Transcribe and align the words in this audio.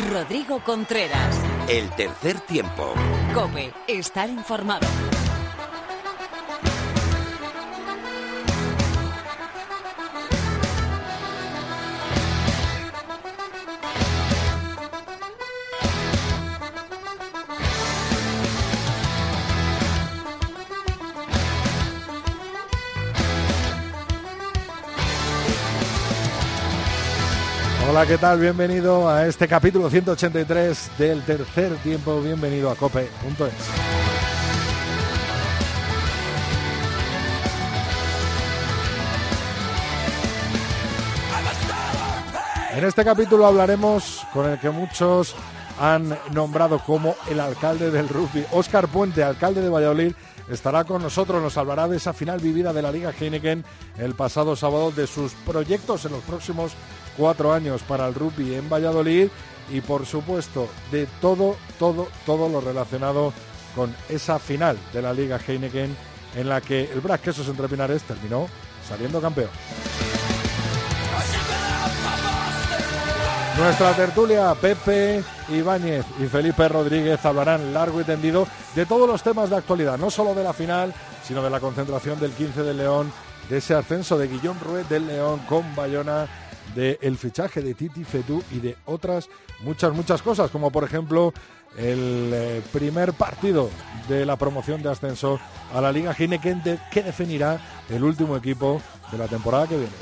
Rodrigo 0.00 0.60
Contreras. 0.64 1.38
El 1.68 1.90
tercer 1.90 2.40
tiempo. 2.40 2.94
Cope, 3.34 3.72
estar 3.86 4.28
informado. 4.28 4.86
Hola, 28.00 28.08
¿qué 28.08 28.16
tal? 28.16 28.40
Bienvenido 28.40 29.10
a 29.10 29.26
este 29.26 29.46
capítulo 29.46 29.90
183 29.90 30.92
del 30.96 31.22
tercer 31.22 31.76
tiempo. 31.82 32.18
Bienvenido 32.22 32.70
a 32.70 32.74
cope.es. 32.74 33.52
En 42.74 42.84
este 42.84 43.04
capítulo 43.04 43.44
hablaremos 43.44 44.26
con 44.32 44.48
el 44.48 44.58
que 44.58 44.70
muchos 44.70 45.34
han 45.78 46.16
nombrado 46.32 46.78
como 46.78 47.16
el 47.28 47.38
alcalde 47.38 47.90
del 47.90 48.08
rugby. 48.08 48.46
Óscar 48.52 48.88
Puente, 48.88 49.22
alcalde 49.22 49.60
de 49.60 49.68
Valladolid, 49.68 50.12
estará 50.50 50.84
con 50.84 51.02
nosotros. 51.02 51.42
Nos 51.42 51.58
hablará 51.58 51.86
de 51.86 51.98
esa 51.98 52.14
final 52.14 52.40
vivida 52.40 52.72
de 52.72 52.80
la 52.80 52.92
Liga 52.92 53.12
Heineken 53.12 53.62
el 53.98 54.14
pasado 54.14 54.56
sábado, 54.56 54.90
de 54.90 55.06
sus 55.06 55.32
proyectos 55.32 56.06
en 56.06 56.12
los 56.12 56.22
próximos 56.22 56.72
cuatro 57.16 57.52
años 57.52 57.82
para 57.82 58.06
el 58.06 58.14
rugby 58.14 58.54
en 58.54 58.68
Valladolid 58.68 59.28
y, 59.70 59.80
por 59.80 60.06
supuesto, 60.06 60.68
de 60.90 61.06
todo, 61.20 61.56
todo, 61.78 62.08
todo 62.26 62.48
lo 62.48 62.60
relacionado 62.60 63.32
con 63.74 63.94
esa 64.08 64.38
final 64.38 64.76
de 64.92 65.02
la 65.02 65.12
Liga 65.12 65.38
Heineken 65.38 65.96
en 66.36 66.48
la 66.48 66.60
que 66.60 66.90
el 66.92 67.00
Brac 67.00 67.22
Quesos 67.22 67.48
Entre 67.48 67.68
Pinares 67.68 68.02
terminó 68.02 68.48
saliendo 68.86 69.20
campeón. 69.20 69.50
Nuestra 73.58 73.92
tertulia, 73.92 74.54
Pepe 74.54 75.22
Ibáñez 75.50 76.06
y 76.18 76.26
Felipe 76.26 76.66
Rodríguez 76.66 77.22
hablarán 77.26 77.74
largo 77.74 78.00
y 78.00 78.04
tendido 78.04 78.46
de 78.74 78.86
todos 78.86 79.06
los 79.06 79.22
temas 79.22 79.50
de 79.50 79.56
actualidad, 79.56 79.98
no 79.98 80.10
solo 80.10 80.34
de 80.34 80.44
la 80.44 80.54
final, 80.54 80.94
sino 81.22 81.42
de 81.42 81.50
la 81.50 81.60
concentración 81.60 82.18
del 82.18 82.32
15 82.32 82.62
de 82.62 82.74
León, 82.74 83.12
de 83.50 83.58
ese 83.58 83.74
ascenso 83.74 84.16
de 84.16 84.28
Guillón 84.28 84.58
Ruet 84.60 84.88
del 84.88 85.06
León 85.06 85.40
con 85.48 85.74
Bayona, 85.76 86.26
del 86.74 87.16
fichaje 87.16 87.62
de 87.62 87.74
Titi 87.74 88.04
Fetú 88.04 88.42
y 88.50 88.60
de 88.60 88.76
otras 88.86 89.28
muchas, 89.60 89.92
muchas 89.92 90.22
cosas, 90.22 90.50
como 90.50 90.70
por 90.70 90.84
ejemplo 90.84 91.32
el 91.76 92.30
eh, 92.32 92.62
primer 92.72 93.12
partido 93.12 93.70
de 94.08 94.26
la 94.26 94.36
promoción 94.36 94.82
de 94.82 94.90
ascenso 94.90 95.38
a 95.72 95.80
la 95.80 95.92
Liga 95.92 96.14
Heineken 96.16 96.62
que 96.90 97.02
definirá 97.02 97.60
el 97.88 98.02
último 98.02 98.36
equipo 98.36 98.80
de 99.12 99.18
la 99.18 99.28
temporada 99.28 99.66
que 99.66 99.76
viene. 99.76 99.92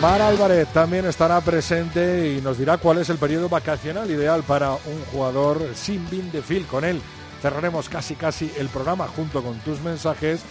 Mar 0.00 0.22
Álvarez 0.22 0.68
también 0.68 1.06
estará 1.06 1.40
presente 1.40 2.32
y 2.32 2.40
nos 2.40 2.56
dirá 2.56 2.78
cuál 2.78 2.98
es 2.98 3.10
el 3.10 3.18
periodo 3.18 3.48
vacacional 3.48 4.08
ideal 4.08 4.44
para 4.44 4.70
un 4.72 5.04
jugador 5.10 5.60
sin 5.74 6.08
bin 6.08 6.30
de 6.30 6.40
fil. 6.40 6.66
Con 6.66 6.84
él 6.84 7.00
cerraremos 7.42 7.88
casi 7.88 8.14
casi 8.14 8.52
el 8.58 8.68
programa 8.68 9.08
junto 9.08 9.42
con 9.42 9.58
tus 9.58 9.80
mensajes 9.80 10.42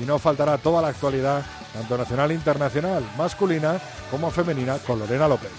y 0.00 0.04
no 0.04 0.18
faltará 0.18 0.58
toda 0.58 0.82
la 0.82 0.88
actualidad, 0.88 1.44
tanto 1.72 1.96
nacional 1.96 2.30
e 2.30 2.34
internacional, 2.34 3.04
masculina 3.16 3.80
como 4.10 4.30
femenina, 4.30 4.78
con 4.78 4.98
Lorena 4.98 5.28
López. 5.28 5.50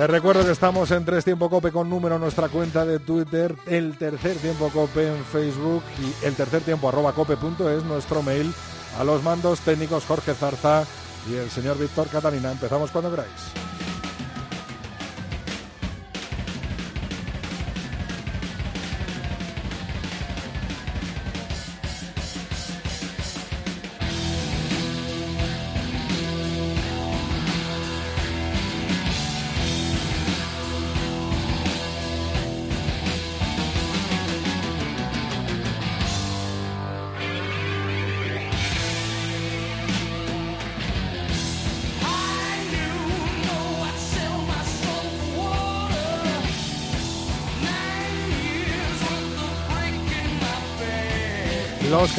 Te 0.00 0.06
recuerdo 0.06 0.46
que 0.46 0.52
estamos 0.52 0.90
en 0.92 1.04
Tres 1.04 1.26
Tiempo 1.26 1.50
Cope 1.50 1.72
con 1.72 1.90
número 1.90 2.18
nuestra 2.18 2.48
cuenta 2.48 2.86
de 2.86 3.00
Twitter, 3.00 3.54
el 3.66 3.98
Tercer 3.98 4.38
Tiempo 4.38 4.70
Cope 4.70 5.06
en 5.06 5.22
Facebook 5.26 5.82
y 5.98 6.24
el 6.24 6.34
Tercer 6.34 6.62
Tiempo 6.62 6.88
arroba 6.88 7.12
cope.es 7.12 7.84
nuestro 7.84 8.22
mail 8.22 8.54
a 8.98 9.04
los 9.04 9.22
mandos 9.22 9.60
técnicos 9.60 10.06
Jorge 10.06 10.32
Zarza 10.32 10.86
y 11.28 11.34
el 11.34 11.50
señor 11.50 11.78
Víctor 11.78 12.08
Catalina. 12.08 12.52
Empezamos 12.52 12.90
cuando 12.90 13.10
queráis. 13.10 13.69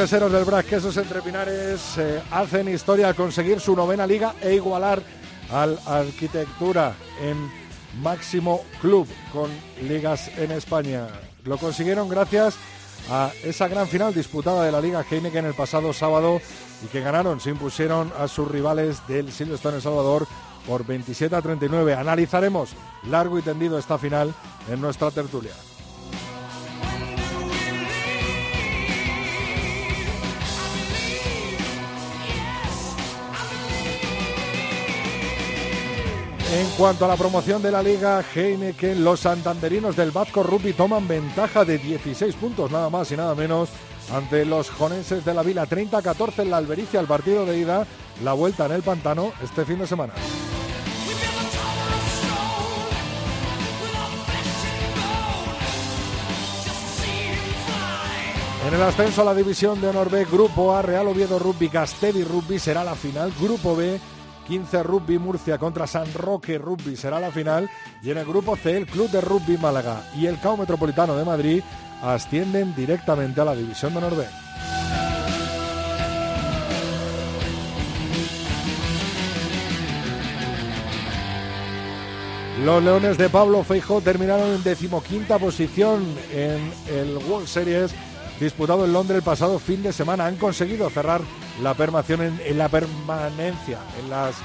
Caseros 0.01 0.31
del 0.31 0.45
Brac 0.45 0.65
Quesos 0.65 0.97
Entre 0.97 1.21
Pinares 1.21 1.95
eh, 1.99 2.23
hacen 2.31 2.67
historia 2.67 3.09
al 3.09 3.13
conseguir 3.13 3.59
su 3.59 3.75
novena 3.75 4.07
liga 4.07 4.33
e 4.41 4.55
igualar 4.55 4.99
al 5.51 5.77
Arquitectura 5.85 6.95
en 7.21 7.37
máximo 8.01 8.61
club 8.81 9.07
con 9.31 9.51
ligas 9.87 10.31
en 10.39 10.53
España. 10.53 11.05
Lo 11.43 11.59
consiguieron 11.59 12.09
gracias 12.09 12.55
a 13.11 13.29
esa 13.43 13.67
gran 13.67 13.87
final 13.87 14.11
disputada 14.11 14.63
de 14.63 14.71
la 14.71 14.81
Liga 14.81 15.05
Heineken 15.07 15.45
el 15.45 15.53
pasado 15.53 15.93
sábado 15.93 16.41
y 16.83 16.87
que 16.87 17.01
ganaron, 17.01 17.39
se 17.39 17.51
impusieron 17.51 18.11
a 18.17 18.27
sus 18.27 18.49
rivales 18.49 19.07
del 19.07 19.31
Silverstone 19.31 19.75
El 19.75 19.83
Salvador 19.83 20.25
por 20.65 20.83
27 20.83 21.35
a 21.35 21.43
39. 21.43 21.93
Analizaremos 21.93 22.71
largo 23.07 23.37
y 23.37 23.43
tendido 23.43 23.77
esta 23.77 23.99
final 23.99 24.33
en 24.67 24.81
nuestra 24.81 25.11
tertulia. 25.11 25.53
En 36.53 36.67
cuanto 36.71 37.05
a 37.05 37.07
la 37.07 37.15
promoción 37.15 37.61
de 37.61 37.71
la 37.71 37.81
Liga 37.81 38.21
Heineken, 38.35 39.05
los 39.05 39.21
santanderinos 39.21 39.95
del 39.95 40.11
Vasco 40.11 40.43
Rugby 40.43 40.73
toman 40.73 41.07
ventaja 41.07 41.63
de 41.63 41.77
16 41.77 42.35
puntos, 42.35 42.69
nada 42.69 42.89
más 42.89 43.09
y 43.13 43.15
nada 43.15 43.33
menos, 43.35 43.69
ante 44.13 44.43
los 44.43 44.69
jonenses 44.69 45.23
de 45.23 45.33
la 45.33 45.43
Vila. 45.43 45.65
30-14 45.65 46.39
en 46.41 46.51
la 46.51 46.57
Albericia, 46.57 46.99
el 46.99 47.07
partido 47.07 47.45
de 47.45 47.57
ida, 47.57 47.87
la 48.21 48.33
vuelta 48.33 48.65
en 48.65 48.73
el 48.73 48.83
pantano 48.83 49.31
este 49.41 49.63
fin 49.63 49.79
de 49.79 49.87
semana. 49.87 50.11
En 58.67 58.73
el 58.73 58.81
ascenso 58.81 59.21
a 59.21 59.25
la 59.25 59.33
división 59.33 59.79
de 59.79 59.87
Honor 59.87 60.09
B, 60.09 60.25
Grupo 60.25 60.75
A, 60.75 60.81
Real 60.81 61.07
Oviedo 61.07 61.39
Rugby, 61.39 61.69
Castelli 61.69 62.25
Rugby 62.25 62.59
será 62.59 62.83
la 62.83 62.95
final. 62.95 63.33
Grupo 63.39 63.73
B, 63.73 63.99
15 64.47 64.83
Rugby 64.83 65.19
Murcia 65.19 65.57
contra 65.57 65.87
San 65.87 66.13
Roque 66.13 66.57
Rugby 66.57 66.95
será 66.95 67.19
la 67.19 67.31
final. 67.31 67.69
Y 68.03 68.11
en 68.11 68.17
el 68.17 68.25
grupo 68.25 68.55
C, 68.55 68.77
el 68.77 68.87
Club 68.87 69.09
de 69.11 69.21
Rugby 69.21 69.57
Málaga 69.57 70.03
y 70.15 70.25
el 70.25 70.39
CAO 70.39 70.57
Metropolitano 70.57 71.15
de 71.15 71.25
Madrid 71.25 71.63
ascienden 72.01 72.73
directamente 72.75 73.41
a 73.41 73.45
la 73.45 73.55
División 73.55 73.93
de 73.93 73.99
B. 74.01 74.25
Los 82.65 82.83
Leones 82.83 83.17
de 83.17 83.27
Pablo 83.27 83.63
Feijo 83.63 84.01
terminaron 84.01 84.51
en 84.51 84.63
decimoquinta 84.63 85.39
posición 85.39 86.05
en 86.31 86.71
el 86.93 87.17
World 87.27 87.47
Series 87.47 87.91
disputado 88.39 88.85
en 88.85 88.93
Londres 88.93 89.17
el 89.17 89.23
pasado 89.23 89.57
fin 89.57 89.81
de 89.81 89.93
semana. 89.93 90.25
Han 90.25 90.35
conseguido 90.35 90.89
cerrar 90.89 91.21
la, 91.61 91.75
en, 92.09 92.41
en 92.45 92.57
la 92.57 92.69
permanencia 92.69 93.79
en 93.99 94.09
las 94.09 94.35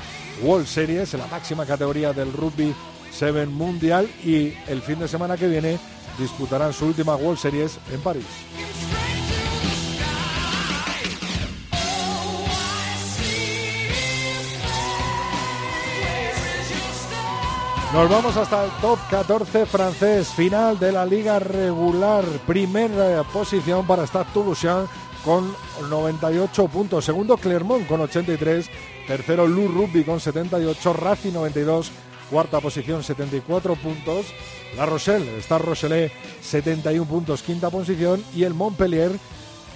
World 0.43 0.67
Series, 0.67 1.15
en 1.15 1.21
la 1.21 1.27
máxima 1.27 1.65
categoría 1.65 2.13
del 2.13 2.33
rugby 2.33 2.75
7 3.11 3.47
mundial 3.47 4.09
y 4.25 4.53
el 4.69 4.83
fin 4.83 4.99
de 4.99 5.09
semana 5.09 5.37
que 5.37 5.49
viene 5.49 5.79
disputarán 6.19 6.73
su 6.73 6.87
última 6.87 7.17
World 7.17 7.39
Series 7.39 7.79
en 7.93 8.01
París. 8.01 8.27
Nos 17.97 18.11
vamos 18.11 18.37
hasta 18.37 18.65
el 18.65 18.71
top 18.83 18.99
14 19.09 19.65
francés, 19.65 20.29
final 20.29 20.79
de 20.79 20.93
la 20.93 21.07
liga 21.07 21.39
regular, 21.39 22.25
primera 22.47 23.23
posición 23.23 23.87
para 23.87 24.07
Stade 24.07 24.27
Toulousain 24.35 24.87
con 25.27 25.53
98 25.91 26.69
puntos, 26.69 27.05
segundo 27.05 27.37
Clermont 27.37 27.85
con 27.89 28.01
83, 28.01 28.71
tercero 29.09 29.49
Lou 29.49 29.67
Rugby 29.67 30.05
con 30.05 30.21
78, 30.21 30.93
Racing 30.93 31.33
92, 31.33 31.91
cuarta 32.31 32.61
posición 32.61 33.03
74 33.03 33.75
puntos, 33.75 34.27
La 34.77 34.87
Rochelle, 34.87 35.43
Stade 35.43 35.65
Rochelet 35.65 36.13
71 36.41 37.05
puntos, 37.11 37.43
quinta 37.43 37.71
posición 37.71 38.25
y 38.37 38.45
el 38.45 38.55
Montpellier 38.55 39.11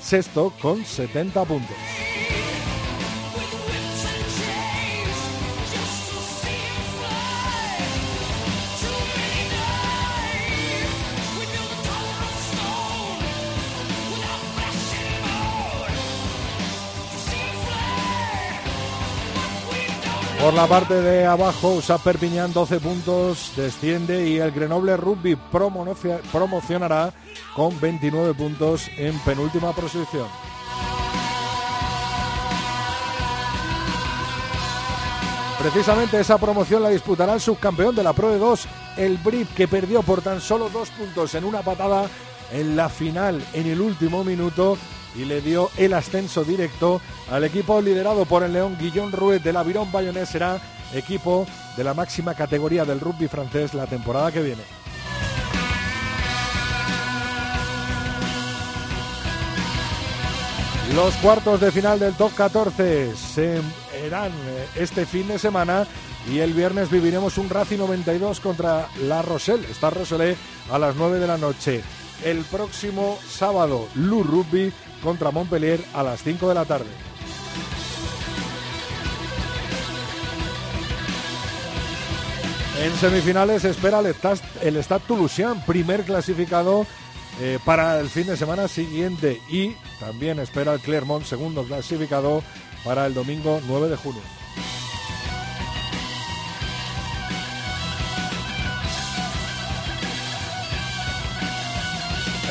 sexto 0.00 0.52
con 0.62 0.84
70 0.84 1.44
puntos. 1.44 1.76
Por 20.40 20.54
la 20.54 20.66
parte 20.66 20.94
de 20.94 21.26
abajo, 21.26 21.72
USA 21.74 21.98
Perpiñán 21.98 22.54
12 22.54 22.80
puntos, 22.80 23.52
desciende 23.56 24.26
y 24.26 24.38
el 24.38 24.50
Grenoble 24.50 24.96
Rugby 24.96 25.36
promocionará 26.32 27.12
con 27.54 27.78
29 27.78 28.32
puntos 28.32 28.88
en 28.96 29.18
penúltima 29.18 29.72
posición. 29.72 30.26
Precisamente 35.58 36.18
esa 36.18 36.38
promoción 36.38 36.82
la 36.82 36.88
disputará 36.88 37.34
el 37.34 37.40
subcampeón 37.40 37.94
de 37.94 38.02
la 38.02 38.14
Pro 38.14 38.30
de 38.30 38.38
2, 38.38 38.66
el 38.96 39.18
Brip, 39.18 39.54
que 39.54 39.68
perdió 39.68 40.02
por 40.02 40.22
tan 40.22 40.40
solo 40.40 40.70
dos 40.70 40.88
puntos 40.88 41.34
en 41.34 41.44
una 41.44 41.60
patada 41.60 42.08
en 42.50 42.76
la 42.76 42.88
final 42.88 43.44
en 43.52 43.66
el 43.66 43.78
último 43.78 44.24
minuto 44.24 44.78
y 45.16 45.24
le 45.24 45.40
dio 45.40 45.70
el 45.76 45.92
ascenso 45.92 46.44
directo 46.44 47.00
al 47.30 47.44
equipo 47.44 47.80
liderado 47.80 48.24
por 48.24 48.42
el 48.42 48.52
León 48.52 48.76
Guillón 48.78 49.12
Ruet 49.12 49.42
del 49.42 49.56
Avirón 49.56 49.90
Bayonés. 49.90 50.28
Será 50.28 50.60
equipo 50.94 51.46
de 51.76 51.84
la 51.84 51.94
máxima 51.94 52.34
categoría 52.34 52.84
del 52.84 53.00
rugby 53.00 53.28
francés 53.28 53.74
la 53.74 53.86
temporada 53.86 54.32
que 54.32 54.42
viene. 54.42 54.62
Los 60.94 61.14
cuartos 61.16 61.60
de 61.60 61.70
final 61.70 62.00
del 62.00 62.14
top 62.14 62.34
14 62.34 63.14
se 63.14 63.60
serán 63.92 64.32
eh, 64.32 64.66
este 64.74 65.06
fin 65.06 65.28
de 65.28 65.38
semana 65.38 65.86
y 66.28 66.40
el 66.40 66.52
viernes 66.52 66.90
viviremos 66.90 67.38
un 67.38 67.48
Racing 67.48 67.78
92 67.78 68.40
contra 68.40 68.88
La 69.04 69.22
Rochelle. 69.22 69.66
Está 69.70 69.90
Rochelle 69.90 70.36
a 70.70 70.78
las 70.80 70.96
9 70.96 71.20
de 71.20 71.26
la 71.28 71.38
noche. 71.38 71.82
El 72.24 72.44
próximo 72.44 73.18
sábado, 73.28 73.88
Lou 73.94 74.22
Rugby 74.22 74.72
contra 75.02 75.30
Montpellier 75.30 75.80
a 75.94 76.02
las 76.02 76.22
5 76.22 76.48
de 76.48 76.54
la 76.54 76.64
tarde. 76.64 76.90
En 82.82 82.96
semifinales 82.96 83.64
espera 83.64 84.00
el 84.00 84.14
Stade, 84.82 85.04
Toulousain, 85.06 85.60
primer 85.66 86.02
clasificado 86.04 86.86
eh, 87.40 87.58
para 87.64 88.00
el 88.00 88.08
fin 88.08 88.26
de 88.26 88.38
semana 88.38 88.68
siguiente. 88.68 89.40
Y 89.50 89.74
también 89.98 90.38
espera 90.38 90.72
el 90.72 90.80
Clermont, 90.80 91.24
segundo 91.24 91.64
clasificado 91.64 92.42
para 92.84 93.06
el 93.06 93.12
domingo 93.12 93.60
9 93.66 93.88
de 93.88 93.96
junio. 93.96 94.39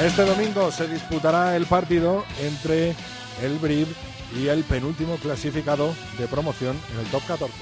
Este 0.02 0.24
domingo 0.24 0.72
se 0.72 0.88
disputará 0.88 1.58
el 1.58 1.66
partido 1.66 2.24
entre 2.42 2.96
el 3.42 3.60
BRIB 3.60 3.88
y 4.34 4.48
el 4.48 4.64
penúltimo 4.64 5.18
clasificado 5.18 5.94
de 6.18 6.26
promoción 6.28 6.80
en 6.94 7.00
el 7.00 7.06
top 7.08 7.22
14. 7.28 7.54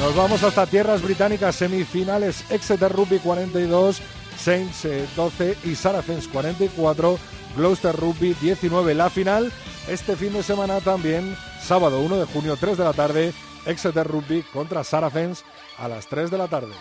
Nos 0.00 0.16
vamos 0.16 0.42
hasta 0.42 0.66
tierras 0.66 1.00
británicas, 1.00 1.54
semifinales 1.54 2.50
Exeter 2.50 2.92
Rugby 2.92 3.20
42, 3.20 4.00
Saints 4.36 4.88
12 5.14 5.58
y 5.62 5.76
Saracens 5.76 6.26
44, 6.26 7.18
Gloucester 7.56 7.94
Rugby 7.94 8.34
19. 8.34 8.94
La 8.94 9.10
final 9.10 9.52
este 9.86 10.16
fin 10.16 10.32
de 10.32 10.42
semana 10.42 10.80
también, 10.80 11.36
sábado 11.62 12.00
1 12.00 12.16
de 12.16 12.24
junio, 12.24 12.56
3 12.58 12.76
de 12.76 12.84
la 12.84 12.92
tarde, 12.94 13.32
Exeter 13.64 14.08
Rugby 14.08 14.42
contra 14.42 14.82
Saracens 14.82 15.44
a 15.78 15.88
las 15.88 16.06
3 16.06 16.30
de 16.30 16.38
la 16.38 16.48
tarde. 16.48 16.72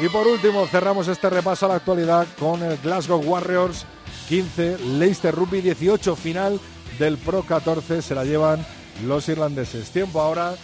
Y 0.00 0.08
por 0.08 0.26
último, 0.26 0.66
cerramos 0.66 1.08
este 1.08 1.28
repaso 1.28 1.66
a 1.66 1.70
la 1.70 1.74
actualidad 1.76 2.26
con 2.38 2.62
el 2.62 2.78
Glasgow 2.78 3.20
Warriors 3.20 3.84
15, 4.28 4.78
Leicester 4.78 5.34
Rugby 5.34 5.60
18, 5.60 6.14
final 6.14 6.60
del 6.98 7.18
Pro 7.18 7.42
14, 7.42 8.02
se 8.02 8.14
la 8.14 8.24
llevan 8.24 8.64
los 9.06 9.28
irlandeses. 9.28 9.90
Tiempo 9.90 10.20
ahora 10.20 10.54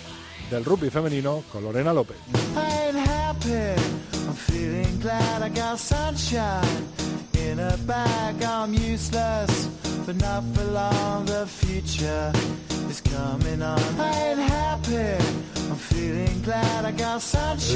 del 0.50 0.64
rugby 0.64 0.90
femenino 0.90 1.43
con 1.50 1.64
Lorena 1.64 1.93
López. 1.93 2.17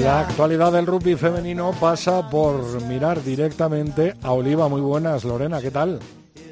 La 0.00 0.20
actualidad 0.20 0.72
del 0.72 0.86
rugby 0.86 1.16
femenino 1.16 1.72
pasa 1.80 2.28
por 2.28 2.82
mirar 2.82 3.22
directamente 3.22 4.14
a 4.22 4.32
Oliva. 4.32 4.68
Muy 4.68 4.80
buenas, 4.80 5.24
Lorena, 5.24 5.60
¿qué 5.60 5.70
tal? 5.70 6.00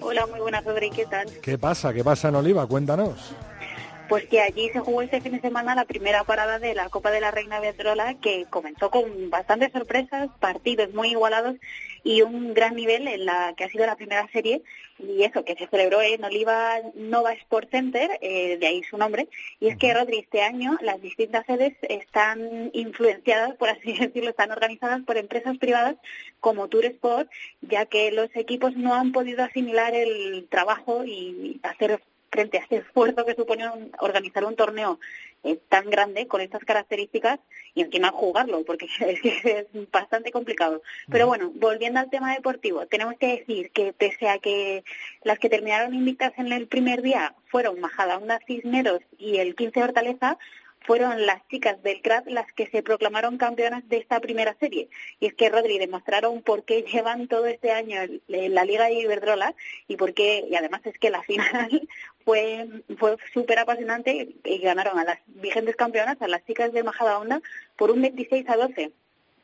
Hola, 0.00 0.26
muy 0.26 0.40
buenas, 0.40 0.64
Rodri, 0.64 0.90
¿qué 0.90 1.06
tal? 1.06 1.28
¿Qué 1.42 1.58
pasa? 1.58 1.92
¿Qué 1.92 2.02
pasa 2.02 2.28
en 2.28 2.36
Oliva? 2.36 2.66
Cuéntanos. 2.66 3.34
Pues 4.08 4.26
que 4.26 4.40
allí 4.40 4.70
se 4.70 4.80
jugó 4.80 5.02
este 5.02 5.20
fin 5.20 5.32
de 5.32 5.40
semana 5.40 5.74
la 5.74 5.84
primera 5.84 6.24
parada 6.24 6.58
de 6.58 6.74
la 6.74 6.88
Copa 6.88 7.10
de 7.10 7.20
la 7.20 7.32
Reina 7.32 7.60
Beatrola, 7.60 8.14
que 8.14 8.46
comenzó 8.48 8.90
con 8.90 9.30
bastantes 9.30 9.72
sorpresas, 9.72 10.28
partidos 10.38 10.94
muy 10.94 11.10
igualados 11.10 11.56
y 12.04 12.22
un 12.22 12.54
gran 12.54 12.76
nivel 12.76 13.08
en 13.08 13.26
la 13.26 13.54
que 13.56 13.64
ha 13.64 13.68
sido 13.68 13.84
la 13.84 13.96
primera 13.96 14.28
serie 14.32 14.62
y 14.98 15.22
eso 15.22 15.44
que 15.44 15.54
se 15.54 15.66
celebró 15.66 16.00
en 16.02 16.24
Oliva 16.24 16.80
Nova 16.94 17.32
Sport 17.32 17.70
Center, 17.70 18.10
eh, 18.20 18.56
de 18.58 18.66
ahí 18.66 18.82
su 18.82 18.96
nombre. 18.96 19.28
Y 19.60 19.68
es 19.68 19.76
que, 19.76 19.92
Rodri, 19.92 20.18
este 20.18 20.42
año 20.42 20.78
las 20.80 21.00
distintas 21.00 21.44
sedes 21.46 21.76
están 21.82 22.70
influenciadas, 22.72 23.56
por 23.56 23.68
así 23.68 23.92
decirlo, 23.98 24.30
están 24.30 24.50
organizadas 24.50 25.02
por 25.02 25.16
empresas 25.16 25.58
privadas 25.58 25.96
como 26.40 26.68
Tour 26.68 26.86
Sport, 26.86 27.30
ya 27.60 27.86
que 27.86 28.12
los 28.12 28.28
equipos 28.34 28.76
no 28.76 28.94
han 28.94 29.12
podido 29.12 29.44
asimilar 29.44 29.94
el 29.94 30.46
trabajo 30.48 31.04
y 31.04 31.60
hacer 31.62 32.00
frente 32.36 32.58
a 32.58 32.64
ese 32.64 32.76
esfuerzo 32.76 33.24
que 33.24 33.34
supone 33.34 33.64
organizar 34.00 34.44
un 34.44 34.56
torneo 34.56 35.00
eh, 35.42 35.58
tan 35.70 35.88
grande 35.88 36.26
con 36.26 36.42
estas 36.42 36.62
características 36.64 37.40
y 37.74 37.80
encima 37.80 38.10
jugarlo, 38.10 38.62
porque 38.64 38.86
es, 39.00 39.44
es 39.44 39.66
bastante 39.90 40.30
complicado. 40.30 40.82
Pero 41.10 41.26
bueno, 41.26 41.50
volviendo 41.54 41.98
al 41.98 42.10
tema 42.10 42.34
deportivo, 42.34 42.86
tenemos 42.86 43.14
que 43.18 43.38
decir 43.38 43.70
que 43.70 43.94
pese 43.94 44.28
a 44.28 44.38
que 44.38 44.84
las 45.22 45.38
que 45.38 45.48
terminaron 45.48 45.94
invictas 45.94 46.34
en 46.36 46.52
el 46.52 46.66
primer 46.66 47.00
día 47.00 47.34
fueron 47.46 47.80
Majadahonda 47.80 48.38
Cisneros 48.46 49.00
y 49.16 49.38
el 49.38 49.54
15 49.54 49.82
Hortaleza, 49.82 50.36
fueron 50.86 51.26
las 51.26 51.46
chicas 51.48 51.82
del 51.82 52.00
CRAT 52.00 52.26
las 52.28 52.50
que 52.52 52.68
se 52.68 52.82
proclamaron 52.82 53.38
campeonas 53.38 53.86
de 53.88 53.98
esta 53.98 54.20
primera 54.20 54.56
serie. 54.58 54.88
Y 55.20 55.26
es 55.26 55.34
que, 55.34 55.48
Rodri, 55.48 55.78
demostraron 55.78 56.42
por 56.42 56.64
qué 56.64 56.82
llevan 56.92 57.28
todo 57.28 57.46
este 57.46 57.72
año 57.72 58.00
en 58.00 58.54
la 58.54 58.64
Liga 58.64 58.86
de 58.86 58.94
Iberdrola 58.94 59.54
y 59.88 59.96
por 59.96 60.14
qué, 60.14 60.44
y 60.48 60.54
además 60.54 60.80
es 60.84 60.98
que 60.98 61.10
la 61.10 61.22
final 61.24 61.88
fue, 62.24 62.68
fue 62.98 63.16
súper 63.34 63.58
apasionante 63.58 64.36
y 64.44 64.58
ganaron 64.58 64.98
a 64.98 65.04
las 65.04 65.18
vigentes 65.26 65.76
campeonas, 65.76 66.20
a 66.20 66.28
las 66.28 66.44
chicas 66.44 66.72
de 66.72 66.82
Majadahonda, 66.82 67.42
por 67.76 67.90
un 67.90 68.02
26 68.02 68.48
a 68.48 68.56
12. 68.56 68.92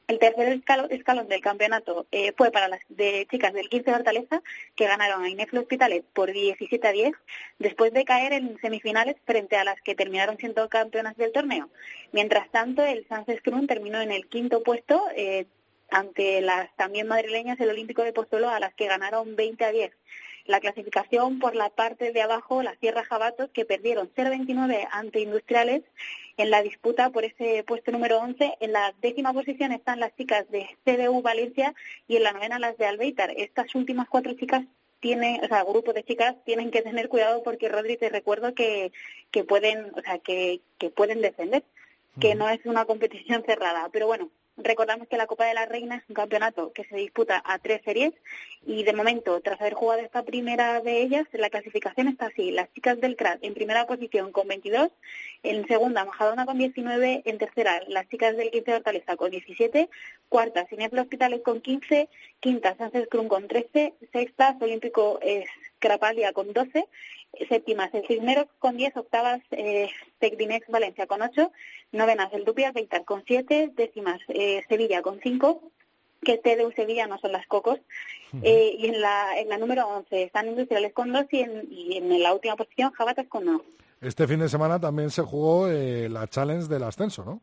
El 0.09 0.18
tercer 0.18 0.61
escalón, 0.90 1.28
del 1.28 1.40
campeonato 1.40 2.06
eh, 2.11 2.32
fue 2.37 2.50
para 2.50 2.68
las 2.68 2.80
de 2.88 3.26
chicas 3.30 3.52
del 3.52 3.68
15 3.68 3.90
de 3.90 3.97
Hortaleza, 3.97 4.42
que 4.75 4.87
ganaron 4.87 5.23
a 5.23 5.28
Ineflo 5.28 5.61
Hospitalet 5.61 6.04
por 6.12 6.32
17 6.32 6.87
a 6.87 6.92
10, 6.92 7.12
después 7.59 7.92
de 7.92 8.04
caer 8.04 8.32
en 8.32 8.59
semifinales 8.61 9.16
frente 9.25 9.56
a 9.56 9.64
las 9.64 9.80
que 9.80 9.94
terminaron 9.94 10.37
siendo 10.38 10.68
campeonas 10.68 11.16
del 11.16 11.32
torneo. 11.32 11.71
Mientras 12.11 12.50
tanto, 12.50 12.85
el 12.85 13.06
Sánchez 13.09 13.40
Crun 13.42 13.66
terminó 13.66 14.00
en 14.00 14.11
el 14.11 14.26
quinto 14.26 14.62
puesto 14.62 15.02
eh, 15.16 15.47
ante 15.90 16.40
las 16.40 16.75
también 16.76 17.06
madrileñas 17.06 17.61
el 17.61 17.71
Olímpico 17.71 18.02
de 18.02 18.12
Pozuelo, 18.12 18.50
a 18.50 18.61
las 18.61 18.75
que 18.75 18.88
ganaron 18.88 19.37
20 19.37 19.64
a 19.64 19.73
10. 19.73 19.92
La 20.47 20.59
clasificación 20.59 21.38
por 21.38 21.54
la 21.54 21.71
parte 21.71 22.12
de 22.12 22.23
abajo, 22.23 22.62
la 22.62 22.75
Sierra 22.76 23.04
Jabatos, 23.04 23.50
que 23.50 23.64
perdieron 23.64 24.11
0-29 24.14 24.88
ante 24.90 25.21
Industriales 25.21 25.82
en 26.37 26.51
la 26.51 26.62
disputa 26.62 27.11
por 27.11 27.25
ese 27.25 27.65
puesto 27.65 27.93
número 27.93 28.19
11. 28.19 28.57
En 28.61 28.73
la 28.73 28.95
décima 29.01 29.33
posición 29.33 29.73
están 29.73 30.01
las 30.01 30.15
chicas 30.17 30.51
de 30.51 30.67
CDU 30.85 31.23
Valencia 31.23 31.75
y 32.09 32.17
en 32.17 32.25
la 32.25 32.33
novena 32.33 32.59
las 32.59 32.77
de 32.79 32.87
Albeitar. 32.87 33.33
Estas 33.37 33.75
últimas 33.75 34.09
cuatro 34.09 34.33
chicas 34.35 34.65
tienen, 35.01 35.45
o 35.45 35.49
sea, 35.49 35.65
grupos 35.65 35.95
de 35.95 36.05
chicas 36.05 36.37
tienen 36.45 36.71
que 36.71 36.83
tener 36.83 37.09
cuidado 37.09 37.43
porque 37.43 37.69
Rodri 37.69 37.97
te 37.97 38.09
recuerdo 38.09 38.55
que, 38.55 38.93
que 39.31 39.45
pueden, 39.45 39.93
o 39.97 40.01
sea, 40.01 40.19
que, 40.19 40.61
que 40.79 40.91
pueden 40.91 41.21
defender, 41.21 41.65
que 42.21 42.35
no 42.35 42.49
es 42.49 42.65
una 42.67 42.85
competición 42.85 43.43
cerrada. 43.45 43.89
Pero 43.93 44.07
bueno, 44.07 44.31
Recordamos 44.62 45.09
que 45.09 45.16
la 45.16 45.26
Copa 45.26 45.45
de 45.45 45.54
la 45.54 45.66
Reina 45.66 45.97
es 45.97 46.04
un 46.09 46.14
campeonato 46.14 46.73
que 46.73 46.85
se 46.85 46.97
disputa 46.97 47.42
a 47.45 47.59
tres 47.59 47.83
series 47.85 48.12
y 48.64 48.85
de 48.85 48.92
momento, 48.92 49.40
tras 49.40 49.61
haber 49.61 49.75
jugado 49.75 50.02
esta 50.02 50.23
primera 50.23 50.81
de 50.81 51.02
ellas, 51.02 51.26
la 51.33 51.50
clasificación 51.50 52.07
está 52.07 52.26
así. 52.26 52.52
Las 52.52 52.73
chicas 52.73 53.00
del 53.00 53.16
CRAT 53.16 53.42
en 53.42 53.54
primera 53.54 53.87
posición 53.87 54.31
con 54.31 54.47
22, 54.47 54.90
en 55.42 55.66
segunda 55.66 56.04
Majadona 56.04 56.47
con 56.47 56.59
19, 56.59 57.23
en 57.25 57.38
tercera 57.38 57.81
las 57.88 58.09
chicas 58.09 58.37
del 58.37 58.50
15 58.50 58.71
de 58.71 58.76
Hortaleza 58.76 59.16
con 59.16 59.31
17, 59.33 59.90
cuarta 60.28 60.66
Cineflo 60.66 61.02
Hospitales 61.02 61.40
con 61.42 61.61
15, 61.61 62.09
quinta 62.38 62.76
Sánchez 62.76 63.09
Crun 63.11 63.28
con 63.28 63.49
13, 63.49 63.95
sexta 64.12 64.57
Olímpico 64.61 65.19
Crapalia 65.83 66.33
con 66.33 66.53
12 66.53 66.87
séptimas 67.49 67.93
el 67.93 68.07
Cisneros 68.07 68.47
con 68.59 68.77
10, 68.77 68.97
octavas 68.97 69.41
eh, 69.51 69.91
Tecdimex 70.19 70.69
Valencia 70.69 71.07
con 71.07 71.23
8, 71.23 71.51
novenas 71.93 72.33
el 72.33 72.45
Dupia 72.45 72.73
Veitar 72.73 73.05
con 73.05 73.25
7, 73.27 73.73
décimas 73.75 74.21
eh, 74.29 74.62
Sevilla 74.69 75.03
con 75.03 75.19
5, 75.21 75.61
que 76.23 76.37
de 76.37 76.73
Sevilla 76.77 77.07
no 77.07 77.19
son 77.19 77.33
las 77.33 77.47
Cocos, 77.47 77.81
eh, 78.43 78.77
y 78.79 78.87
en 78.87 79.01
la, 79.01 79.39
en 79.39 79.49
la 79.49 79.59
número 79.59 79.89
11 79.89 80.23
están 80.23 80.49
Industriales 80.49 80.93
con 80.93 81.12
2 81.12 81.27
y 81.33 81.41
en, 81.41 81.69
y 81.71 81.97
en 81.97 82.23
la 82.23 82.33
última 82.33 82.55
posición 82.55 82.93
Jabatas 82.93 83.27
con 83.27 83.49
1. 83.49 83.62
Este 84.01 84.27
fin 84.27 84.41
de 84.41 84.49
semana 84.49 84.81
también 84.81 85.11
se 85.11 85.23
jugó 85.23 85.69
eh, 85.69 86.09
la 86.09 86.29
Challenge 86.29 86.69
del 86.69 86.83
ascenso, 86.85 87.25
¿no? 87.25 87.41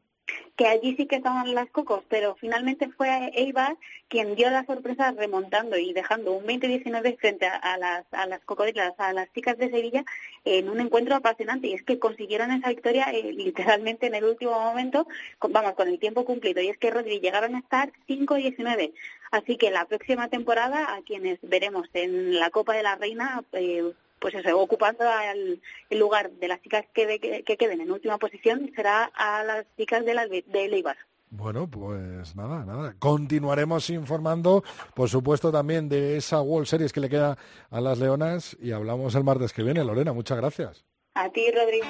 Que 0.59 0.67
allí 0.67 0.93
sí 0.97 1.05
que 1.05 1.15
estaban 1.15 1.55
las 1.55 1.69
cocos, 1.69 2.03
pero 2.09 2.35
finalmente 2.35 2.89
fue 2.89 3.31
Eibar 3.33 3.77
quien 4.09 4.35
dio 4.35 4.49
la 4.49 4.65
sorpresa 4.65 5.13
remontando 5.13 5.77
y 5.77 5.93
dejando 5.93 6.33
un 6.33 6.43
20-19 6.43 7.17
frente 7.17 7.45
a, 7.45 7.77
las, 7.77 8.05
a 8.11 8.25
las 8.25 8.41
cocodrilas, 8.41 8.93
a 8.97 9.13
las 9.13 9.31
chicas 9.31 9.57
de 9.57 9.69
Sevilla, 9.69 10.03
en 10.43 10.67
un 10.67 10.81
encuentro 10.81 11.15
apasionante. 11.15 11.67
Y 11.67 11.75
es 11.75 11.83
que 11.83 11.97
consiguieron 11.97 12.51
esa 12.51 12.67
victoria 12.67 13.05
eh, 13.05 13.31
literalmente 13.31 14.07
en 14.07 14.15
el 14.15 14.25
último 14.25 14.51
momento, 14.51 15.07
vamos, 15.39 15.75
con 15.75 15.87
el 15.87 15.97
tiempo 15.97 16.25
cumplido. 16.25 16.61
Y 16.61 16.67
es 16.67 16.77
que 16.77 16.91
Rodri 16.91 17.21
llegaron 17.21 17.55
a 17.55 17.59
estar 17.59 17.93
5-19. 18.09 18.91
Así 19.31 19.55
que 19.55 19.71
la 19.71 19.85
próxima 19.85 20.27
temporada, 20.27 20.93
a 20.93 21.01
quienes 21.03 21.39
veremos 21.41 21.87
en 21.93 22.37
la 22.37 22.49
Copa 22.49 22.75
de 22.75 22.83
la 22.83 22.97
Reina, 22.97 23.45
eh, 23.53 23.93
pues 24.19 24.35
eso, 24.35 24.59
ocupando 24.59 25.03
el, 25.33 25.61
lugar 25.97 26.31
de 26.31 26.47
las 26.47 26.61
chicas 26.61 26.85
que, 26.93 27.19
que, 27.19 27.57
queden 27.57 27.81
en 27.81 27.91
última 27.91 28.17
posición 28.17 28.71
será 28.75 29.11
a 29.15 29.43
las 29.43 29.65
chicas 29.77 30.05
de, 30.05 30.13
la, 30.13 30.27
de 30.27 30.67
Leibar. 30.69 30.97
Bueno, 31.31 31.67
pues 31.69 32.35
nada, 32.35 32.65
nada. 32.65 32.95
Continuaremos 32.97 33.89
informando, 33.91 34.63
por 34.95 35.09
supuesto, 35.09 35.51
también 35.51 35.87
de 35.87 36.17
esa 36.17 36.41
World 36.41 36.67
Series 36.67 36.91
que 36.91 36.99
le 36.99 37.09
queda 37.09 37.37
a 37.69 37.81
las 37.81 37.99
Leonas 37.99 38.57
y 38.59 38.71
hablamos 38.71 39.13
el 39.13 39.23
martes 39.23 39.53
que 39.53 39.63
viene. 39.63 39.83
Lorena, 39.83 40.11
muchas 40.11 40.37
gracias. 40.37 40.85
A 41.13 41.29
ti, 41.29 41.51
Rodrigo. 41.51 41.85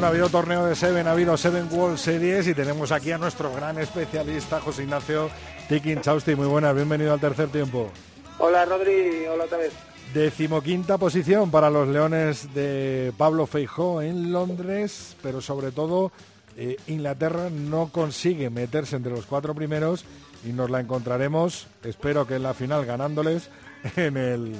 Bueno, 0.00 0.06
ha 0.06 0.16
habido 0.16 0.30
torneo 0.30 0.64
de 0.64 0.74
Seven, 0.74 1.06
ha 1.08 1.10
habido 1.10 1.36
Seven 1.36 1.68
World 1.70 1.98
Series 1.98 2.48
y 2.48 2.54
tenemos 2.54 2.90
aquí 2.90 3.12
a 3.12 3.18
nuestro 3.18 3.52
gran 3.52 3.76
especialista, 3.78 4.58
José 4.58 4.84
Ignacio 4.84 5.28
Tikin 5.68 6.00
Chausti. 6.00 6.34
Muy 6.34 6.46
buenas, 6.46 6.74
bienvenido 6.74 7.12
al 7.12 7.20
tercer 7.20 7.50
tiempo. 7.50 7.90
Hola 8.38 8.64
Rodri, 8.64 9.26
hola 9.26 9.44
otra 9.44 9.58
vez. 9.58 9.74
Decimoquinta 10.14 10.96
posición 10.96 11.50
para 11.50 11.68
los 11.68 11.86
Leones 11.86 12.54
de 12.54 13.12
Pablo 13.18 13.46
Feijó 13.46 14.00
en 14.00 14.32
Londres, 14.32 15.16
pero 15.22 15.42
sobre 15.42 15.70
todo 15.70 16.12
eh, 16.56 16.78
Inglaterra 16.86 17.50
no 17.50 17.90
consigue 17.92 18.48
meterse 18.48 18.96
entre 18.96 19.12
los 19.12 19.26
cuatro 19.26 19.54
primeros 19.54 20.06
y 20.46 20.54
nos 20.54 20.70
la 20.70 20.80
encontraremos, 20.80 21.66
espero 21.84 22.26
que 22.26 22.36
en 22.36 22.44
la 22.44 22.54
final 22.54 22.86
ganándoles 22.86 23.50
en 23.96 24.16
el, 24.16 24.54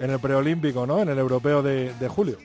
en 0.00 0.10
el 0.10 0.20
preolímpico, 0.20 0.86
¿no? 0.86 1.02
En 1.02 1.10
el 1.10 1.18
europeo 1.18 1.62
de 1.62 2.08
julio. 2.08 2.38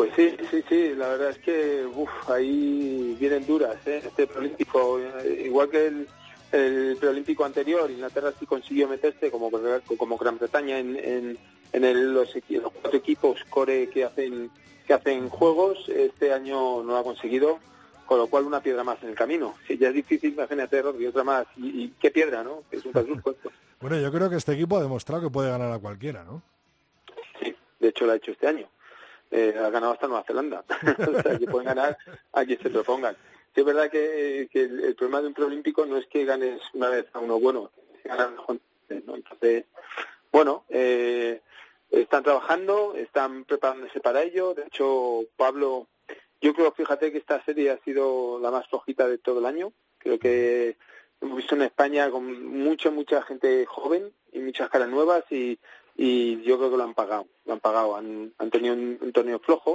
Pues 0.00 0.12
sí, 0.16 0.34
sí, 0.50 0.64
sí, 0.66 0.94
la 0.96 1.08
verdad 1.08 1.28
es 1.28 1.38
que 1.40 1.84
uf, 1.84 2.08
ahí 2.30 3.14
vienen 3.20 3.46
duras, 3.46 3.76
¿eh? 3.84 4.00
este 4.02 4.26
preolímpico, 4.26 4.98
eh, 4.98 5.42
igual 5.44 5.68
que 5.68 5.88
el, 5.88 6.08
el 6.52 6.96
preolímpico 6.98 7.44
anterior, 7.44 7.90
Inglaterra 7.90 8.32
sí 8.40 8.46
consiguió 8.46 8.88
meterse 8.88 9.30
como, 9.30 9.50
como 9.98 10.16
Gran 10.16 10.38
Bretaña 10.38 10.78
en, 10.78 11.36
en, 11.74 12.14
los, 12.14 12.32
cuatro 12.80 12.98
equipos 12.98 13.44
core 13.50 13.90
que 13.90 14.04
hacen 14.04 14.50
que 14.86 14.94
hacen 14.94 15.28
juegos, 15.28 15.86
este 15.90 16.32
año 16.32 16.82
no 16.82 16.92
lo 16.92 16.96
ha 16.96 17.04
conseguido, 17.04 17.58
con 18.06 18.16
lo 18.16 18.28
cual 18.28 18.46
una 18.46 18.62
piedra 18.62 18.82
más 18.82 19.02
en 19.02 19.10
el 19.10 19.14
camino. 19.14 19.56
Si 19.68 19.76
ya 19.76 19.88
es 19.88 19.94
difícil, 19.94 20.32
imagínate, 20.32 20.82
y 20.98 21.06
otra 21.06 21.24
más. 21.24 21.46
¿Y, 21.58 21.90
qué 22.00 22.10
piedra, 22.10 22.42
no? 22.42 22.62
Es 22.70 22.86
un 22.86 23.20
puesto. 23.20 23.52
bueno, 23.82 24.00
yo 24.00 24.10
creo 24.10 24.30
que 24.30 24.36
este 24.36 24.54
equipo 24.54 24.78
ha 24.78 24.82
demostrado 24.82 25.24
que 25.24 25.30
puede 25.30 25.50
ganar 25.50 25.70
a 25.70 25.78
cualquiera, 25.78 26.24
¿no? 26.24 26.40
Sí, 27.38 27.54
de 27.78 27.88
hecho 27.88 28.06
lo 28.06 28.12
ha 28.12 28.16
hecho 28.16 28.30
este 28.30 28.46
año 28.46 28.66
eh, 29.30 29.54
ha 29.58 29.70
ganado 29.70 29.92
hasta 29.92 30.08
Nueva 30.08 30.24
Zelanda. 30.24 30.64
o 30.98 31.22
sea, 31.22 31.38
que 31.38 31.46
pueden 31.46 31.66
ganar 31.66 31.96
a 32.32 32.44
quien 32.44 32.60
se 32.60 32.70
propongan. 32.70 33.16
Sí, 33.54 33.60
es 33.60 33.64
verdad 33.64 33.90
que, 33.90 34.48
el, 34.52 34.94
problema 34.94 35.20
de 35.20 35.28
un 35.28 35.34
preolímpico 35.34 35.84
no 35.86 35.96
es 35.96 36.06
que 36.06 36.24
ganes 36.24 36.60
una 36.74 36.88
vez 36.88 37.06
a 37.12 37.18
uno 37.18 37.40
bueno, 37.40 37.70
ganar 38.04 38.30
¿no? 39.06 39.14
Entonces, 39.16 39.64
bueno, 40.32 40.64
eh, 40.68 41.40
están 41.90 42.22
trabajando, 42.22 42.94
están 42.96 43.44
preparándose 43.44 44.00
para 44.00 44.22
ello. 44.22 44.54
De 44.54 44.64
hecho, 44.64 45.22
Pablo, 45.36 45.86
yo 46.40 46.54
creo, 46.54 46.72
fíjate 46.72 47.12
que 47.12 47.18
esta 47.18 47.44
serie 47.44 47.70
ha 47.70 47.78
sido 47.78 48.38
la 48.40 48.50
más 48.50 48.68
flojita 48.68 49.08
de 49.08 49.18
todo 49.18 49.40
el 49.40 49.46
año. 49.46 49.72
Creo 49.98 50.18
que 50.18 50.76
hemos 51.20 51.36
visto 51.36 51.54
en 51.54 51.62
España 51.62 52.10
con 52.10 52.46
mucha, 52.46 52.90
mucha 52.90 53.22
gente 53.22 53.66
joven 53.66 54.12
y 54.32 54.38
muchas 54.38 54.70
caras 54.70 54.88
nuevas 54.88 55.24
y, 55.30 55.58
y 56.02 56.40
yo 56.44 56.56
creo 56.56 56.70
que 56.70 56.78
lo 56.78 56.84
han 56.84 56.94
pagado, 56.94 57.26
lo 57.44 57.52
han 57.52 57.60
pagado, 57.60 57.94
han, 57.94 58.32
tenido 58.50 58.72
un, 58.72 59.12
torneo 59.12 59.38
flojo, 59.38 59.74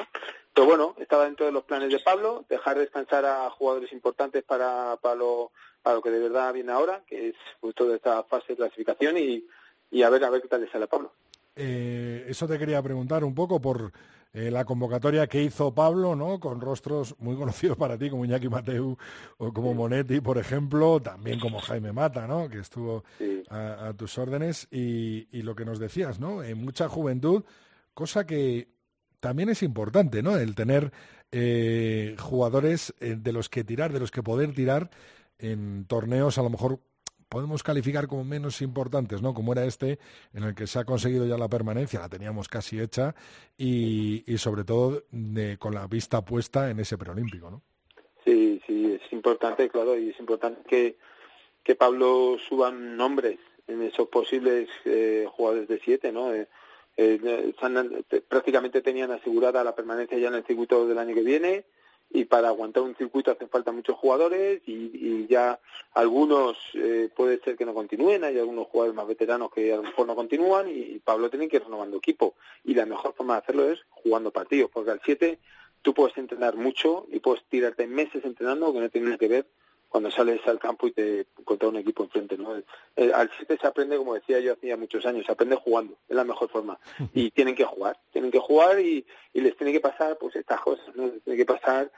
pero 0.56 0.66
bueno, 0.66 0.96
estaba 0.98 1.26
dentro 1.26 1.46
de 1.46 1.52
los 1.52 1.66
planes 1.66 1.92
de 1.92 2.00
Pablo, 2.00 2.46
dejar 2.50 2.80
descansar 2.80 3.24
a 3.26 3.48
jugadores 3.52 3.94
importantes 3.94 4.44
para, 4.44 4.98
para, 5.04 5.14
lo, 5.14 5.52
para 5.84 5.98
lo 5.98 6.02
que 6.02 6.10
de 6.10 6.18
verdad 6.18 6.52
viene 6.52 6.72
ahora, 6.72 7.04
que 7.06 7.28
es 7.28 7.36
justo 7.62 7.88
de 7.88 7.98
esta 7.98 8.24
fase 8.24 8.46
de 8.50 8.56
clasificación 8.56 9.20
y, 9.20 9.46
y 9.92 10.02
a 10.02 10.10
ver 10.10 10.24
a 10.24 10.32
ver 10.32 10.42
qué 10.42 10.48
tal 10.48 10.62
le 10.62 10.72
sale 10.72 10.86
a 10.86 10.88
Pablo. 10.88 11.12
Eh, 11.56 12.26
eso 12.28 12.48
te 12.48 12.58
quería 12.58 12.82
preguntar 12.82 13.24
un 13.24 13.36
poco 13.36 13.62
por 13.62 13.92
eh, 14.36 14.52
la 14.52 14.66
convocatoria 14.66 15.28
que 15.28 15.42
hizo 15.42 15.74
Pablo, 15.74 16.14
¿no? 16.14 16.42
Con 16.42 16.60
rostros 16.60 17.16
muy 17.20 17.36
conocidos 17.38 17.78
para 17.78 17.98
ti, 17.98 18.10
como 18.10 18.26
Iñaki 18.26 18.50
Mateu 18.50 18.98
o 19.38 19.54
como 19.54 19.74
Monetti, 19.74 20.20
por 20.20 20.38
ejemplo, 20.38 21.02
también 21.02 21.40
como 21.40 21.60
Jaime 21.60 21.94
Mata, 21.94 22.28
¿no? 22.28 22.50
Que 22.50 22.60
estuvo 22.60 23.06
a, 23.50 23.94
tus 23.96 24.18
órdenes 24.18 24.68
y, 24.72 25.42
lo 25.42 25.56
que 25.56 25.64
nos 25.64 25.80
decías, 25.80 26.20
¿no? 26.20 26.44
En 26.44 26.58
mucha 26.58 26.90
juventud, 26.90 27.46
cosa 27.94 28.26
que 28.26 28.68
también 29.22 29.48
es 29.48 29.64
importante, 29.64 30.22
¿no? 30.22 30.36
El 30.36 30.54
tener 30.54 30.92
eh, 31.32 32.18
jugadores 32.20 32.94
eh, 33.00 33.16
de 33.18 33.32
los 33.32 33.48
que 33.48 33.64
tirar, 33.64 33.94
de 33.94 34.02
los 34.02 34.12
que 34.12 34.22
poder 34.22 34.54
tirar 34.54 34.90
en 35.40 35.86
torneos 35.86 36.38
a 36.38 36.44
lo 36.44 36.50
mejor 36.50 36.82
podemos 37.30 37.64
calificar 37.64 38.08
como 38.08 38.24
menos 38.24 38.62
importantes, 38.62 39.22
¿no? 39.22 39.34
Como 39.34 39.54
era 39.54 39.66
este, 39.66 40.00
en 40.34 40.44
el 40.44 40.56
que 40.56 40.68
se 40.68 40.80
ha 40.80 40.86
conseguido 40.86 41.26
ya 41.26 41.38
la 41.38 41.50
permanencia, 41.50 42.00
la 42.00 42.10
teníamos 42.10 42.48
casi 42.48 42.80
hecha, 42.80 43.16
y, 43.58 44.24
sobre 44.38 44.64
todo 44.64 45.04
con 45.60 45.74
la 45.74 45.88
vista 45.88 46.24
puesta 46.24 46.70
en 46.70 46.80
ese 46.80 46.98
preolímpico, 46.98 47.50
¿no? 47.50 47.62
Sí, 48.24 48.62
sí, 48.66 48.94
es 48.94 49.14
importante, 49.14 49.70
claro, 49.70 49.98
y 49.98 50.10
es 50.10 50.20
importante 50.20 50.62
que, 50.68 50.98
que 51.64 51.76
Pablo 51.76 52.38
suba 52.48 52.72
nombres 52.72 53.40
en 53.68 53.82
esos 53.82 54.08
posibles 54.08 54.70
eh, 54.86 55.28
jugadores 55.30 55.68
de 55.68 55.80
siete, 55.80 56.12
¿no? 56.12 56.34
Eh, 56.34 56.48
eh, 56.98 57.54
prácticamente 58.28 58.82
tenían 58.82 59.12
asegurada 59.12 59.64
la 59.64 59.76
permanencia 59.76 60.18
ya 60.18 60.30
en 60.30 60.36
el 60.36 60.46
circuito 60.46 60.88
del 60.88 60.98
año 60.98 61.14
que 61.14 61.24
viene, 61.24 61.66
y 62.10 62.26
para 62.26 62.48
aguantar 62.48 62.84
un 62.84 62.96
circuito 62.96 63.32
hacen 63.32 63.50
falta 63.50 63.72
muchos 63.72 63.98
jugadores 63.98 64.62
y, 64.66 65.28
ya 65.28 65.60
algunos 65.94 66.58
eh, 66.76 67.10
puede 67.16 67.40
ser 67.40 67.58
que 67.58 67.66
no 67.66 67.74
continúen, 67.74 68.24
hay 68.24 68.38
algunos 68.38 68.68
jugadores 68.68 68.96
más 68.96 69.08
veteranos 69.08 69.52
que 69.52 69.74
a 69.74 69.78
lo 69.78 69.84
mejor 69.84 70.08
no 70.08 70.16
continúan 70.16 70.70
y, 70.70 71.00
Pablo 71.00 71.30
tiene 71.30 71.48
que 71.48 71.58
ir 71.58 71.64
renovando 71.64 71.98
equipo. 71.98 72.36
Y 72.64 72.74
la 72.74 72.86
mejor 72.86 73.14
forma 73.14 73.34
de 73.34 73.40
hacerlo 73.40 73.70
es 73.70 73.80
jugando 73.90 74.32
partidos, 74.32 74.70
porque 74.72 74.92
al 74.92 75.02
7 75.04 75.40
tú 75.82 75.94
puedes 75.94 76.18
entrenar 76.18 76.56
mucho 76.56 77.06
y 77.12 77.20
puedes 77.20 77.44
tirarte 77.46 77.86
meses 77.86 78.24
entrenando 78.24 78.74
que 78.74 78.80
no 78.80 78.90
tiene 78.90 79.06
nada 79.08 79.18
que 79.18 79.28
ver 79.28 79.46
cuando 79.90 80.12
sales 80.12 80.42
al 80.48 80.60
campo 80.60 80.88
y 80.88 80.92
te 80.92 81.28
encuentras 81.38 81.72
un 81.72 81.78
equipo 81.78 82.04
enfrente. 82.04 82.38
¿no? 82.38 82.56
Eh, 82.96 83.12
al 83.14 83.30
7 83.36 83.58
se 83.60 83.68
aprende, 83.68 83.98
como 83.98 84.14
decía 84.14 84.40
yo 84.40 84.54
hacía 84.54 84.78
muchos 84.78 85.06
años, 85.06 85.26
se 85.26 85.32
aprende 85.32 85.56
jugando, 85.56 85.98
es 86.08 86.16
la 86.16 86.24
mejor 86.24 86.50
forma. 86.50 86.80
Y 87.14 87.32
tienen 87.32 87.56
que 87.56 87.66
jugar, 87.66 88.00
tienen 88.12 88.32
que 88.32 88.40
jugar 88.40 88.80
y, 88.80 89.06
les 89.34 89.56
tiene 89.58 89.72
que 89.72 89.80
pasar 89.80 90.18
pues 90.18 90.36
estas 90.36 90.60
cosas, 90.62 90.96
¿no? 90.96 91.08
Les 91.08 91.24
tiene 91.24 91.38
que 91.38 91.46
pasar 91.46 91.92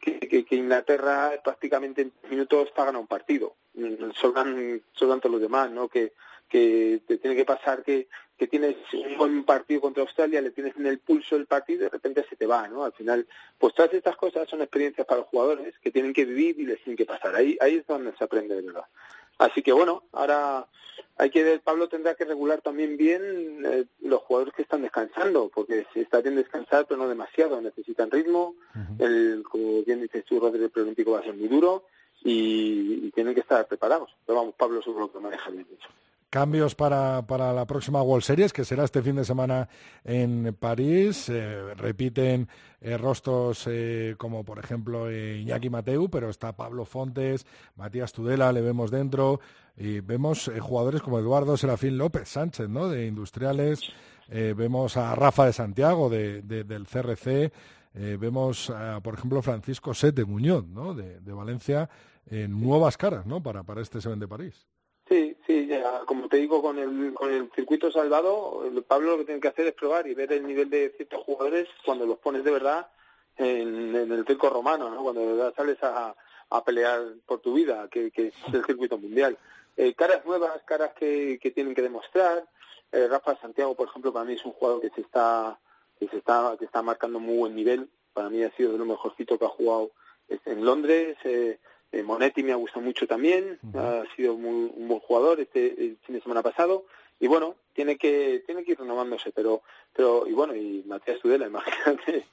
que, 0.00 0.18
que, 0.20 0.56
Inglaterra 0.56 1.32
prácticamente 1.42 2.02
en 2.02 2.12
minutos 2.28 2.68
está 2.68 2.82
ganando 2.82 3.00
un 3.00 3.06
partido. 3.06 3.56
Sobran, 4.14 4.82
sobran 4.92 5.20
todos 5.20 5.32
los 5.32 5.40
demás, 5.40 5.70
¿no? 5.70 5.88
Que, 5.88 6.12
que 6.48 7.02
te 7.06 7.18
tiene 7.18 7.36
que 7.36 7.44
pasar 7.44 7.82
que, 7.82 8.08
que 8.36 8.46
tienes 8.46 8.76
un 8.92 9.16
buen 9.16 9.44
partido 9.44 9.80
contra 9.80 10.02
Australia, 10.02 10.40
le 10.40 10.50
tienes 10.50 10.76
en 10.76 10.86
el 10.86 10.98
pulso 10.98 11.36
el 11.36 11.46
partido 11.46 11.80
y 11.80 11.84
de 11.84 11.90
repente 11.90 12.24
se 12.28 12.36
te 12.36 12.46
va, 12.46 12.68
¿no? 12.68 12.84
Al 12.84 12.92
final, 12.92 13.26
pues 13.58 13.74
todas 13.74 13.92
estas 13.94 14.16
cosas 14.16 14.48
son 14.48 14.62
experiencias 14.62 15.06
para 15.06 15.20
los 15.20 15.28
jugadores 15.28 15.74
que 15.78 15.90
tienen 15.90 16.12
que 16.12 16.24
vivir 16.24 16.58
y 16.58 16.66
les 16.66 16.82
tienen 16.82 16.96
que 16.96 17.06
pasar. 17.06 17.34
Ahí, 17.34 17.56
ahí 17.60 17.76
es 17.76 17.86
donde 17.86 18.16
se 18.16 18.24
aprende 18.24 18.54
de 18.54 18.62
verdad. 18.62 18.84
Así 19.38 19.62
que 19.62 19.72
bueno, 19.72 20.04
ahora 20.12 20.66
hay 21.18 21.30
que 21.30 21.42
ver, 21.42 21.60
Pablo 21.60 21.88
tendrá 21.88 22.14
que 22.14 22.24
regular 22.24 22.60
también 22.60 22.96
bien 22.96 23.64
eh, 23.64 23.84
los 24.00 24.22
jugadores 24.22 24.54
que 24.54 24.62
están 24.62 24.82
descansando, 24.82 25.50
porque 25.54 25.86
si 25.92 26.00
está 26.00 26.20
bien 26.20 26.36
descansar, 26.36 26.86
pero 26.86 26.98
no 26.98 27.08
demasiado, 27.08 27.60
necesitan 27.60 28.10
ritmo, 28.10 28.54
el, 28.98 29.42
como 29.50 29.82
bien 29.82 30.02
dices 30.02 30.24
tú, 30.24 30.40
Rodríguez, 30.40 30.70
preolímpico 30.70 31.12
va 31.12 31.20
a 31.20 31.24
ser 31.24 31.34
muy 31.34 31.48
duro 31.48 31.84
y, 32.22 33.10
tienen 33.12 33.34
que 33.34 33.40
estar 33.40 33.66
preparados. 33.66 34.14
Pero 34.26 34.38
vamos, 34.38 34.54
Pablo 34.56 34.82
seguro 34.82 35.10
que 35.10 35.18
maneja 35.18 35.48
bien 35.48 35.66
mucho. 35.70 35.88
Cambios 36.28 36.74
para, 36.74 37.24
para, 37.26 37.52
la 37.52 37.66
próxima 37.66 38.02
World 38.02 38.24
Series, 38.24 38.52
que 38.52 38.64
será 38.64 38.82
este 38.84 39.00
fin 39.00 39.14
de 39.14 39.24
semana 39.24 39.68
en 40.04 40.56
París. 40.58 41.28
Eh, 41.28 41.72
repiten 41.76 42.48
eh, 42.80 42.98
rostros 42.98 43.64
eh, 43.68 44.16
como, 44.18 44.44
por 44.44 44.58
ejemplo, 44.58 45.10
Iñaki 45.10 45.70
Mateu, 45.70 46.10
pero 46.10 46.28
está 46.28 46.56
Pablo 46.56 46.84
Fontes, 46.84 47.46
Matías 47.76 48.12
Tudela, 48.12 48.52
le 48.52 48.60
vemos 48.60 48.90
dentro. 48.90 49.38
Y 49.76 50.00
vemos 50.00 50.50
jugadores 50.60 51.00
como 51.00 51.20
Eduardo 51.20 51.56
Serafín 51.56 51.96
López 51.96 52.28
Sánchez, 52.28 52.68
¿no? 52.68 52.88
De 52.88 53.06
Industriales. 53.06 53.80
vemos 54.28 54.96
a 54.96 55.14
Rafa 55.14 55.46
de 55.46 55.52
Santiago, 55.52 56.08
de, 56.08 56.42
del 56.42 56.86
CRC. 56.86 57.52
vemos, 58.18 58.70
a, 58.70 59.00
por 59.00 59.14
ejemplo, 59.14 59.42
Francisco 59.42 59.92
Sete 59.94 60.24
Muñoz, 60.24 60.66
¿no? 60.66 60.94
De, 60.94 61.32
Valencia, 61.32 61.90
en 62.26 62.58
nuevas 62.58 62.96
caras, 62.96 63.26
¿no? 63.26 63.42
Para, 63.42 63.62
para 63.62 63.82
este 63.82 64.00
Seven 64.00 64.18
de 64.18 64.28
París. 64.28 64.66
Sí, 65.08 65.36
ya, 65.66 66.00
como 66.06 66.28
te 66.28 66.38
digo, 66.38 66.62
con 66.62 66.78
el, 66.78 67.14
con 67.14 67.32
el 67.32 67.50
circuito 67.54 67.90
salvado, 67.90 68.62
Pablo 68.86 69.12
lo 69.12 69.18
que 69.18 69.24
tiene 69.24 69.40
que 69.40 69.48
hacer 69.48 69.66
es 69.66 69.74
probar 69.74 70.06
y 70.06 70.14
ver 70.14 70.32
el 70.32 70.46
nivel 70.46 70.70
de 70.70 70.92
ciertos 70.96 71.22
jugadores 71.24 71.68
cuando 71.84 72.06
los 72.06 72.18
pones 72.18 72.44
de 72.44 72.50
verdad 72.50 72.88
en, 73.36 73.94
el 73.94 74.24
circo 74.26 74.50
romano, 74.50 74.90
¿no? 74.90 75.02
cuando 75.02 75.20
de 75.20 75.26
verdad 75.28 75.54
sales 75.56 75.82
a, 75.82 76.14
a 76.50 76.64
pelear 76.64 77.02
por 77.26 77.40
tu 77.40 77.54
vida, 77.54 77.88
que, 77.90 78.06
es 78.14 78.34
el 78.52 78.64
circuito 78.64 78.98
mundial. 78.98 79.36
Eh, 79.76 79.94
caras 79.94 80.24
nuevas, 80.24 80.62
caras 80.64 80.92
que, 80.94 81.38
que 81.40 81.50
tienen 81.50 81.74
que 81.74 81.82
demostrar. 81.82 82.46
Eh, 82.92 83.08
Rafa 83.08 83.36
Santiago, 83.36 83.74
por 83.74 83.88
ejemplo, 83.88 84.12
para 84.12 84.24
mí 84.24 84.34
es 84.34 84.44
un 84.44 84.52
jugador 84.52 84.80
que 84.80 84.90
se 84.90 85.00
está 85.00 85.58
que 85.98 86.08
se 86.08 86.18
está 86.18 86.56
que 86.58 86.66
está 86.66 86.82
marcando 86.82 87.20
muy 87.20 87.36
buen 87.36 87.54
nivel. 87.54 87.90
Para 88.12 88.30
mí 88.30 88.42
ha 88.42 88.50
sido 88.52 88.72
de 88.72 88.78
lo 88.78 88.86
mejorcito 88.86 89.38
que 89.38 89.44
ha 89.44 89.48
jugado 89.48 89.90
en 90.28 90.64
Londres. 90.64 91.16
Eh, 91.24 91.58
eh, 91.96 92.02
Monetti 92.02 92.42
me 92.42 92.52
ha 92.52 92.56
gustado 92.56 92.84
mucho 92.84 93.06
también, 93.06 93.58
ha 93.74 94.04
sido 94.14 94.36
muy, 94.36 94.70
un 94.74 94.88
buen 94.88 95.00
jugador 95.00 95.40
este 95.40 95.96
fin 96.02 96.14
de 96.14 96.20
semana 96.20 96.42
pasado 96.42 96.84
y 97.18 97.26
bueno, 97.26 97.54
tiene 97.72 97.96
que 97.96 98.42
tiene 98.44 98.62
que 98.64 98.72
ir 98.72 98.78
renovándose, 98.78 99.32
pero 99.32 99.62
pero 99.94 100.26
y 100.26 100.32
bueno, 100.32 100.54
y 100.54 100.82
Matías 100.86 101.20
Tudela, 101.20 101.46
imagínate, 101.46 102.26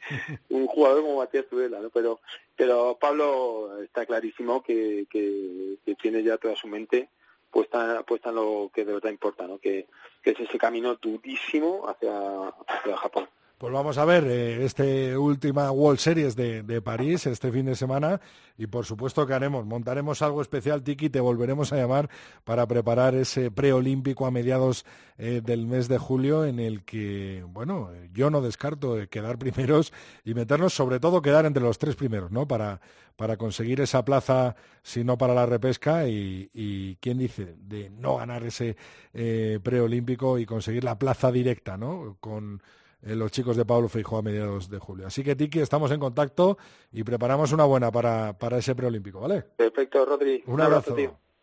un 0.50 0.67
jugador 0.67 1.01
como 1.01 1.17
Matías 1.17 1.48
Tudela, 1.48 1.79
¿no? 1.79 1.89
Pero 1.89 2.20
pero 2.55 2.98
Pablo 3.00 3.82
está 3.82 4.05
clarísimo 4.05 4.62
que, 4.62 5.08
que, 5.10 5.77
tiene 6.01 6.24
ya 6.24 6.38
toda 6.38 6.55
su 6.55 6.67
mente 6.67 7.10
puesta 7.50 8.03
puesta 8.03 8.29
en 8.29 8.36
lo 8.36 8.70
que 8.74 8.84
de 8.84 8.93
verdad 8.93 9.12
importa, 9.12 9.48
¿no? 9.48 9.60
Que, 9.60 9.88
que 10.22 10.32
es 10.32 10.39
ese 10.41 10.58
camino 10.58 10.96
durísimo 10.96 11.88
hacia 11.88 12.50
hacia 12.67 12.98
Japón. 12.98 13.29
Pues 13.63 13.72
vamos 13.72 13.98
a 13.98 14.03
ver 14.03 14.25
eh, 14.27 14.65
este 14.65 15.17
última 15.17 15.72
World 15.72 15.98
Series 15.98 16.36
de, 16.36 16.82
París 16.82 17.25
este 17.27 17.50
fin 17.50 17.65
de 17.65 17.75
semana 17.75 18.20
y 18.58 18.67
por 18.67 18.86
supuesto 18.86 19.25
que 19.25 19.34
haremos, 19.34 19.65
montaremos 19.65 20.22
algo 20.22 20.41
especial, 20.41 20.84
Tiki, 20.84 21.10
te 21.10 21.22
volveremos 21.22 21.72
a 21.72 21.77
llamar 21.77 22.10
para 22.43 22.67
preparar 22.67 23.15
ese 23.15 23.51
preolímpico 23.51 24.25
a 24.25 24.32
mediados 24.32 24.86
eh, 25.17 25.39
del 25.41 25.65
mes 25.65 25.88
de 25.88 25.98
julio 25.98 26.43
en 26.43 26.60
el 26.60 26.84
que, 26.84 27.46
bueno, 27.48 27.89
yo 28.12 28.29
no 28.29 28.41
descarto 28.41 28.97
quedar 29.10 29.38
primeros 29.39 29.93
y 30.26 30.34
meternos, 30.34 30.73
sobre 30.73 30.99
todo 30.99 31.21
quedar 31.21 31.45
entre 31.45 31.63
los 31.63 31.78
tres 31.78 31.95
primeros, 31.95 32.32
¿no? 32.32 32.45
Para, 32.45 32.82
para 33.15 33.38
conseguir 33.38 33.80
esa 33.80 34.04
plaza, 34.04 34.58
si 34.82 35.06
no 35.06 35.17
para 35.17 35.34
la 35.34 35.45
repesca 35.45 36.06
y, 36.06 36.97
quién 36.99 37.17
dice, 37.17 37.56
de 37.60 37.89
no 37.91 38.17
ganar 38.17 38.43
ese 38.43 38.76
eh, 39.13 39.62
preolímpico 39.63 40.38
y 40.38 40.45
conseguir 40.45 40.84
la 40.84 40.99
plaza 40.99 41.32
directa, 41.32 41.78
¿no? 41.78 42.17
Con 42.19 42.62
eh, 43.05 43.15
los 43.15 43.31
chicos 43.31 43.57
de 43.57 43.65
Pablo 43.65 43.89
Feijóo 43.89 44.19
a 44.19 44.21
mediados 44.21 44.69
de 44.69 44.79
julio. 44.79 45.07
Así 45.07 45.23
que, 45.23 45.35
Tiki, 45.35 45.59
estamos 45.59 45.91
en 45.91 45.99
contacto 45.99 46.57
y 46.91 47.03
preparamos 47.03 47.51
una 47.51 47.65
buena 47.65 47.91
para, 47.91 48.37
para 48.37 48.57
ese 48.57 48.75
preolímpico, 48.75 49.19
¿vale? 49.19 49.41
Perfecto, 49.41 50.05
Rodri. 50.05 50.43
Un, 50.47 50.61
abrazo. 50.61 50.95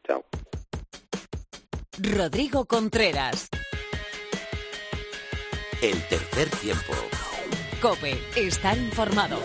Chao. 0.07 0.25
Rodrigo 2.17 2.65
Contreras. 2.65 3.49
El 5.83 6.03
tercer 6.09 6.49
tiempo. 6.51 6.93
Cope, 7.81 8.19
estar 8.37 8.77
informado. 8.77 9.39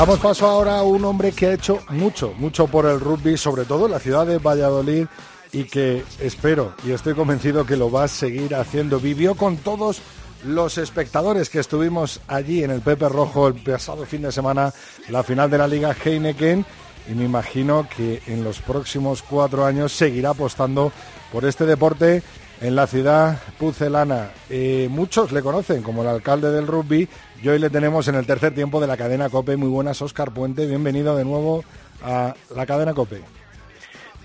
Damos 0.00 0.18
paso 0.18 0.46
ahora 0.46 0.78
a 0.78 0.82
un 0.82 1.04
hombre 1.04 1.30
que 1.30 1.46
ha 1.46 1.52
hecho 1.52 1.80
mucho, 1.90 2.32
mucho 2.38 2.66
por 2.66 2.86
el 2.86 2.98
rugby, 2.98 3.36
sobre 3.36 3.66
todo 3.66 3.84
en 3.84 3.92
la 3.92 3.98
ciudad 3.98 4.26
de 4.26 4.38
Valladolid, 4.38 5.04
y 5.52 5.64
que 5.64 6.02
espero 6.18 6.72
y 6.86 6.92
estoy 6.92 7.12
convencido 7.12 7.66
que 7.66 7.76
lo 7.76 7.90
va 7.90 8.04
a 8.04 8.08
seguir 8.08 8.54
haciendo. 8.54 8.98
Vivió 8.98 9.34
con 9.34 9.58
todos 9.58 10.00
los 10.42 10.78
espectadores 10.78 11.50
que 11.50 11.58
estuvimos 11.58 12.22
allí 12.28 12.64
en 12.64 12.70
el 12.70 12.80
Pepe 12.80 13.10
Rojo 13.10 13.48
el 13.48 13.62
pasado 13.62 14.06
fin 14.06 14.22
de 14.22 14.32
semana, 14.32 14.72
la 15.10 15.22
final 15.22 15.50
de 15.50 15.58
la 15.58 15.68
Liga 15.68 15.94
Heineken, 16.02 16.64
y 17.06 17.12
me 17.12 17.26
imagino 17.26 17.86
que 17.94 18.22
en 18.26 18.42
los 18.42 18.58
próximos 18.62 19.20
cuatro 19.20 19.66
años 19.66 19.92
seguirá 19.92 20.30
apostando 20.30 20.92
por 21.30 21.44
este 21.44 21.66
deporte 21.66 22.22
en 22.60 22.76
la 22.76 22.86
ciudad 22.86 23.40
pucelana. 23.58 24.30
Eh, 24.48 24.88
muchos 24.90 25.32
le 25.32 25.42
conocen 25.42 25.82
como 25.82 26.02
el 26.02 26.08
alcalde 26.08 26.50
del 26.50 26.66
rugby 26.66 27.08
y 27.42 27.48
hoy 27.48 27.58
le 27.58 27.70
tenemos 27.70 28.06
en 28.08 28.14
el 28.16 28.26
tercer 28.26 28.54
tiempo 28.54 28.80
de 28.80 28.86
la 28.86 28.96
cadena 28.96 29.30
COPE. 29.30 29.56
Muy 29.56 29.68
buenas, 29.68 30.00
Óscar 30.02 30.32
Puente. 30.32 30.66
Bienvenido 30.66 31.16
de 31.16 31.24
nuevo 31.24 31.64
a 32.02 32.34
la 32.54 32.66
cadena 32.66 32.94
COPE. 32.94 33.22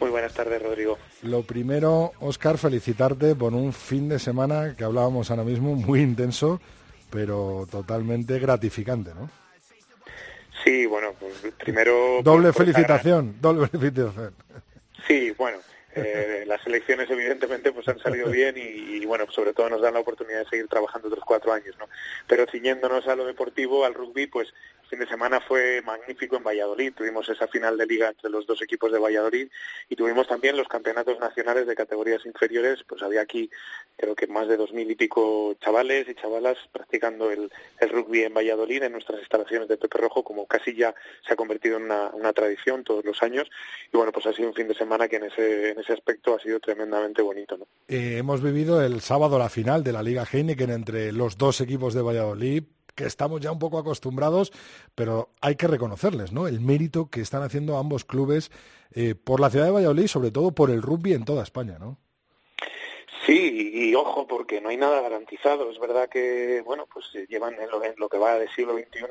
Muy 0.02 0.10
buenas 0.10 0.34
tardes, 0.34 0.62
Rodrigo. 0.62 0.98
Lo 1.22 1.44
primero, 1.44 2.12
Óscar, 2.20 2.58
felicitarte 2.58 3.36
por 3.36 3.54
un 3.54 3.72
fin 3.72 4.10
de 4.10 4.20
semana 4.20 4.76
que 4.78 4.84
hablábamos 4.84 5.32
ahora 5.32 5.44
mismo 5.44 5.74
muy 5.76 6.02
intenso, 6.02 6.60
pero 7.10 7.66
totalmente 7.72 8.38
gratificante, 8.40 9.12
¿no? 9.16 9.30
Sí, 10.64 10.86
bueno, 10.86 11.14
pues 11.20 11.34
primero... 11.64 12.22
Doble 12.24 12.52
felicitación, 12.52 13.36
doble 13.40 13.68
felicitación. 13.72 14.34
Sí, 15.08 15.32
bueno, 15.38 15.60
eh, 15.96 16.44
las 16.46 16.66
elecciones 16.68 17.10
evidentemente 17.10 17.72
pues 17.72 17.88
han 17.88 18.00
salido 18.00 18.30
bien 18.30 18.56
y, 18.58 19.06
bueno, 19.06 19.26
sobre 19.30 19.54
todo 19.54 19.70
nos 19.70 19.82
dan 19.82 19.94
la 19.94 20.02
oportunidad 20.02 20.40
de 20.40 20.50
seguir 20.50 20.68
trabajando 20.68 21.08
otros 21.08 21.24
cuatro 21.26 21.54
años, 21.54 21.76
¿no? 21.80 21.88
Pero 22.28 22.46
ciñéndonos 22.52 23.08
a 23.08 23.16
lo 23.16 23.26
deportivo, 23.26 23.86
al 23.86 23.94
rugby, 23.94 24.28
pues 24.28 24.54
fin 24.86 25.00
de 25.00 25.08
semana 25.08 25.40
fue 25.42 25.82
magnífico 25.84 26.38
en 26.38 26.44
Valladolid. 26.44 26.94
Tuvimos 26.94 27.28
esa 27.30 27.48
final 27.48 27.78
de 27.78 27.86
liga 27.86 28.10
entre 28.10 28.30
los 28.30 28.46
dos 28.46 28.62
equipos 28.62 28.92
de 28.92 29.00
Valladolid 29.00 29.50
y 29.90 29.96
tuvimos 29.96 30.28
también 30.28 30.58
los 30.58 30.68
campeonatos 30.68 31.20
nacionales 31.20 31.68
de 31.68 31.76
categorías 31.76 32.26
inferiores. 32.26 32.84
Pues 32.88 33.02
había 33.02 33.22
aquí 33.22 33.50
creo 33.98 34.16
que 34.16 34.28
más 34.28 34.48
de 34.48 34.58
dos 34.58 34.74
mil 34.74 34.90
y 34.90 34.96
pico 34.96 35.56
chavales 35.62 36.08
y 36.10 36.16
chavalas 36.16 36.58
practicando 36.72 37.32
el, 37.32 37.52
rugby 37.80 38.24
en 38.24 38.34
Valladolid 38.34 38.84
en 38.84 38.92
nuestras 38.94 39.20
instalaciones 39.20 39.68
de 39.68 39.78
Pepe 39.78 39.98
Rojo, 39.98 40.24
como 40.24 40.46
casi 40.46 40.76
ya 40.76 40.94
se 41.26 41.34
ha 41.34 41.36
convertido 41.36 41.78
en 41.78 41.84
una, 41.84 42.34
tradición 42.34 42.84
todos 42.84 43.06
los 43.06 43.22
años. 43.24 43.50
Y 43.94 43.98
bueno, 43.98 44.12
pues 44.12 44.26
ha 44.26 44.34
sido 44.34 44.50
un 44.50 44.56
fin 44.56 44.68
de 44.68 44.76
semana 44.76 45.08
que 45.08 45.18
en 45.18 45.26
ese, 45.26 45.70
en 45.72 45.80
ese 45.80 45.94
aspecto 45.94 46.36
ha 46.36 46.40
sido 46.40 46.60
tremendamente 46.60 47.22
bonito. 47.22 47.58
¿no? 47.58 47.68
Eh, 47.88 48.18
hemos 48.18 48.42
vivido 48.42 48.82
el 48.82 49.02
sábado 49.02 49.40
la 49.40 49.50
final 49.50 49.84
de 49.84 49.94
la 49.94 50.04
Liga 50.04 50.26
Heineken 50.30 50.72
entre 50.72 51.12
los 51.12 51.38
dos 51.38 51.62
equipos 51.62 51.94
de 51.94 52.02
Valladolid 52.02 52.64
que 52.96 53.06
estamos 53.06 53.42
ya 53.42 53.52
un 53.52 53.60
poco 53.60 53.78
acostumbrados, 53.78 54.52
pero 54.96 55.30
hay 55.42 55.56
que 55.56 55.68
reconocerles, 55.68 56.32
¿no? 56.32 56.48
El 56.48 56.62
mérito 56.62 57.10
que 57.10 57.22
están 57.22 57.44
haciendo 57.44 57.78
ambos 57.78 58.06
clubes 58.06 58.52
eh, 58.92 59.16
por 59.16 59.40
la 59.40 59.50
ciudad 59.50 59.66
de 59.66 59.72
Valladolid, 59.72 60.08
sobre 60.08 60.32
todo 60.32 60.54
por 60.54 60.72
el 60.72 60.82
rugby 60.82 61.14
en 61.14 61.26
toda 61.26 61.44
España, 61.44 61.78
¿no? 61.80 61.98
Sí, 63.26 63.72
y, 63.74 63.96
ojo, 63.96 64.28
porque 64.28 64.62
no 64.62 64.70
hay 64.70 64.78
nada 64.78 65.02
garantizado. 65.02 65.72
Es 65.72 65.80
verdad 65.80 66.08
que, 66.10 66.62
bueno, 66.64 66.88
pues 66.92 67.10
eh, 67.16 67.26
llevan 67.28 67.56
en 67.56 67.70
lo, 67.98 68.08
que 68.08 68.20
va 68.20 68.38
del 68.38 68.50
siglo 68.50 68.74
XXI, 68.74 69.06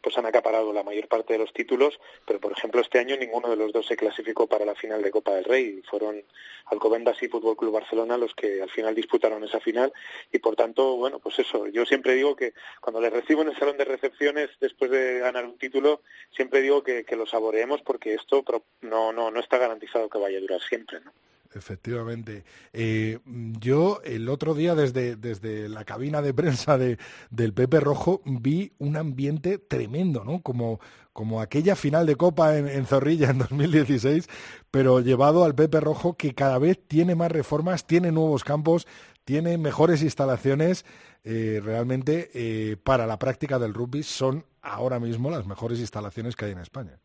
pues 0.00 0.16
han 0.16 0.24
acaparado 0.24 0.72
la 0.72 0.82
mayor 0.82 1.06
parte 1.06 1.34
de 1.34 1.40
los 1.40 1.52
títulos, 1.52 2.00
pero 2.26 2.40
por 2.40 2.52
ejemplo 2.52 2.80
este 2.80 2.98
año 2.98 3.14
ninguno 3.18 3.50
de 3.50 3.56
los 3.56 3.70
dos 3.74 3.86
se 3.86 3.96
clasificó 3.96 4.46
para 4.46 4.64
la 4.64 4.74
final 4.74 5.02
de 5.02 5.10
Copa 5.10 5.34
del 5.34 5.44
Rey. 5.44 5.82
Fueron 5.90 6.24
Alcobendas 6.66 7.22
y 7.22 7.28
Fútbol 7.28 7.58
Club 7.58 7.74
Barcelona 7.74 8.16
los 8.16 8.34
que 8.34 8.62
al 8.62 8.70
final 8.70 8.94
disputaron 8.94 9.44
esa 9.44 9.60
final 9.60 9.92
y 10.32 10.38
por 10.38 10.56
tanto, 10.56 10.96
bueno, 10.96 11.18
pues 11.18 11.38
eso. 11.38 11.66
Yo 11.66 11.84
siempre 11.84 12.14
digo 12.14 12.34
que 12.36 12.54
cuando 12.80 13.02
les 13.02 13.12
recibo 13.12 13.42
en 13.42 13.48
el 13.48 13.58
salón 13.58 13.76
de 13.76 13.84
recepciones 13.84 14.48
después 14.60 14.90
de 14.90 15.18
ganar 15.18 15.44
un 15.44 15.58
título, 15.58 16.00
siempre 16.30 16.62
digo 16.62 16.82
que, 16.82 17.04
que 17.04 17.16
lo 17.16 17.26
saboreemos 17.26 17.82
porque 17.82 18.14
esto 18.14 18.42
no, 18.80 19.12
no, 19.12 19.30
no 19.30 19.40
está 19.40 19.58
garantizado 19.58 20.08
que 20.08 20.18
vaya 20.18 20.38
a 20.38 20.40
durar 20.40 20.62
siempre, 20.62 21.00
¿no? 21.00 21.12
Efectivamente. 21.54 22.44
Eh, 22.72 23.20
yo 23.58 24.00
el 24.04 24.28
otro 24.28 24.54
día 24.54 24.74
desde, 24.74 25.16
desde 25.16 25.68
la 25.68 25.84
cabina 25.84 26.20
de 26.20 26.34
prensa 26.34 26.76
de, 26.76 26.98
del 27.30 27.54
Pepe 27.54 27.80
Rojo 27.80 28.20
vi 28.24 28.72
un 28.78 28.96
ambiente 28.96 29.58
tremendo, 29.58 30.24
¿no? 30.24 30.42
Como, 30.42 30.78
como 31.12 31.40
aquella 31.40 31.74
final 31.74 32.06
de 32.06 32.16
Copa 32.16 32.56
en, 32.58 32.86
Zorrilla 32.86 33.30
en 33.30 33.38
2016, 33.38 34.28
pero 34.70 35.00
llevado 35.00 35.44
al 35.44 35.54
Pepe 35.54 35.80
Rojo 35.80 36.16
que 36.16 36.34
cada 36.34 36.58
vez 36.58 36.78
tiene 36.86 37.14
más 37.14 37.32
reformas, 37.32 37.86
tiene 37.86 38.12
nuevos 38.12 38.44
campos, 38.44 38.86
tiene 39.24 39.56
mejores 39.56 40.02
instalaciones. 40.02 40.84
Eh, 41.24 41.60
realmente 41.62 42.30
eh, 42.34 42.76
para 42.76 43.06
la 43.06 43.18
práctica 43.18 43.58
del 43.58 43.74
rugby 43.74 44.02
son 44.02 44.44
ahora 44.62 45.00
mismo 45.00 45.30
las 45.30 45.46
mejores 45.46 45.80
instalaciones 45.80 46.36
que 46.36 46.44
hay 46.44 46.52
en 46.52 46.58
España. 46.58 47.00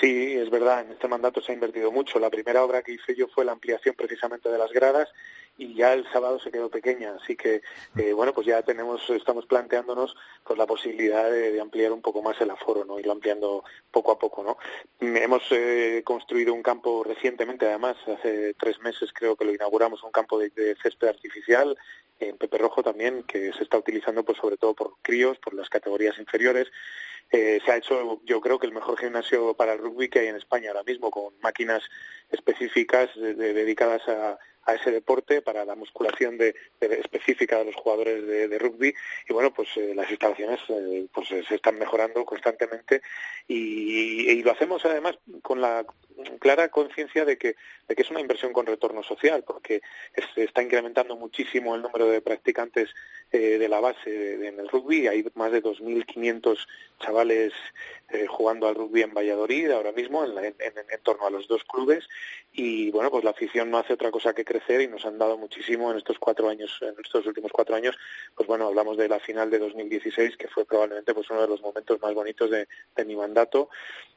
Sí, 0.00 0.34
es 0.34 0.50
verdad, 0.50 0.80
en 0.80 0.92
este 0.92 1.08
mandato 1.08 1.40
se 1.40 1.52
ha 1.52 1.54
invertido 1.54 1.92
mucho. 1.92 2.18
La 2.18 2.30
primera 2.30 2.64
obra 2.64 2.82
que 2.82 2.92
hice 2.92 3.14
yo 3.14 3.28
fue 3.28 3.44
la 3.44 3.52
ampliación 3.52 3.94
precisamente 3.94 4.48
de 4.48 4.58
las 4.58 4.72
gradas 4.72 5.08
y 5.56 5.74
ya 5.74 5.92
el 5.92 6.04
sábado 6.12 6.40
se 6.40 6.50
quedó 6.50 6.68
pequeña, 6.68 7.14
así 7.14 7.36
que 7.36 7.62
eh, 7.96 8.12
bueno, 8.12 8.32
pues 8.32 8.46
ya 8.46 8.62
tenemos, 8.62 9.08
estamos 9.10 9.46
planteándonos 9.46 10.16
pues 10.42 10.58
la 10.58 10.66
posibilidad 10.66 11.30
de, 11.30 11.60
ampliar 11.60 11.92
un 11.92 12.02
poco 12.02 12.22
más 12.22 12.40
el 12.40 12.50
aforo, 12.50 12.84
¿no? 12.84 12.98
Irlo 12.98 13.12
ampliando 13.12 13.62
poco 13.90 14.10
a 14.10 14.18
poco, 14.18 14.42
¿no? 14.42 14.58
Hemos 15.00 15.44
eh, 15.52 16.02
construido 16.04 16.52
un 16.52 16.62
campo 16.62 17.04
recientemente, 17.04 17.66
además, 17.66 17.96
hace 18.08 18.54
tres 18.54 18.80
meses 18.80 19.12
creo 19.12 19.36
que 19.36 19.44
lo 19.44 19.54
inauguramos, 19.54 20.02
un 20.02 20.10
campo 20.10 20.38
de 20.38 20.76
césped 20.82 21.08
artificial 21.08 21.76
en 22.20 22.36
Pepe 22.36 22.58
Rojo 22.58 22.82
también, 22.82 23.22
que 23.24 23.52
se 23.52 23.62
está 23.62 23.78
utilizando 23.78 24.24
pues 24.24 24.38
sobre 24.38 24.56
todo 24.56 24.74
por 24.74 24.94
críos, 25.02 25.38
por 25.38 25.54
las 25.54 25.68
categorías 25.68 26.18
inferiores. 26.18 26.68
Eh, 27.30 27.60
se 27.64 27.72
ha 27.72 27.76
hecho, 27.76 28.20
yo 28.24 28.40
creo 28.40 28.58
que 28.58 28.66
el 28.66 28.72
mejor 28.72 28.98
gimnasio 28.98 29.54
para 29.54 29.72
el 29.72 29.78
rugby 29.78 30.08
que 30.08 30.20
hay 30.20 30.26
en 30.28 30.36
España 30.36 30.70
ahora 30.70 30.84
mismo, 30.84 31.10
con 31.10 31.34
máquinas 31.40 31.82
específicas 32.30 33.10
dedicadas 33.16 34.06
a, 34.08 34.38
ese 34.72 34.90
deporte 34.90 35.42
para 35.42 35.64
la 35.64 35.74
musculación 35.74 36.38
de, 36.38 36.54
específica 36.80 37.58
de 37.58 37.66
los 37.66 37.74
jugadores 37.74 38.26
de, 38.26 38.58
rugby 38.58 38.94
y 39.28 39.32
bueno 39.32 39.52
pues 39.52 39.68
eh, 39.76 39.92
las 39.94 40.08
instalaciones 40.10 40.60
eh, 40.68 41.06
pues 41.12 41.28
se 41.28 41.54
están 41.54 41.78
mejorando 41.78 42.24
constantemente 42.24 43.02
y, 43.46 44.42
lo 44.42 44.52
hacemos 44.52 44.84
además 44.84 45.18
con 45.42 45.60
la 45.60 45.84
clara 46.38 46.68
conciencia 46.68 47.24
de 47.24 47.36
que, 47.38 47.56
de 47.88 47.94
que 47.94 48.02
es 48.02 48.10
una 48.10 48.20
inversión 48.20 48.52
con 48.52 48.66
retorno 48.66 49.02
social, 49.02 49.42
porque 49.46 49.82
se 50.34 50.44
está 50.44 50.62
incrementando 50.62 51.16
muchísimo 51.16 51.74
el 51.74 51.82
número 51.82 52.06
de 52.06 52.20
practicantes 52.20 52.90
eh, 53.32 53.58
de 53.58 53.68
la 53.68 53.80
base 53.80 54.46
en 54.46 54.60
el 54.60 54.68
rugby. 54.68 55.08
Hay 55.08 55.26
más 55.34 55.52
de 55.52 55.62
2.500 55.62 56.58
chavales 57.00 57.52
eh, 58.10 58.26
jugando 58.26 58.68
al 58.68 58.74
rugby 58.74 59.02
en 59.02 59.14
Valladolid 59.14 59.70
ahora 59.70 59.92
mismo, 59.92 60.24
en, 60.24 60.54
en, 60.58 61.02
torno 61.02 61.26
a 61.26 61.30
los 61.30 61.48
dos 61.48 61.64
clubes. 61.64 62.08
Y 62.52 62.90
bueno, 62.90 63.10
pues 63.10 63.24
la 63.24 63.30
afición 63.30 63.70
no 63.70 63.78
hace 63.78 63.94
otra 63.94 64.10
cosa 64.10 64.34
que 64.34 64.44
y 64.68 64.88
nos 64.88 65.04
han 65.04 65.18
dado 65.18 65.36
muchísimo 65.36 65.90
en 65.90 65.98
estos 65.98 66.18
cuatro 66.18 66.48
años, 66.48 66.78
en 66.80 66.94
estos 67.02 67.26
últimos 67.26 67.50
cuatro 67.52 67.74
años. 67.74 67.96
Pues 68.34 68.46
bueno, 68.46 68.66
hablamos 68.66 68.96
de 68.96 69.08
la 69.08 69.18
final 69.18 69.50
de 69.50 69.58
2016, 69.58 70.36
que 70.36 70.48
fue 70.48 70.64
probablemente 70.64 71.12
pues 71.12 71.28
uno 71.30 71.42
de 71.42 71.48
los 71.48 71.60
momentos 71.60 72.00
más 72.00 72.14
bonitos 72.14 72.50
de, 72.50 72.66
mi 73.04 73.16
mandato 73.16 73.68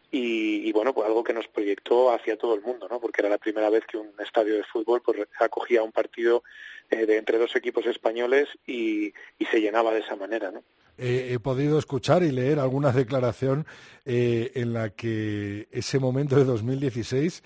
y, 0.10 0.72
bueno, 0.72 0.94
pues 0.94 1.06
algo 1.06 1.24
que 1.24 1.34
nos 1.34 1.48
proyectó 1.48 2.12
hacia 2.12 2.38
todo 2.38 2.56
el 2.56 2.62
mundo, 2.62 2.88
¿no? 2.90 3.00
Porque 3.02 3.22
era 3.22 3.30
la 3.30 3.38
primera 3.38 3.70
vez 3.70 3.84
que 3.86 3.98
un 3.98 4.14
estadio 4.20 4.56
de 4.56 4.64
fútbol 4.64 5.02
pues 5.02 5.18
acogía 5.40 5.84
un 5.84 5.92
partido 5.92 6.44
eh, 6.90 7.06
de 7.06 7.18
entre 7.18 7.38
dos 7.38 7.56
equipos 7.56 7.86
españoles 7.86 8.48
y, 8.66 9.14
se 9.52 9.60
llenaba 9.60 9.94
de 9.94 10.00
esa 10.00 10.16
manera, 10.16 10.52
¿no? 10.52 10.64
he 11.00 11.38
podido 11.38 11.78
escuchar 11.78 12.24
y 12.24 12.32
leer 12.32 12.58
alguna 12.58 12.92
declaración 12.92 13.68
eh, 14.04 14.52
en 14.56 14.74
la 14.74 14.90
que 14.90 15.68
ese 15.72 16.00
momento 16.00 16.36
de 16.36 16.44
2016 16.44 17.44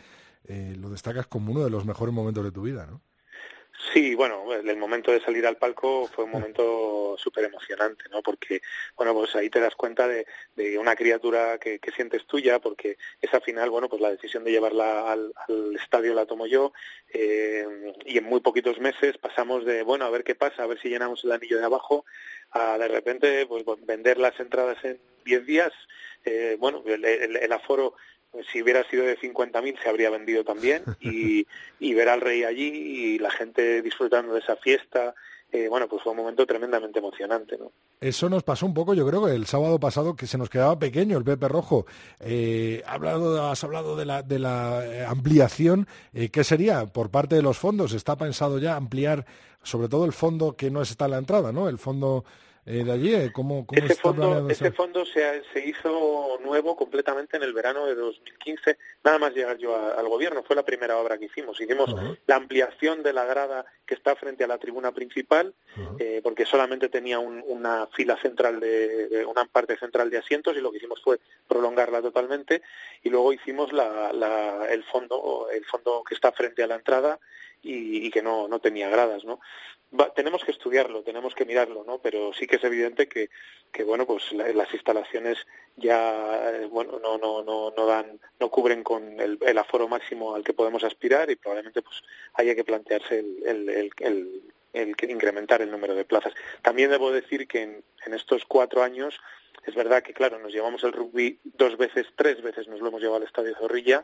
eh, 0.47 0.75
lo 0.77 0.89
destacas 0.89 1.27
como 1.27 1.51
uno 1.51 1.63
de 1.63 1.69
los 1.69 1.85
mejores 1.85 2.13
momentos 2.13 2.43
de 2.43 2.51
tu 2.51 2.63
vida, 2.63 2.85
¿no? 2.85 3.01
Sí, 3.93 4.13
bueno, 4.15 4.53
el 4.53 4.77
momento 4.77 5.11
de 5.11 5.21
salir 5.21 5.45
al 5.45 5.57
palco 5.57 6.07
fue 6.07 6.25
un 6.25 6.31
momento 6.31 7.15
súper 7.17 7.45
emocionante, 7.45 8.05
¿no? 8.11 8.21
Porque, 8.21 8.61
bueno, 8.95 9.13
pues 9.13 9.35
ahí 9.35 9.49
te 9.49 9.59
das 9.59 9.75
cuenta 9.75 10.07
de, 10.07 10.25
una 10.77 10.95
criatura 10.95 11.57
que, 11.57 11.79
sientes 11.95 12.25
tuya, 12.25 12.59
porque 12.59 12.97
esa 13.19 13.41
final, 13.41 13.69
bueno, 13.69 13.89
pues 13.89 14.01
la 14.01 14.11
decisión 14.11 14.43
de 14.43 14.51
llevarla 14.51 15.11
al, 15.11 15.33
estadio 15.75 16.13
la 16.13 16.25
tomo 16.25 16.45
yo, 16.45 16.73
eh, 17.13 17.65
y 18.05 18.17
en 18.17 18.23
muy 18.23 18.39
poquitos 18.39 18.79
meses 18.79 19.17
pasamos 19.17 19.65
de, 19.65 19.83
bueno, 19.83 20.05
a 20.05 20.09
ver 20.09 20.23
qué 20.23 20.35
pasa, 20.35 20.63
a 20.63 20.67
ver 20.67 20.79
si 20.79 20.89
llenamos 20.89 21.23
el 21.23 21.31
anillo 21.31 21.57
de 21.57 21.65
abajo, 21.65 22.05
a 22.51 22.77
de 22.77 22.87
repente, 22.87 23.45
pues 23.47 23.65
vender 23.85 24.17
las 24.17 24.39
entradas 24.39 24.77
en 24.83 24.99
10 25.25 25.45
días, 25.45 25.73
eh, 26.23 26.55
bueno, 26.59 26.83
el 26.85 27.51
aforo 27.51 27.95
si 28.51 28.61
hubiera 28.61 28.83
sido 28.89 29.03
de 29.03 29.17
50.000 29.17 29.81
se 29.81 29.89
habría 29.89 30.09
vendido 30.09 30.43
también 30.43 30.83
y, 31.01 31.45
y, 31.79 31.93
ver 31.93 32.09
al 32.09 32.21
rey 32.21 32.43
allí 32.43 32.67
y 32.67 33.19
la 33.19 33.31
gente 33.31 33.81
disfrutando 33.81 34.33
de 34.33 34.39
esa 34.39 34.55
fiesta, 34.55 35.13
eh, 35.51 35.67
bueno, 35.67 35.87
pues 35.87 36.01
fue 36.01 36.11
un 36.11 36.19
momento 36.19 36.45
tremendamente 36.45 36.99
emocionante, 36.99 37.57
¿no? 37.57 37.71
Eso 37.99 38.29
nos 38.29 38.41
pasó 38.41 38.65
un 38.65 38.73
poco, 38.73 38.93
yo 38.95 39.05
creo 39.05 39.25
que 39.25 39.33
el 39.33 39.45
sábado 39.45 39.79
pasado 39.79 40.15
que 40.15 40.25
se 40.25 40.37
nos 40.37 40.49
quedaba 40.49 40.79
pequeño 40.79 41.17
el 41.17 41.23
Pepe 41.23 41.47
Rojo. 41.47 41.85
Eh, 42.19 42.81
hablado, 42.87 43.47
has 43.47 43.63
hablado 43.63 43.95
de 43.95 44.05
la, 44.05 44.23
de 44.23 44.39
la 44.39 44.83
eh, 44.83 45.05
ampliación. 45.05 45.87
Eh, 46.13 46.29
¿Qué 46.29 46.43
sería 46.43 46.87
por 46.87 47.11
parte 47.11 47.35
de 47.35 47.43
los 47.43 47.59
fondos? 47.59 47.93
¿Está 47.93 48.15
pensado 48.15 48.57
ya 48.57 48.75
ampliar 48.75 49.25
sobre 49.61 49.87
todo 49.87 50.05
el 50.05 50.13
fondo 50.13 50.55
que 50.55 50.71
no 50.71 50.81
está 50.81 51.05
en 51.05 51.11
la 51.11 51.17
entrada, 51.19 51.51
¿no? 51.51 51.69
El 51.69 51.77
fondo 51.77 52.25
eh, 52.65 52.83
de 52.83 52.91
allí? 52.91 53.15
Eh, 53.15 53.31
¿Cómo, 53.33 53.65
ese, 53.71 53.95
fondo, 53.95 54.47
ese 54.47 54.71
fondo 54.71 55.03
se, 55.03 55.41
se, 55.51 55.65
hizo 55.65 56.37
nuevo 56.43 56.75
completamente 56.75 57.37
en 57.37 57.43
el 57.43 57.53
verano 57.53 57.87
de 57.87 57.95
2015, 57.95 58.77
nada 59.03 59.17
más 59.17 59.33
llegar 59.33 59.57
yo 59.57 59.75
al 59.75 60.07
gobierno, 60.07 60.43
fue 60.43 60.55
la 60.55 60.63
primera 60.63 60.97
obra 60.97 61.17
que 61.17 61.25
hicimos. 61.25 61.59
Hicimos 61.59 61.95
la 62.27 62.35
ampliación 62.35 63.01
de 63.01 63.13
la 63.13 63.25
grada 63.25 63.65
que 63.85 63.95
está 63.95 64.15
frente 64.15 64.43
a 64.43 64.47
la 64.47 64.59
tribuna 64.59 64.91
principal, 64.91 65.55
eh, 65.97 66.21
porque 66.23 66.45
solamente 66.45 66.87
tenía 66.89 67.17
una 67.17 67.87
fila 67.87 68.15
central, 68.21 68.59
de, 68.59 69.25
una 69.27 69.45
parte 69.45 69.75
central 69.77 70.11
de 70.11 70.19
asientos 70.19 70.55
y 70.55 70.61
lo 70.61 70.71
que 70.71 70.77
hicimos 70.77 71.01
fue 71.01 71.19
prolongarla 71.47 72.01
totalmente 72.01 72.61
y 73.01 73.09
luego 73.09 73.33
hicimos 73.33 73.73
la, 73.73 74.13
la, 74.13 74.67
el 74.71 74.83
fondo, 74.83 75.47
el 75.51 75.65
fondo 75.65 76.03
que 76.07 76.13
está 76.13 76.31
frente 76.31 76.61
a 76.61 76.67
la 76.67 76.75
entrada 76.75 77.19
y, 77.63 78.05
y 78.05 78.11
que 78.11 78.21
no, 78.21 78.47
no 78.47 78.59
tenía 78.59 78.89
gradas, 78.89 79.23
¿no? 79.25 79.39
Tenemos 80.15 80.43
que 80.43 80.51
estudiarlo, 80.51 81.03
tenemos 81.03 81.35
que 81.35 81.45
mirarlo, 81.45 81.83
¿no? 81.85 81.99
Pero 81.99 82.33
sí 82.33 82.47
que 82.47 82.55
es 82.55 82.63
evidente 82.63 83.07
que, 83.07 83.29
que 83.71 83.83
bueno, 83.83 84.05
pues 84.05 84.31
las 84.31 84.73
instalaciones 84.73 85.37
ya, 85.75 86.51
eh, 86.51 86.65
bueno, 86.67 86.99
no, 86.99 87.17
no, 87.17 87.43
no, 87.43 87.85
dan, 87.85 88.19
no 88.39 88.49
cubren 88.49 88.83
con 88.83 89.19
el, 89.19 89.57
aforo 89.57 89.87
máximo 89.87 90.33
al 90.35 90.43
que 90.43 90.53
podemos 90.53 90.83
aspirar 90.83 91.29
y 91.29 91.35
probablemente 91.35 91.81
pues 91.81 92.01
haya 92.35 92.55
que 92.55 92.63
plantearse 92.63 93.19
el, 93.19 93.43
el, 93.45 93.91
el, 93.99 94.41
el 94.73 94.95
incrementar 95.09 95.61
el 95.61 95.71
número 95.71 95.93
de 95.93 96.05
plazas. 96.05 96.33
También 96.61 96.89
debo 96.89 97.11
decir 97.11 97.47
que 97.47 97.61
en, 97.61 97.83
en 98.05 98.13
estos 98.13 98.45
cuatro 98.45 98.83
años 98.83 99.19
es 99.65 99.75
verdad 99.75 100.01
que, 100.01 100.13
claro, 100.13 100.39
nos 100.39 100.53
llevamos 100.53 100.83
el 100.83 100.93
rugby 100.93 101.39
dos 101.43 101.77
veces, 101.77 102.07
tres 102.15 102.41
veces 102.41 102.67
nos 102.67 102.79
lo 102.79 102.87
hemos 102.87 103.01
llevado 103.01 103.17
al 103.17 103.27
Estadio 103.27 103.55
Zorrilla 103.57 104.03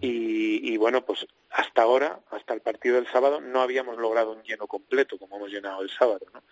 y, 0.00 0.76
bueno, 0.76 1.04
pues 1.04 1.26
hasta 1.50 1.82
ahora, 1.82 2.20
hasta 2.30 2.54
el 2.54 2.60
partido 2.60 2.96
del 2.96 3.08
sábado, 3.08 3.40
no 3.40 3.60
habíamos 3.60 3.98
logrado 3.98 4.32
un 4.32 4.42
lleno 4.42 4.66
completo 4.66 5.18
como 5.18 5.36
hemos 5.36 5.50
llenado 5.50 5.82
el 5.82 5.90
sábado, 5.90 6.26
¿no? 6.32 6.42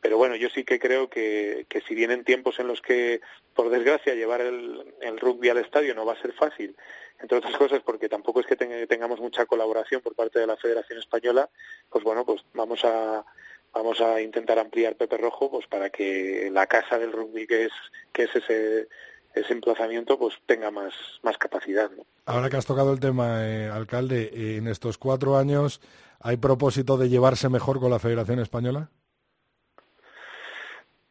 Pero 0.00 0.18
bueno, 0.18 0.36
yo 0.36 0.50
sí 0.50 0.64
que 0.64 0.78
creo 0.78 1.08
que, 1.08 1.64
que 1.66 1.80
si 1.80 1.94
vienen 1.94 2.24
tiempos 2.24 2.58
en 2.58 2.66
los 2.66 2.82
que, 2.82 3.22
por 3.54 3.70
desgracia, 3.70 4.14
llevar 4.14 4.42
el, 4.42 4.94
el 5.00 5.18
rugby 5.18 5.48
al 5.48 5.56
estadio 5.56 5.94
no 5.94 6.04
va 6.04 6.12
a 6.12 6.20
ser 6.20 6.34
fácil, 6.34 6.76
entre 7.20 7.38
otras 7.38 7.56
cosas 7.56 7.80
porque 7.82 8.10
tampoco 8.10 8.40
es 8.40 8.46
que 8.46 8.56
tengamos 8.56 9.18
mucha 9.20 9.46
colaboración 9.46 10.02
por 10.02 10.14
parte 10.14 10.40
de 10.40 10.46
la 10.46 10.58
Federación 10.58 10.98
Española, 10.98 11.48
pues 11.88 12.04
bueno, 12.04 12.26
pues 12.26 12.44
vamos 12.52 12.84
a 12.84 13.24
vamos 13.72 14.00
a 14.00 14.20
intentar 14.20 14.58
ampliar 14.58 14.94
Pepe 14.94 15.16
Rojo 15.16 15.50
pues 15.50 15.66
para 15.66 15.90
que 15.90 16.48
la 16.52 16.66
casa 16.66 16.98
del 16.98 17.12
rugby 17.12 17.46
que 17.46 17.64
es 17.64 17.72
que 18.12 18.24
es 18.24 18.36
ese 18.36 18.88
ese 19.34 19.52
emplazamiento 19.52 20.18
pues 20.18 20.34
tenga 20.46 20.70
más, 20.70 20.94
más 21.22 21.36
capacidad. 21.38 21.90
¿no? 21.90 22.06
Ahora 22.26 22.48
que 22.48 22.56
has 22.56 22.66
tocado 22.66 22.92
el 22.92 23.00
tema, 23.00 23.46
eh, 23.46 23.68
alcalde, 23.68 24.30
eh, 24.32 24.56
en 24.56 24.68
estos 24.68 24.96
cuatro 24.98 25.36
años, 25.36 25.80
¿hay 26.20 26.36
propósito 26.36 26.96
de 26.96 27.08
llevarse 27.08 27.48
mejor 27.48 27.80
con 27.80 27.90
la 27.90 27.98
Federación 27.98 28.38
Española? 28.38 28.90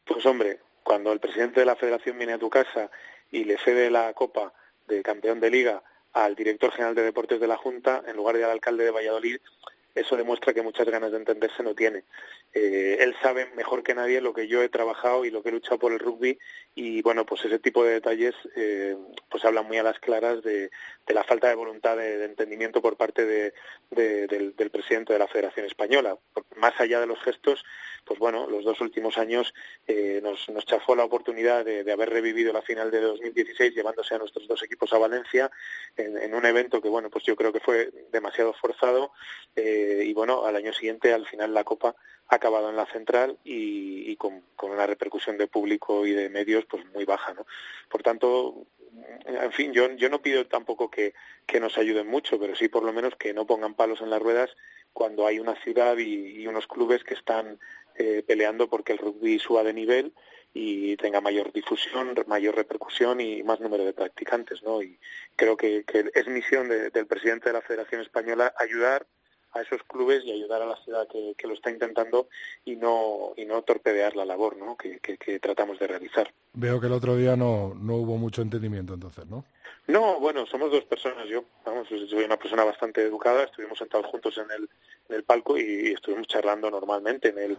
Pues 0.05 0.25
hombre, 0.25 0.59
cuando 0.83 1.11
el 1.11 1.19
presidente 1.19 1.59
de 1.59 1.65
la 1.65 1.75
Federación 1.75 2.17
viene 2.17 2.33
a 2.33 2.39
tu 2.39 2.49
casa 2.49 2.89
y 3.31 3.43
le 3.43 3.57
cede 3.57 3.89
la 3.89 4.13
copa 4.13 4.53
de 4.87 5.01
campeón 5.01 5.39
de 5.39 5.49
liga 5.49 5.83
al 6.13 6.35
director 6.35 6.71
general 6.71 6.95
de 6.95 7.03
deportes 7.03 7.39
de 7.39 7.47
la 7.47 7.57
Junta, 7.57 8.03
en 8.07 8.15
lugar 8.15 8.37
de 8.37 8.43
al 8.43 8.51
alcalde 8.51 8.83
de 8.83 8.91
Valladolid, 8.91 9.39
eso 9.95 10.15
demuestra 10.15 10.53
que 10.53 10.61
muchas 10.61 10.87
ganas 10.87 11.11
de 11.11 11.17
entenderse 11.17 11.61
no 11.63 11.75
tiene. 11.75 12.03
Eh, 12.53 12.97
él 12.99 13.15
sabe 13.21 13.47
mejor 13.55 13.83
que 13.83 13.93
nadie 13.93 14.21
lo 14.21 14.33
que 14.33 14.47
yo 14.47 14.63
he 14.63 14.69
trabajado 14.69 15.25
y 15.25 15.31
lo 15.31 15.43
que 15.43 15.49
he 15.49 15.51
luchado 15.51 15.79
por 15.79 15.91
el 15.91 15.99
rugby 15.99 16.37
y 16.75 17.01
bueno, 17.01 17.25
pues 17.25 17.45
ese 17.45 17.59
tipo 17.59 17.83
de 17.83 17.93
detalles 17.93 18.33
eh, 18.55 18.95
pues 19.29 19.45
hablan 19.45 19.67
muy 19.67 19.77
a 19.77 19.83
las 19.83 19.99
claras 19.99 20.41
de, 20.43 20.71
la 21.07 21.23
falta 21.23 21.47
de 21.47 21.55
voluntad 21.55 21.97
de, 21.97 22.25
entendimiento 22.25 22.81
por 22.81 22.97
parte 22.97 23.25
de, 23.25 23.53
del, 23.91 24.53
presidente 24.71 25.13
de 25.13 25.19
la 25.19 25.27
Federación 25.27 25.65
Española. 25.65 26.17
Más 26.55 26.79
allá 26.79 26.99
de 26.99 27.07
los 27.07 27.21
gestos, 27.21 27.63
pues 28.05 28.19
bueno, 28.19 28.47
los 28.47 28.63
dos 28.63 28.81
últimos 28.81 29.17
años 29.17 29.53
eh, 29.87 30.19
nos, 30.23 30.49
nos 30.49 30.65
chafó 30.65 30.95
la 30.95 31.03
oportunidad 31.03 31.63
de, 31.63 31.91
haber 31.91 32.09
revivido 32.09 32.51
la 32.51 32.61
final 32.61 32.89
de 32.89 33.01
2016 33.01 33.75
llevándose 33.75 34.15
a 34.15 34.17
nuestros 34.17 34.47
dos 34.47 34.63
equipos 34.63 34.91
a 34.93 34.97
Valencia 34.97 35.51
en, 35.95 36.33
un 36.33 36.45
evento 36.45 36.81
que 36.81 36.89
bueno, 36.89 37.09
pues 37.09 37.23
yo 37.23 37.35
creo 37.35 37.53
que 37.53 37.59
fue 37.59 37.91
demasiado 38.11 38.53
forzado 38.53 39.11
y 40.05 40.13
bueno, 40.13 40.45
al 40.45 40.55
año 40.55 40.73
siguiente 40.73 41.13
al 41.13 41.25
final 41.25 41.53
la 41.53 41.63
Copa 41.63 41.95
ha 42.29 42.35
acabado 42.35 42.69
en 42.69 42.75
la 42.75 42.85
central 42.85 43.37
y, 43.43 44.15
con, 44.15 44.43
una 44.61 44.87
repercusión 44.87 45.37
de 45.37 45.47
público 45.47 46.05
y 46.05 46.11
de 46.11 46.29
medios 46.29 46.65
pues 46.65 46.85
muy 46.93 47.05
baja, 47.05 47.33
¿no? 47.33 47.45
Por 47.89 48.01
tanto, 48.01 48.65
en 49.25 49.51
fin, 49.51 49.73
yo, 49.73 49.91
yo 49.93 50.09
no 50.09 50.21
pido 50.21 50.45
tampoco 50.47 50.89
que, 50.89 51.13
nos 51.59 51.77
ayuden 51.77 52.07
mucho, 52.07 52.39
pero 52.39 52.55
sí 52.55 52.67
por 52.67 52.83
lo 52.83 52.93
menos 52.93 53.15
que 53.15 53.33
no 53.33 53.45
pongan 53.45 53.75
palos 53.75 54.01
en 54.01 54.09
las 54.09 54.21
ruedas 54.21 54.49
cuando 54.91 55.27
hay 55.27 55.39
una 55.39 55.55
ciudad 55.55 55.97
y, 55.97 56.45
unos 56.47 56.67
clubes 56.67 57.03
que 57.03 57.13
están 57.13 57.59
eh, 57.95 58.23
peleando 58.25 58.69
porque 58.69 58.93
el 58.93 58.99
rugby 58.99 59.39
suba 59.39 59.63
de 59.63 59.73
nivel 59.73 60.13
y 60.53 60.97
tenga 60.97 61.19
mayor 61.21 61.51
difusión, 61.51 62.13
mayor 62.27 62.55
repercusión 62.55 63.19
y 63.21 63.43
más 63.43 63.59
número 63.59 63.85
de 63.85 63.93
practicantes, 63.93 64.61
¿no? 64.63 64.81
Y 64.81 64.99
creo 65.35 65.57
que, 65.57 65.83
es 66.13 66.27
misión 66.27 66.69
del 66.69 67.07
presidente 67.07 67.49
de 67.49 67.53
la 67.53 67.61
Federación 67.61 68.01
Española 68.01 68.53
ayudar 68.57 69.07
a 69.53 69.61
esos 69.61 69.83
clubes 69.83 70.23
y 70.25 70.31
ayudar 70.31 70.61
a 70.61 70.65
la 70.65 70.75
ciudad 70.77 71.07
que, 71.07 71.35
lo 71.47 71.53
está 71.53 71.69
intentando 71.69 72.27
y 72.65 72.75
no 72.75 73.33
y 73.37 73.45
no 73.45 73.61
torpedear 73.61 74.15
la 74.15 74.25
labor 74.25 74.57
¿no? 74.57 74.77
que, 74.77 74.99
tratamos 75.39 75.79
de 75.79 75.87
realizar. 75.87 76.31
Veo 76.53 76.79
que 76.79 76.87
el 76.87 76.93
otro 76.93 77.15
día 77.15 77.35
no, 77.35 77.73
no 77.75 77.95
hubo 77.95 78.17
mucho 78.17 78.41
entendimiento 78.41 78.93
entonces, 78.93 79.25
¿no? 79.27 79.45
No, 79.87 80.19
bueno, 80.19 80.45
somos 80.45 80.71
dos 80.71 80.85
personas. 80.85 81.27
Yo, 81.27 81.43
vamos, 81.65 81.87
soy 81.89 82.23
una 82.23 82.37
persona 82.37 82.63
bastante 82.63 83.01
educada. 83.01 83.43
Estuvimos 83.43 83.77
sentados 83.77 84.07
juntos 84.07 84.37
en 84.37 84.49
el, 84.51 84.69
en 85.09 85.15
el 85.15 85.23
palco 85.23 85.57
y, 85.57 85.91
estuvimos 85.91 86.27
charlando 86.27 86.71
normalmente 86.71 87.29
en 87.29 87.37
el, 87.37 87.57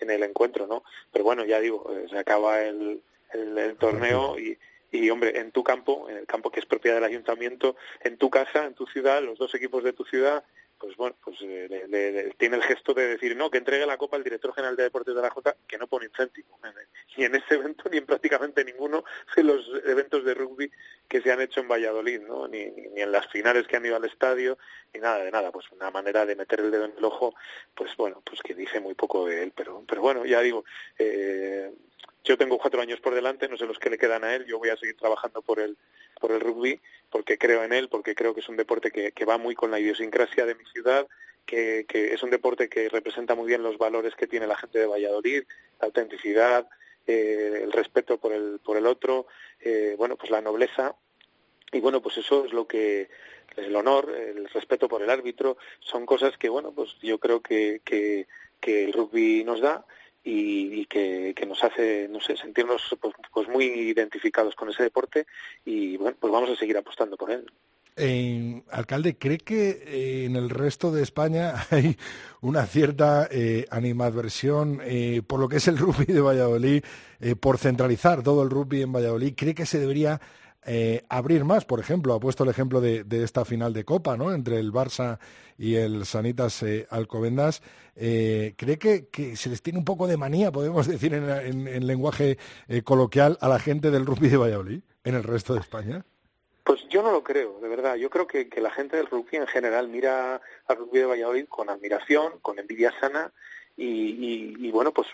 en 0.00 0.10
el 0.10 0.22
encuentro, 0.22 0.66
¿no? 0.66 0.84
Pero 1.12 1.24
bueno, 1.24 1.44
ya 1.44 1.60
digo, 1.60 1.92
eh, 1.92 2.06
se 2.08 2.18
acaba 2.18 2.62
el, 2.62 3.02
el, 3.34 3.76
torneo 3.76 4.38
y, 4.38 4.56
y 4.90 5.10
hombre, 5.10 5.38
en 5.38 5.52
tu 5.52 5.62
campo, 5.62 6.08
en 6.08 6.16
el 6.16 6.26
campo 6.26 6.50
que 6.50 6.60
es 6.60 6.66
propiedad 6.66 6.96
del 6.96 7.04
ayuntamiento, 7.04 7.76
en 8.02 8.16
tu 8.16 8.30
casa, 8.30 8.64
en 8.64 8.72
tu 8.72 8.86
ciudad, 8.86 9.22
los 9.22 9.38
dos 9.38 9.54
equipos 9.54 9.84
de 9.84 9.92
tu 9.92 10.04
ciudad 10.04 10.44
pues 10.78 10.96
bueno, 10.96 11.16
pues 11.22 11.38
eh, 11.42 12.32
tiene 12.36 12.56
el 12.56 12.62
gesto 12.62 12.92
de 12.94 13.06
decir 13.08 13.36
no, 13.36 13.50
que 13.50 13.58
entregue 13.58 13.86
la 13.86 13.96
copa 13.96 14.16
al 14.16 14.24
director 14.24 14.54
general 14.54 14.76
de 14.76 14.84
deportes 14.84 15.14
de 15.14 15.22
la 15.22 15.30
Jota, 15.30 15.56
que 15.66 15.78
no 15.78 15.86
pone 15.86 16.06
incentivo. 16.06 16.58
Ni 17.16 17.24
en 17.24 17.34
ese 17.34 17.54
evento 17.54 17.88
ni 17.90 17.96
en 17.96 18.04
prácticamente 18.06 18.62
ninguno 18.62 19.02
de 19.34 19.42
los 19.42 19.66
eventos 19.86 20.24
de 20.24 20.34
rugby 20.34 20.70
que 21.08 21.22
se 21.22 21.32
han 21.32 21.40
hecho 21.40 21.60
en 21.60 21.68
Valladolid, 21.68 22.20
¿no? 22.20 22.46
Ni, 22.46 22.66
ni, 22.66 23.00
en 23.00 23.10
las 23.10 23.26
finales 23.28 23.66
que 23.66 23.76
han 23.76 23.86
ido 23.86 23.96
al 23.96 24.04
estadio, 24.04 24.58
ni 24.92 25.00
nada 25.00 25.24
de 25.24 25.30
nada. 25.30 25.50
Pues 25.50 25.70
una 25.72 25.90
manera 25.90 26.26
de 26.26 26.36
meter 26.36 26.60
el 26.60 26.70
dedo 26.70 26.84
en 26.84 26.94
el 26.98 27.04
ojo, 27.04 27.34
pues 27.74 27.96
bueno, 27.96 28.20
pues 28.22 28.42
que 28.42 28.54
dice 28.54 28.80
muy 28.80 28.92
poco 28.92 29.26
de 29.26 29.44
él. 29.44 29.52
Pero, 29.56 29.82
pero 29.88 30.02
bueno, 30.02 30.26
ya 30.26 30.42
digo, 30.42 30.64
eh, 30.98 31.72
yo 32.24 32.36
tengo 32.36 32.58
cuatro 32.58 32.80
años 32.80 33.00
por 33.00 33.14
delante, 33.14 33.48
no 33.48 33.56
sé 33.56 33.66
los 33.66 33.78
que 33.78 33.88
le 33.88 33.98
quedan 33.98 34.24
a 34.24 34.34
él, 34.34 34.46
yo 34.46 34.58
voy 34.58 34.70
a 34.70 34.76
seguir 34.76 34.96
trabajando 34.96 35.42
por 35.42 35.60
el, 35.60 35.76
por 36.20 36.32
el 36.32 36.40
rugby, 36.40 36.80
porque 37.08 37.38
creo 37.38 37.62
en 37.62 37.72
él, 37.72 37.88
porque 37.88 38.14
creo 38.14 38.34
que 38.34 38.40
es 38.40 38.48
un 38.48 38.56
deporte 38.56 38.90
que, 38.90 39.12
que 39.12 39.24
va 39.24 39.38
muy 39.38 39.54
con 39.54 39.70
la 39.70 39.78
idiosincrasia 39.78 40.44
de 40.44 40.56
mi 40.56 40.64
ciudad, 40.64 41.06
que, 41.46 41.86
que, 41.88 42.12
es 42.12 42.22
un 42.24 42.30
deporte 42.30 42.68
que 42.68 42.88
representa 42.88 43.36
muy 43.36 43.46
bien 43.46 43.62
los 43.62 43.78
valores 43.78 44.16
que 44.16 44.26
tiene 44.26 44.48
la 44.48 44.56
gente 44.56 44.80
de 44.80 44.86
Valladolid, 44.86 45.44
la 45.80 45.86
autenticidad, 45.86 46.68
eh, 47.06 47.60
el 47.62 47.70
respeto 47.70 48.18
por 48.18 48.32
el, 48.32 48.58
por 48.58 48.76
el 48.76 48.86
otro, 48.86 49.28
eh, 49.60 49.94
bueno, 49.96 50.16
pues 50.16 50.30
la 50.30 50.40
nobleza. 50.40 50.96
Y 51.70 51.78
bueno, 51.78 52.02
pues 52.02 52.18
eso 52.18 52.44
es 52.44 52.52
lo 52.52 52.66
que, 52.66 53.08
el 53.56 53.76
honor, 53.76 54.10
el 54.10 54.48
respeto 54.48 54.88
por 54.88 55.02
el 55.02 55.10
árbitro, 55.10 55.56
son 55.78 56.04
cosas 56.04 56.36
que, 56.36 56.48
bueno, 56.48 56.72
pues 56.72 56.96
yo 57.00 57.18
creo 57.18 57.40
que, 57.40 57.80
que, 57.84 58.26
que 58.60 58.84
el 58.84 58.92
rugby 58.92 59.44
nos 59.44 59.60
da 59.60 59.84
y, 60.28 60.86
que, 60.86 61.34
nos 61.46 61.62
hace, 61.62 62.08
no 62.08 62.20
sé, 62.20 62.36
sentirnos 62.36 62.82
pues, 63.00 63.14
pues, 63.32 63.48
muy 63.48 63.66
identificados 63.66 64.56
con 64.56 64.68
ese 64.68 64.82
deporte 64.82 65.26
y 65.64 65.96
bueno, 65.96 66.16
pues 66.18 66.32
vamos 66.32 66.50
a 66.50 66.56
seguir 66.56 66.76
apostando 66.76 67.16
por 67.16 67.30
él. 67.30 67.46
alcalde, 68.70 69.16
¿cree 69.16 69.38
que 69.38 69.68
eh, 69.86 70.24
en 70.24 70.34
el 70.34 70.50
resto 70.50 70.90
de 70.90 71.02
España 71.02 71.54
hay 71.70 71.96
una 72.40 72.66
cierta 72.66 73.28
eh, 73.30 73.66
animadversión 73.70 74.80
eh, 74.82 75.22
por 75.24 75.38
lo 75.38 75.48
que 75.48 75.58
es 75.58 75.68
el 75.68 75.78
rugby 75.78 76.06
de 76.06 76.20
Valladolid, 76.20 76.84
por 77.40 77.58
centralizar 77.58 78.22
todo 78.22 78.42
el 78.42 78.50
rugby 78.50 78.82
en 78.82 78.92
Valladolid? 78.92 79.34
¿Cree 79.36 79.54
que 79.54 79.64
se 79.64 79.78
debería 79.78 80.20
eh, 80.66 81.04
abrir 81.08 81.44
más. 81.44 81.64
Por 81.64 81.78
ejemplo, 81.78 82.14
ha 82.14 82.20
puesto 82.20 82.44
el 82.44 82.50
ejemplo 82.50 82.80
de, 82.80 83.04
esta 83.10 83.44
final 83.44 83.72
de 83.72 83.84
Copa, 83.84 84.16
¿no? 84.16 84.32
Entre 84.32 84.58
el 84.58 84.72
Barça 84.72 85.18
y 85.56 85.76
el 85.76 86.04
Sanitas 86.04 86.62
eh, 86.62 86.86
Alcobendas. 86.90 87.62
Eh, 87.94 88.54
¿Cree 88.56 88.78
que, 88.78 89.36
se 89.36 89.48
les 89.48 89.62
tiene 89.62 89.78
un 89.78 89.84
poco 89.84 90.06
de 90.06 90.16
manía, 90.16 90.50
podemos 90.50 90.86
decir 90.86 91.14
en, 91.14 91.86
lenguaje 91.86 92.38
coloquial, 92.84 93.38
a 93.40 93.48
la 93.48 93.58
gente 93.58 93.90
del 93.90 94.04
rugby 94.04 94.28
de 94.28 94.36
Valladolid 94.36 94.80
en 95.04 95.14
el 95.14 95.22
resto 95.22 95.54
de 95.54 95.60
España? 95.60 96.04
Pues 96.64 96.80
yo 96.90 97.00
no 97.00 97.12
lo 97.12 97.22
creo, 97.22 97.60
de 97.60 97.68
verdad. 97.68 97.94
Yo 97.94 98.10
creo 98.10 98.26
que, 98.26 98.48
que 98.48 98.60
la 98.60 98.72
gente 98.72 98.96
del 98.96 99.06
rugby 99.06 99.36
en 99.36 99.46
general 99.46 99.88
mira 99.88 100.40
al 100.66 100.76
rugby 100.76 100.98
de 100.98 101.06
Valladolid 101.06 101.46
con 101.48 101.70
admiración, 101.70 102.40
con 102.42 102.58
envidia 102.58 102.92
sana 103.00 103.32
y, 103.78 104.70
bueno, 104.70 104.92
pues 104.92 105.08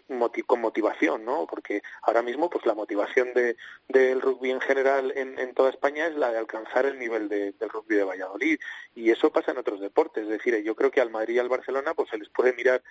con 0.46 0.60
motivación, 0.60 1.24
¿no? 1.24 1.46
Porque 1.46 1.82
ahora 2.02 2.22
mismo, 2.22 2.48
pues 2.48 2.64
la 2.64 2.74
motivación 2.74 3.34
de, 3.34 3.56
del 3.88 4.20
rugby 4.20 4.50
en 4.52 4.60
general 4.60 5.12
en, 5.16 5.54
toda 5.54 5.70
España 5.70 6.06
es 6.06 6.14
la 6.14 6.30
de 6.30 6.38
alcanzar 6.38 6.86
el 6.86 6.98
nivel 6.98 7.28
del 7.28 7.68
rugby 7.68 7.96
de 7.96 8.04
Valladolid. 8.04 8.60
Y 8.94 9.10
eso 9.10 9.32
pasa 9.32 9.50
en 9.50 9.58
otros 9.58 9.80
deportes. 9.80 10.24
Es 10.24 10.28
decir, 10.28 10.56
yo 10.62 10.76
creo 10.76 10.92
que 10.92 11.00
al 11.00 11.10
Madrid 11.10 11.34
y 11.34 11.38
al 11.40 11.48
Barcelona, 11.48 11.94
pues 11.94 12.08
se 12.10 12.18
les 12.18 12.28
puede 12.28 12.52
mirar 12.52 12.82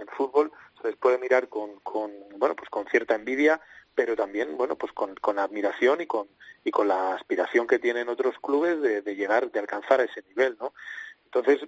en 0.00 0.06
fútbol, 0.08 0.52
se 0.80 0.88
les 0.88 0.96
puede 0.96 1.18
mirar 1.18 1.48
con, 1.48 1.80
con 1.80 2.12
bueno, 2.36 2.54
pues 2.54 2.70
con 2.70 2.86
cierta 2.86 3.16
envidia, 3.16 3.60
pero 3.96 4.14
también, 4.14 4.56
bueno, 4.56 4.76
pues 4.76 4.92
con, 4.92 5.16
con 5.16 5.40
admiración 5.40 6.00
y 6.00 6.06
con, 6.06 6.28
y 6.62 6.70
con 6.70 6.86
la 6.86 7.14
aspiración 7.14 7.66
que 7.66 7.80
tienen 7.80 8.08
otros 8.08 8.36
clubes 8.38 8.80
de, 8.80 9.02
de 9.02 9.16
llegar, 9.16 9.50
de 9.50 9.58
alcanzar 9.58 10.00
a 10.00 10.04
ese 10.04 10.22
nivel, 10.28 10.56
¿no? 10.60 10.72
Entonces, 11.24 11.58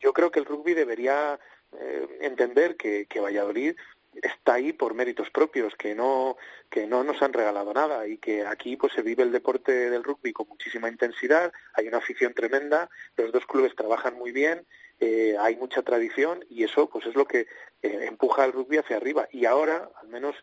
yo 0.00 0.12
creo 0.14 0.30
que 0.30 0.40
el 0.40 0.46
rugby 0.46 0.74
debería 0.74 1.38
eh, 1.78 2.18
entender 2.20 2.76
que, 2.76 3.06
que 3.06 3.20
Valladolid 3.20 3.74
está 4.22 4.54
ahí 4.54 4.72
por 4.72 4.94
méritos 4.94 5.30
propios, 5.30 5.74
que 5.76 5.94
no, 5.94 6.36
que 6.68 6.86
no 6.86 7.04
nos 7.04 7.22
han 7.22 7.32
regalado 7.32 7.72
nada 7.72 8.06
y 8.06 8.18
que 8.18 8.44
aquí 8.44 8.76
pues 8.76 8.92
se 8.92 9.02
vive 9.02 9.22
el 9.22 9.32
deporte 9.32 9.90
del 9.90 10.04
rugby 10.04 10.32
con 10.32 10.48
muchísima 10.48 10.88
intensidad, 10.88 11.52
hay 11.74 11.88
una 11.88 11.98
afición 11.98 12.34
tremenda, 12.34 12.90
los 13.16 13.32
dos 13.32 13.46
clubes 13.46 13.74
trabajan 13.76 14.14
muy 14.14 14.32
bien, 14.32 14.66
eh, 14.98 15.36
hay 15.40 15.56
mucha 15.56 15.82
tradición 15.82 16.44
y 16.50 16.64
eso 16.64 16.88
pues 16.90 17.06
es 17.06 17.14
lo 17.14 17.24
que 17.24 17.46
eh, 17.82 18.00
empuja 18.02 18.44
al 18.44 18.52
rugby 18.52 18.78
hacia 18.78 18.96
arriba. 18.96 19.28
Y 19.30 19.46
ahora, 19.46 19.90
al 20.00 20.08
menos 20.08 20.34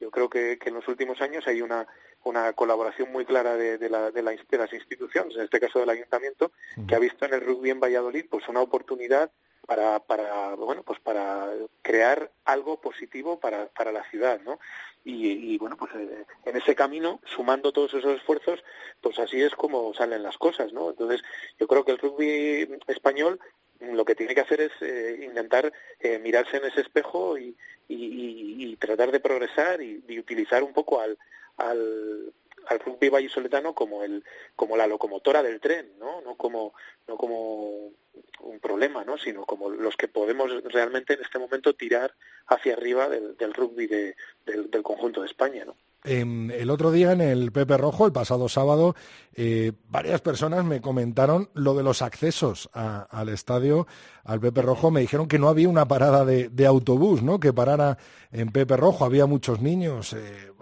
yo 0.00 0.10
creo 0.10 0.28
que, 0.28 0.58
que 0.58 0.68
en 0.68 0.76
los 0.76 0.86
últimos 0.86 1.20
años 1.20 1.46
hay 1.48 1.62
una, 1.62 1.86
una 2.24 2.52
colaboración 2.52 3.10
muy 3.10 3.24
clara 3.24 3.56
de, 3.56 3.78
de, 3.78 3.88
la, 3.88 4.10
de, 4.10 4.22
la, 4.22 4.32
de 4.32 4.58
las 4.58 4.72
instituciones, 4.72 5.36
en 5.36 5.42
este 5.42 5.60
caso 5.60 5.80
del 5.80 5.90
ayuntamiento, 5.90 6.52
que 6.86 6.94
ha 6.94 6.98
visto 6.98 7.24
en 7.24 7.34
el 7.34 7.40
rugby 7.40 7.70
en 7.70 7.80
Valladolid 7.80 8.26
pues 8.30 8.48
una 8.48 8.60
oportunidad 8.60 9.30
para, 9.66 10.00
para 10.00 10.54
bueno 10.54 10.82
pues 10.82 11.00
para 11.00 11.48
crear 11.82 12.30
algo 12.44 12.80
positivo 12.80 13.38
para, 13.38 13.66
para 13.68 13.92
la 13.92 14.08
ciudad 14.10 14.40
no 14.40 14.58
y, 15.06 15.58
bueno 15.58 15.76
pues 15.76 15.92
eh, 15.94 16.24
en 16.46 16.56
ese 16.56 16.74
camino 16.74 17.20
sumando 17.24 17.72
todos 17.72 17.92
esos 17.94 18.16
esfuerzos 18.16 18.64
pues 19.00 19.18
así 19.18 19.42
es 19.42 19.54
como 19.54 19.92
salen 19.94 20.22
las 20.22 20.38
cosas 20.38 20.72
no 20.72 20.90
entonces 20.90 21.22
yo 21.58 21.66
creo 21.66 21.84
que 21.84 21.92
el 21.92 21.98
rugby 21.98 22.78
español 22.86 23.38
lo 23.80 24.04
que 24.04 24.14
tiene 24.14 24.34
que 24.34 24.40
hacer 24.40 24.60
es 24.60 24.72
eh, 24.80 25.20
intentar 25.24 25.72
eh, 26.00 26.18
mirarse 26.18 26.56
en 26.56 26.64
ese 26.64 26.80
espejo 26.80 27.36
y, 27.38 27.56
y, 27.88 28.76
tratar 28.76 29.12
de 29.12 29.20
progresar 29.20 29.80
y, 29.80 30.02
y, 30.06 30.18
utilizar 30.18 30.62
un 30.62 30.72
poco 30.72 31.00
al, 31.00 31.16
al, 31.56 32.32
al 32.68 32.80
rugby 32.80 33.08
vallisoletano 33.08 33.74
como 33.74 34.02
el 34.02 34.24
como 34.56 34.76
la 34.76 34.86
locomotora 34.86 35.42
del 35.42 35.60
tren 35.60 35.92
no 35.98 36.20
no 36.20 36.36
como 36.36 36.74
no 37.06 37.16
como 37.16 37.92
un 38.40 38.60
problema 38.60 39.04
no 39.04 39.18
sino 39.18 39.44
como 39.44 39.70
los 39.70 39.96
que 39.96 40.08
podemos 40.08 40.50
realmente 40.64 41.14
en 41.14 41.22
este 41.22 41.38
momento 41.38 41.74
tirar 41.74 42.14
hacia 42.46 42.74
arriba 42.74 43.08
del, 43.08 43.54
rugby 43.54 43.86
del, 43.86 44.14
del, 44.44 44.82
conjunto 44.82 45.20
de 45.20 45.26
España 45.26 45.64
no 45.64 45.76
el 46.04 46.68
otro 46.68 46.92
día 46.92 47.12
en 47.12 47.22
el 47.22 47.50
Pepe 47.50 47.78
Rojo, 47.78 48.04
el 48.04 48.12
pasado 48.12 48.50
sábado, 48.50 48.94
eh, 49.34 49.72
varias 49.88 50.20
personas 50.20 50.62
me 50.62 50.82
comentaron 50.82 51.48
lo 51.54 51.74
de 51.74 51.82
los 51.82 52.02
accesos 52.02 52.68
al 52.74 53.30
estadio, 53.30 53.86
al 54.22 54.38
Pepe 54.38 54.60
Rojo. 54.60 54.90
Me 54.90 55.00
dijeron 55.00 55.28
que 55.28 55.38
no 55.38 55.48
había 55.48 55.66
una 55.66 55.88
parada 55.88 56.26
de, 56.26 56.66
autobús, 56.66 57.22
¿no? 57.22 57.40
Que 57.40 57.54
parara 57.54 57.96
en 58.32 58.52
Pepe 58.52 58.76
Rojo. 58.76 59.06
Había 59.06 59.24
muchos 59.24 59.62
niños. 59.62 60.12
Eh, 60.12 60.52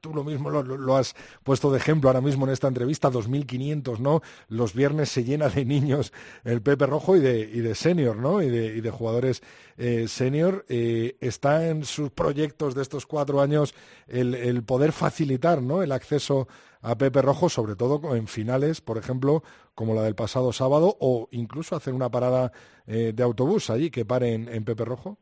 tú 0.00 0.14
lo 0.14 0.24
mismo 0.24 0.50
lo, 0.50 0.96
has 0.96 1.14
puesto 1.42 1.70
de 1.70 1.78
ejemplo 1.78 2.08
ahora 2.08 2.20
mismo 2.20 2.46
en 2.46 2.52
esta 2.52 2.68
entrevista, 2.68 3.10
2.500, 3.10 3.98
¿no? 3.98 4.22
Los 4.48 4.74
viernes 4.74 5.08
se 5.08 5.24
llena 5.24 5.48
de 5.48 5.64
niños 5.64 6.12
el 6.44 6.62
Pepe 6.62 6.86
Rojo 6.86 7.16
y 7.16 7.20
de, 7.20 7.40
y 7.40 7.60
de 7.60 7.74
senior, 7.74 8.16
¿no? 8.16 8.42
Y 8.42 8.48
de, 8.48 8.76
y 8.76 8.80
de 8.80 8.90
jugadores 8.90 9.42
eh, 9.76 10.08
senior. 10.08 10.64
Eh, 10.68 11.16
está 11.20 11.68
en 11.68 11.84
sus 11.84 12.10
proyectos 12.10 12.74
de 12.74 12.82
estos 12.82 13.06
cuatro 13.06 13.40
años 13.40 13.74
el, 14.06 14.62
poder 14.64 14.92
facilitar, 14.92 15.62
¿no? 15.62 15.82
El 15.82 15.92
acceso 15.92 16.48
a 16.80 16.96
Pepe 16.96 17.20
Rojo, 17.20 17.48
sobre 17.48 17.76
todo 17.76 18.14
en 18.14 18.26
finales, 18.26 18.80
por 18.80 18.98
ejemplo, 18.98 19.42
como 19.74 19.94
la 19.94 20.02
del 20.02 20.14
pasado 20.14 20.52
sábado, 20.52 20.96
o 21.00 21.28
incluso 21.32 21.76
hacer 21.76 21.94
una 21.94 22.10
parada 22.10 22.52
eh, 22.86 23.12
de 23.14 23.22
autobús 23.22 23.70
allí 23.70 23.90
que 23.90 24.04
pare 24.04 24.32
en, 24.34 24.64
Pepe 24.64 24.84
Rojo? 24.84 25.18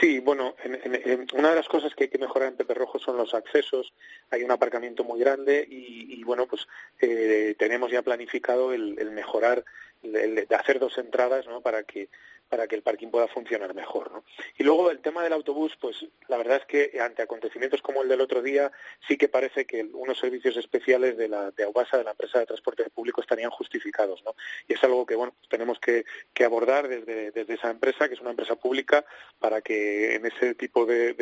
Sí, 0.00 0.18
bueno, 0.18 0.56
una 1.34 1.50
de 1.50 1.54
las 1.54 1.68
cosas 1.68 1.94
que 1.94 2.04
hay 2.04 2.10
que 2.10 2.18
mejorar 2.18 2.48
en 2.48 2.56
Pepe 2.56 2.74
Rojo 2.74 2.98
son 2.98 3.16
los 3.16 3.32
accesos. 3.34 3.94
Hay 4.30 4.42
un 4.42 4.50
aparcamiento 4.50 5.04
muy 5.04 5.20
grande 5.20 5.66
y, 5.68 6.22
bueno, 6.24 6.46
pues 6.46 6.66
eh, 7.00 7.54
tenemos 7.58 7.90
ya 7.90 8.02
planificado 8.02 8.72
el, 8.72 9.10
mejorar, 9.12 9.64
el, 10.02 10.46
hacer 10.50 10.78
dos 10.78 10.98
entradas, 10.98 11.46
¿no? 11.46 11.60
Para 11.60 11.84
que 11.84 12.08
para 12.48 12.66
que 12.66 12.76
el 12.76 12.82
parking 12.82 13.08
pueda 13.08 13.26
funcionar 13.28 13.74
mejor. 13.74 14.12
¿no? 14.12 14.24
Y 14.56 14.64
luego 14.64 14.90
el 14.90 15.00
tema 15.00 15.22
del 15.22 15.32
autobús, 15.32 15.76
pues 15.80 16.06
la 16.28 16.36
verdad 16.36 16.58
es 16.58 16.66
que 16.66 17.00
ante 17.00 17.22
acontecimientos 17.22 17.82
como 17.82 18.02
el 18.02 18.08
del 18.08 18.20
otro 18.20 18.42
día, 18.42 18.70
sí 19.06 19.16
que 19.16 19.28
parece 19.28 19.64
que 19.64 19.84
unos 19.92 20.18
servicios 20.18 20.56
especiales 20.56 21.16
de 21.16 21.28
la 21.28 21.50
de 21.50 21.64
Aubasa, 21.64 21.98
de 21.98 22.04
la 22.04 22.12
empresa 22.12 22.38
de 22.38 22.46
transporte 22.46 22.88
público, 22.90 23.20
estarían 23.20 23.50
justificados. 23.50 24.22
¿no? 24.24 24.34
Y 24.68 24.74
es 24.74 24.84
algo 24.84 25.04
que 25.06 25.16
bueno 25.16 25.34
tenemos 25.48 25.78
que, 25.80 26.04
que 26.32 26.44
abordar 26.44 26.88
desde, 26.88 27.30
desde, 27.32 27.54
esa 27.54 27.70
empresa, 27.70 28.08
que 28.08 28.14
es 28.14 28.20
una 28.20 28.30
empresa 28.30 28.56
pública, 28.56 29.04
para 29.38 29.60
que 29.60 30.14
en 30.14 30.26
ese 30.26 30.54
tipo 30.54 30.86
de, 30.86 31.14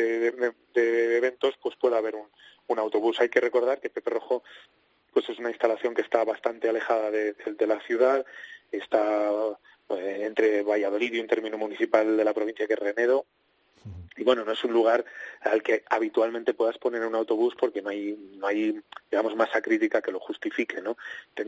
eventos 0.75 1.55
pues 1.63 1.77
pueda 1.77 1.99
haber 1.99 2.17
un, 2.17 2.29
autobús. 2.79 3.21
Hay 3.21 3.29
que 3.29 3.41
recordar 3.41 3.81
que 3.81 3.89
Pepe 3.89 4.11
Rojo 4.11 4.43
pues 5.13 5.29
es 5.29 5.39
una 5.39 5.51
instalación 5.51 5.95
que 5.95 6.03
está 6.03 6.25
bastante 6.25 6.69
alejada 6.69 7.13
de 7.13 7.67
la 7.69 7.81
ciudad, 7.83 8.27
está 8.73 9.31
eh, 9.91 10.23
entre 10.25 10.63
Valladolid 10.63 11.13
y 11.13 11.21
un 11.21 11.27
término 11.27 11.59
municipal 11.59 12.17
de 12.17 12.25
la 12.25 12.35
provincia 12.35 12.67
que 12.67 12.75
es 12.75 12.79
Renedo. 12.79 13.27
Y 14.17 14.23
bueno, 14.23 14.45
no 14.45 14.53
es 14.53 14.65
un 14.65 14.73
lugar 14.73 15.05
al 15.41 15.63
que 15.63 15.83
habitualmente 15.91 16.55
puedas 16.55 16.79
poner 16.79 17.05
un 17.05 17.17
autobús 17.17 17.55
porque 17.59 17.83
no 17.83 17.91
hay, 17.91 18.17
no 18.37 18.47
hay 18.47 18.81
digamos, 19.11 19.35
masa 19.35 19.61
crítica 19.61 20.01
que 20.01 20.13
lo 20.13 20.21
justifique, 20.21 20.81
¿no? 20.81 20.97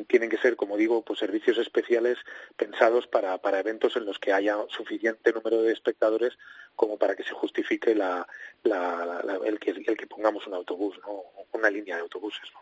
Tienen 0.09 0.29
que 0.29 0.37
ser, 0.37 0.57
como 0.57 0.77
digo, 0.77 1.03
pues 1.03 1.21
servicios 1.21 1.59
especiales 1.59 2.19
pensados 2.57 3.07
para, 3.07 3.39
para 3.39 3.61
eventos 3.61 3.97
en 3.97 4.05
los 4.05 4.19
que 4.19 4.33
haya 4.33 4.57
suficiente 4.69 5.33
número 5.33 5.63
de 5.63 5.73
espectadores 5.73 6.37
como 6.75 6.99
para 6.99 7.15
que 7.15 7.23
se 7.23 7.33
justifique 7.33 7.95
la, 7.95 8.27
la, 8.65 9.23
el, 9.45 9.61
que, 9.61 9.71
el 9.71 9.97
que 9.97 10.07
pongamos 10.07 10.47
un 10.49 10.55
autobús, 10.55 10.99
¿no? 11.07 11.23
Una 11.53 11.71
línea 11.71 11.97
de 11.97 12.03
autobuses, 12.03 12.51
¿no? 12.53 12.61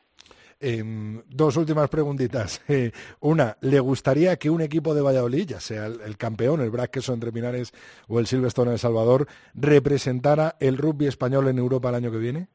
Em, 0.60 1.22
dos 1.28 1.56
últimas 1.56 1.88
preguntitas. 1.88 2.62
Eh, 2.74 2.92
una, 3.20 3.56
¿le 3.60 3.78
gustaría 3.78 4.36
que 4.36 4.50
un 4.50 4.60
equipo 4.60 4.94
de 4.94 5.02
Valladolid, 5.02 5.46
ya 5.46 5.60
sea 5.60 5.86
el, 5.86 6.16
campeón, 6.16 6.60
el 6.60 6.70
Braqueso 6.70 7.12
entre 7.12 7.30
Minares 7.30 7.72
o 8.08 8.18
el 8.18 8.26
Silverstone 8.26 8.70
en 8.70 8.72
El 8.72 8.78
Salvador, 8.78 9.28
representara 9.54 10.56
el 10.58 10.78
rugby 10.78 11.06
español 11.06 11.46
en 11.48 11.58
Europa 11.58 11.90
el 11.90 11.96
año 11.96 12.10
que 12.10 12.18
viene? 12.18 12.48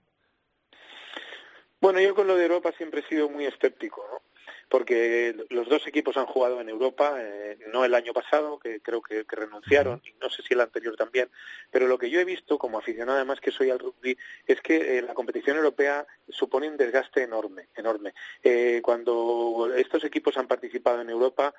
Bueno, 1.79 2.01
yo 2.01 2.15
con 2.15 2.27
lo 2.27 2.35
de 2.35 2.43
Europa 2.43 2.73
siempre 2.77 3.01
he 3.01 3.07
sido 3.07 3.29
muy 3.29 3.45
escéptico, 3.45 4.03
¿no? 4.11 4.28
Porque 4.69 5.35
los 5.49 5.67
dos 5.67 5.85
equipos 5.87 6.15
han 6.15 6.27
jugado 6.27 6.61
en 6.61 6.69
Europa, 6.69 7.15
eh, 7.17 7.57
no 7.73 7.83
el 7.83 7.95
año 7.95 8.13
pasado, 8.13 8.59
que 8.59 8.79
creo 8.81 9.01
que, 9.01 9.25
renunciaron, 9.27 10.01
y 10.05 10.13
no 10.21 10.29
sé 10.29 10.43
si 10.43 10.53
el 10.53 10.61
anterior 10.61 10.95
también, 10.95 11.29
pero 11.71 11.87
lo 11.87 11.97
que 11.97 12.09
yo 12.09 12.19
he 12.19 12.25
visto 12.25 12.59
como 12.59 12.77
aficionado, 12.77 13.17
además 13.17 13.41
que 13.41 13.51
soy 13.51 13.71
al 13.71 13.79
rugby, 13.79 14.15
es 14.45 14.61
que 14.61 14.97
eh, 14.97 15.01
la 15.01 15.15
competición 15.15 15.57
europea 15.57 16.05
supone 16.29 16.69
un 16.69 16.77
desgaste 16.77 17.23
enorme, 17.23 17.69
enorme. 17.75 18.13
Eh, 18.43 18.79
cuando 18.83 19.71
estos 19.75 20.03
equipos 20.03 20.37
han 20.37 20.47
participado 20.47 21.01
en 21.01 21.09
Europa, 21.09 21.53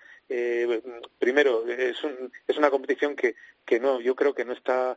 primero, 1.18 1.66
es, 1.66 1.98
es 2.46 2.56
una 2.56 2.70
competición 2.70 3.16
que, 3.16 3.34
que 3.64 3.80
no, 3.80 4.00
yo 4.00 4.14
creo 4.14 4.32
que 4.32 4.44
no 4.44 4.52
está 4.52 4.96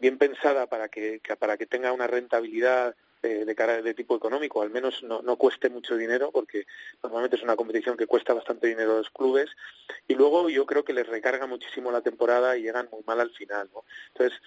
bien 0.00 0.18
pensada 0.18 0.66
para 0.66 0.88
que, 0.88 1.20
para 1.38 1.56
que 1.56 1.66
tenga 1.66 1.92
una 1.92 2.06
rentabilidad 2.06 2.94
de, 3.22 3.54
cara 3.54 3.82
de 3.82 3.94
tipo 3.94 4.16
económico, 4.16 4.62
al 4.62 4.70
menos 4.70 5.02
no, 5.02 5.22
no 5.22 5.36
cueste 5.36 5.68
mucho 5.68 5.96
dinero, 5.96 6.30
porque 6.30 6.66
normalmente 7.02 7.36
es 7.36 7.42
una 7.42 7.56
competición 7.56 7.96
que 7.96 8.06
cuesta 8.06 8.34
bastante 8.34 8.66
dinero 8.66 8.92
a 8.92 8.98
los 8.98 9.10
clubes, 9.10 9.50
y 10.08 10.14
luego 10.14 10.48
yo 10.48 10.66
creo 10.66 10.84
que 10.84 10.92
les 10.92 11.06
recarga 11.06 11.46
muchísimo 11.46 11.90
la 11.90 12.00
temporada 12.00 12.56
y 12.56 12.62
llegan 12.62 12.88
muy 12.90 13.02
mal 13.06 13.20
al 13.20 13.30
final. 13.30 13.68
¿no? 13.72 13.84
Entonces, 14.08 14.40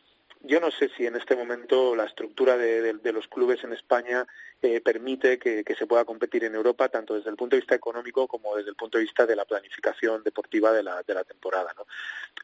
yo 0.45 0.59
no 0.59 0.71
sé 0.71 0.89
si 0.97 1.05
en 1.05 1.15
este 1.15 1.35
momento 1.35 1.95
la 1.95 2.03
estructura 2.03 2.57
de, 2.57 2.93
los 3.13 3.27
clubes 3.27 3.63
en 3.63 3.71
España 3.71 4.27
eh, 4.61 4.81
permite 4.81 5.39
que, 5.39 5.63
se 5.77 5.87
pueda 5.87 6.03
competir 6.03 6.43
en 6.43 6.55
Europa, 6.55 6.89
tanto 6.89 7.13
desde 7.13 7.29
el 7.29 7.37
punto 7.37 7.55
de 7.55 7.61
vista 7.61 7.75
económico 7.75 8.27
como 8.27 8.55
desde 8.57 8.69
el 8.69 8.75
punto 8.75 8.97
de 8.97 9.05
vista 9.05 9.25
de 9.25 9.37
la 9.37 9.45
planificación 9.45 10.21
deportiva 10.21 10.73
de 10.73 10.83
la, 10.83 11.01
de 11.03 11.13
la 11.13 11.23
temporada. 11.23 11.73
¿no? 11.77 11.85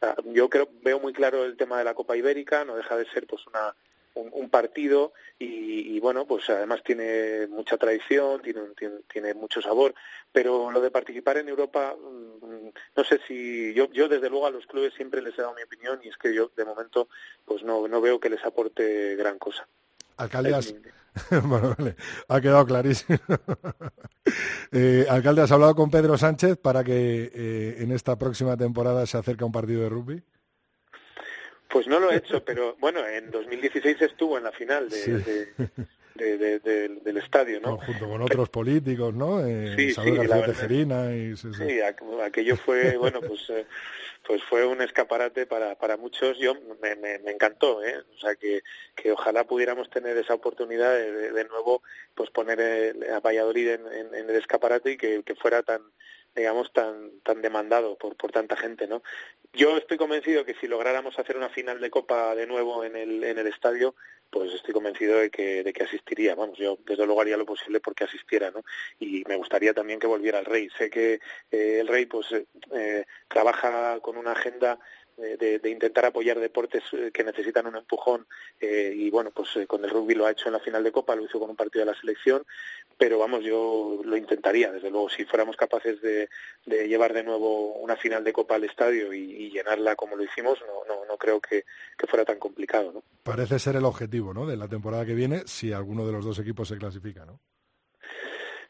Ah, 0.02 0.16
yo 0.26 0.50
creo, 0.50 0.70
veo 0.82 1.00
muy 1.00 1.12
claro 1.12 1.44
el 1.44 1.58
tema 1.58 1.78
de 1.78 1.84
la 1.84 1.94
Copa 1.94 2.16
Ibérica, 2.16 2.64
no 2.64 2.78
deja 2.78 2.96
de 2.96 3.10
ser 3.12 3.28
pues 3.28 3.46
una, 3.48 3.76
un, 4.22 4.50
partido 4.50 5.14
y, 5.38 6.00
bueno, 6.00 6.26
pues 6.26 6.50
además 6.50 6.82
tiene 6.84 7.48
mucha 7.48 7.78
tradición, 7.78 8.42
tiene, 8.42 8.62
tiene, 9.12 9.34
mucho 9.34 9.62
sabor, 9.62 9.94
pero 10.32 10.72
lo 10.72 10.82
de 10.82 10.92
participar 10.92 11.38
en 11.38 11.50
Europa, 11.50 11.96
mm, 11.96 12.70
no 12.96 13.04
sé 13.04 13.20
si 13.28 13.74
yo, 13.74 13.92
yo 13.92 14.08
desde 14.08 14.30
luego 14.30 14.48
a 14.48 14.52
los 14.52 14.66
clubes 14.66 14.94
siempre 14.96 15.22
les 15.22 15.38
he 15.38 15.42
dado 15.42 15.56
mi 15.56 15.64
opinión 15.64 16.00
y 16.04 16.10
es 16.10 16.18
que 16.18 16.34
yo 16.34 16.52
de 16.56 16.66
momento 16.66 17.08
pues 17.46 17.64
no, 17.64 17.88
no 17.88 18.02
veo 18.02 18.20
que 18.20 18.30
les 18.30 18.44
aporte 18.44 19.16
gran 19.16 19.38
cosa. 19.38 19.68
Alcalde, 20.18 20.52
bueno, 21.44 21.76
ha 22.28 22.42
quedado 22.42 22.66
clarísimo. 22.66 23.20
eh, 24.72 25.06
alcalde, 25.10 25.42
¿has 25.42 25.52
hablado 25.52 25.76
con 25.76 25.90
Pedro 25.90 26.18
Sánchez 26.18 26.58
para 26.58 26.84
que 26.84 27.32
eh, 27.34 27.76
en 27.80 27.92
esta 27.92 28.18
próxima 28.18 28.58
temporada 28.58 29.06
se 29.06 29.18
acerque 29.18 29.44
a 29.44 29.48
un 29.48 29.52
partido 29.52 29.82
de 29.82 29.90
rugby? 29.90 30.24
Pues 31.70 31.88
no 31.88 32.00
lo 32.00 32.12
he 32.12 32.18
hecho, 32.18 32.44
pero 32.44 32.76
bueno, 32.80 33.06
en 33.06 33.30
2016 33.30 34.02
estuvo 34.02 34.38
en 34.38 34.44
la 34.44 34.52
final 34.52 34.90
de, 34.90 35.48
del 36.20 37.18
estadio, 37.18 37.60
¿no? 37.62 37.78
junto 37.78 38.10
con 38.10 38.22
otros 38.22 38.50
políticos, 38.50 39.14
¿no? 39.14 39.46
Eh, 39.46 39.76
sí, 39.76 39.94
sí, 39.94 40.02
y, 40.02 41.36
sí, 41.36 41.80
aquello 42.24 42.58
fue, 42.58 42.98
bueno, 42.98 43.22
pues 43.22 43.50
eh, 43.50 43.66
pues 44.26 44.44
fue 44.44 44.66
un 44.66 44.82
escaparate 44.82 45.46
para, 45.46 45.76
para 45.76 45.98
muchos. 45.98 46.38
Yo 46.38 46.56
me, 46.82 46.96
me, 46.96 47.32
encantó, 47.32 47.84
¿eh? 47.84 47.96
O 48.16 48.20
sea, 48.20 48.36
que, 48.36 48.62
que 48.96 49.12
ojalá 49.12 49.44
pudiéramos 49.46 49.90
tener 49.90 50.18
esa 50.18 50.34
oportunidad 50.34 50.94
de, 50.94 51.32
de, 51.32 51.46
nuevo 51.46 51.82
pues 52.16 52.30
poner 52.30 52.96
a 53.12 53.20
Valladolid 53.20 53.70
en, 53.70 54.14
en, 54.14 54.30
el 54.30 54.36
escaparate 54.36 54.92
y 54.92 54.98
que, 54.98 55.24
que 55.24 55.36
fuera 55.36 55.64
tan 55.64 55.82
digamos, 56.36 56.72
tan, 56.74 57.20
tan 57.22 57.42
demandado 57.42 57.98
por, 57.98 58.16
por 58.16 58.32
tanta 58.32 58.56
gente, 58.56 58.88
¿no? 58.88 59.02
Yo 59.54 59.78
estoy 59.78 59.98
convencido 59.98 60.46
que 60.46 60.54
si 60.56 60.68
lográramos 60.68 61.18
hacer 61.18 61.36
una 61.36 61.50
final 61.50 61.80
de 61.82 61.90
Copa 61.90 62.36
de 62.36 62.46
nuevo 62.46 62.84
en 62.84 62.96
el, 62.96 63.24
en 63.24 63.40
el 63.40 63.48
estadio, 63.48 63.96
pues 64.30 64.54
estoy 64.54 64.74
convencido 64.74 65.18
de 65.18 65.30
que, 65.32 65.64
de 65.64 65.74
que 65.74 65.84
asistiría. 65.84 66.36
Vamos, 66.36 66.58
yo 66.58 66.78
desde 66.86 67.06
luego 67.06 67.22
haría 67.22 67.38
lo 67.38 67.46
posible 67.46 67.80
porque 67.80 68.04
asistiera, 68.04 68.52
¿no? 68.52 68.64
Y 69.00 69.24
me 69.28 69.36
gustaría 69.36 69.74
también 69.74 70.00
que 70.00 70.08
volviera 70.08 70.40
el 70.40 70.46
Rey. 70.46 70.70
Sé 70.78 70.90
que 70.90 71.20
eh, 71.52 71.80
el 71.80 71.88
Rey, 71.88 72.06
pues, 72.06 72.28
eh, 72.32 73.06
trabaja 73.28 74.00
con 74.02 74.18
una 74.18 74.34
agenda 74.34 74.80
de, 75.20 75.70
intentar 75.70 76.06
apoyar 76.06 76.40
deportes 76.40 76.84
eh, 76.94 77.12
que 77.14 77.24
necesitan 77.24 77.68
un 77.68 77.76
empujón 77.76 78.26
eh, 78.60 78.94
y 78.96 79.10
bueno 79.10 79.32
pues 79.32 79.56
eh, 79.58 79.68
con 79.68 79.84
el 79.84 79.92
rugby 79.92 80.16
lo 80.16 80.26
ha 80.26 80.32
hecho 80.32 80.48
en 80.48 80.54
la 80.54 80.60
final 80.60 80.84
de 80.84 80.92
copa 80.92 81.16
lo 81.16 81.26
hizo 81.26 81.40
con 81.40 81.50
un 81.50 81.56
partido 81.56 81.86
de 81.86 81.92
la 81.92 82.00
selección 82.00 82.44
pero 82.98 83.20
vamos 83.20 83.44
yo 83.44 84.02
lo 84.04 84.18
intentaría 84.18 84.72
desde 84.72 84.90
luego 84.90 85.10
si 85.10 85.26
fuéramos 85.26 85.56
capaces 85.56 86.02
de, 86.02 86.30
llevar 86.66 87.14
de 87.14 87.24
nuevo 87.24 87.74
una 87.76 87.96
final 87.96 88.24
de 88.24 88.34
copa 88.34 88.56
al 88.56 88.64
estadio 88.64 89.14
y, 89.14 89.50
llenarla 89.50 89.96
como 89.96 90.16
lo 90.16 90.24
hicimos 90.24 90.60
no 90.62 90.86
no, 90.88 91.06
no 91.06 91.18
creo 91.18 91.42
que, 91.42 91.66
que 91.98 92.08
fuera 92.08 92.24
tan 92.24 92.38
complicado 92.38 92.92
¿no? 92.92 93.04
parece 93.24 93.60
ser 93.60 93.76
el 93.76 93.86
objetivo 93.86 94.34
¿no? 94.34 94.46
de 94.46 94.58
la 94.58 94.68
temporada 94.68 95.06
que 95.06 95.16
viene 95.16 95.44
si 95.46 95.74
alguno 95.74 96.06
de 96.06 96.14
los 96.14 96.24
dos 96.24 96.40
equipos 96.40 96.68
se 96.68 96.78
clasifica 96.78 97.26
¿no? 97.26 97.40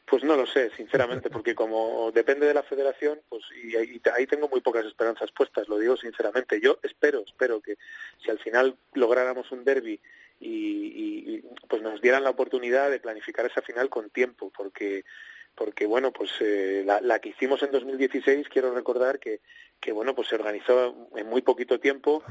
Pues 0.09 0.23
no 0.23 0.35
lo 0.35 0.47
sé, 0.47 0.71
sinceramente, 0.75 1.29
porque 1.29 1.53
como 1.53 2.11
depende 2.11 2.47
de 2.47 2.55
la 2.55 2.63
federación, 2.63 3.21
pues 3.29 3.43
y 3.63 3.75
ahí, 3.75 4.25
tengo 4.25 4.49
muy 4.49 4.59
pocas 4.59 4.83
esperanzas 4.83 5.31
puestas, 5.31 5.67
lo 5.67 5.77
digo 5.77 5.95
sinceramente. 5.97 6.59
Yo 6.59 6.79
espero, 6.81 7.23
espero 7.27 7.61
que 7.61 7.77
si 8.23 8.31
al 8.31 8.39
final 8.39 8.75
lográramos 8.93 9.51
un 9.51 9.63
derby 9.63 9.99
y, 10.39 11.43
pues 11.67 11.83
nos 11.83 12.01
dieran 12.01 12.23
la 12.23 12.31
oportunidad 12.31 12.89
de 12.89 12.99
planificar 12.99 13.45
esa 13.45 13.61
final 13.61 13.89
con 13.89 14.09
tiempo, 14.09 14.51
porque 14.55 15.05
porque 15.53 15.85
bueno 15.85 16.13
pues 16.13 16.31
eh, 16.39 16.85
la, 16.85 17.19
que 17.19 17.29
hicimos 17.29 17.61
en 17.63 17.71
2016 17.71 18.47
quiero 18.47 18.73
recordar 18.73 19.19
que 19.19 19.41
que 19.79 19.91
bueno 19.91 20.15
pues 20.15 20.29
se 20.29 20.35
organizó 20.35 21.09
en 21.15 21.27
muy 21.27 21.41
poquito 21.41 21.79
tiempo 21.79 22.23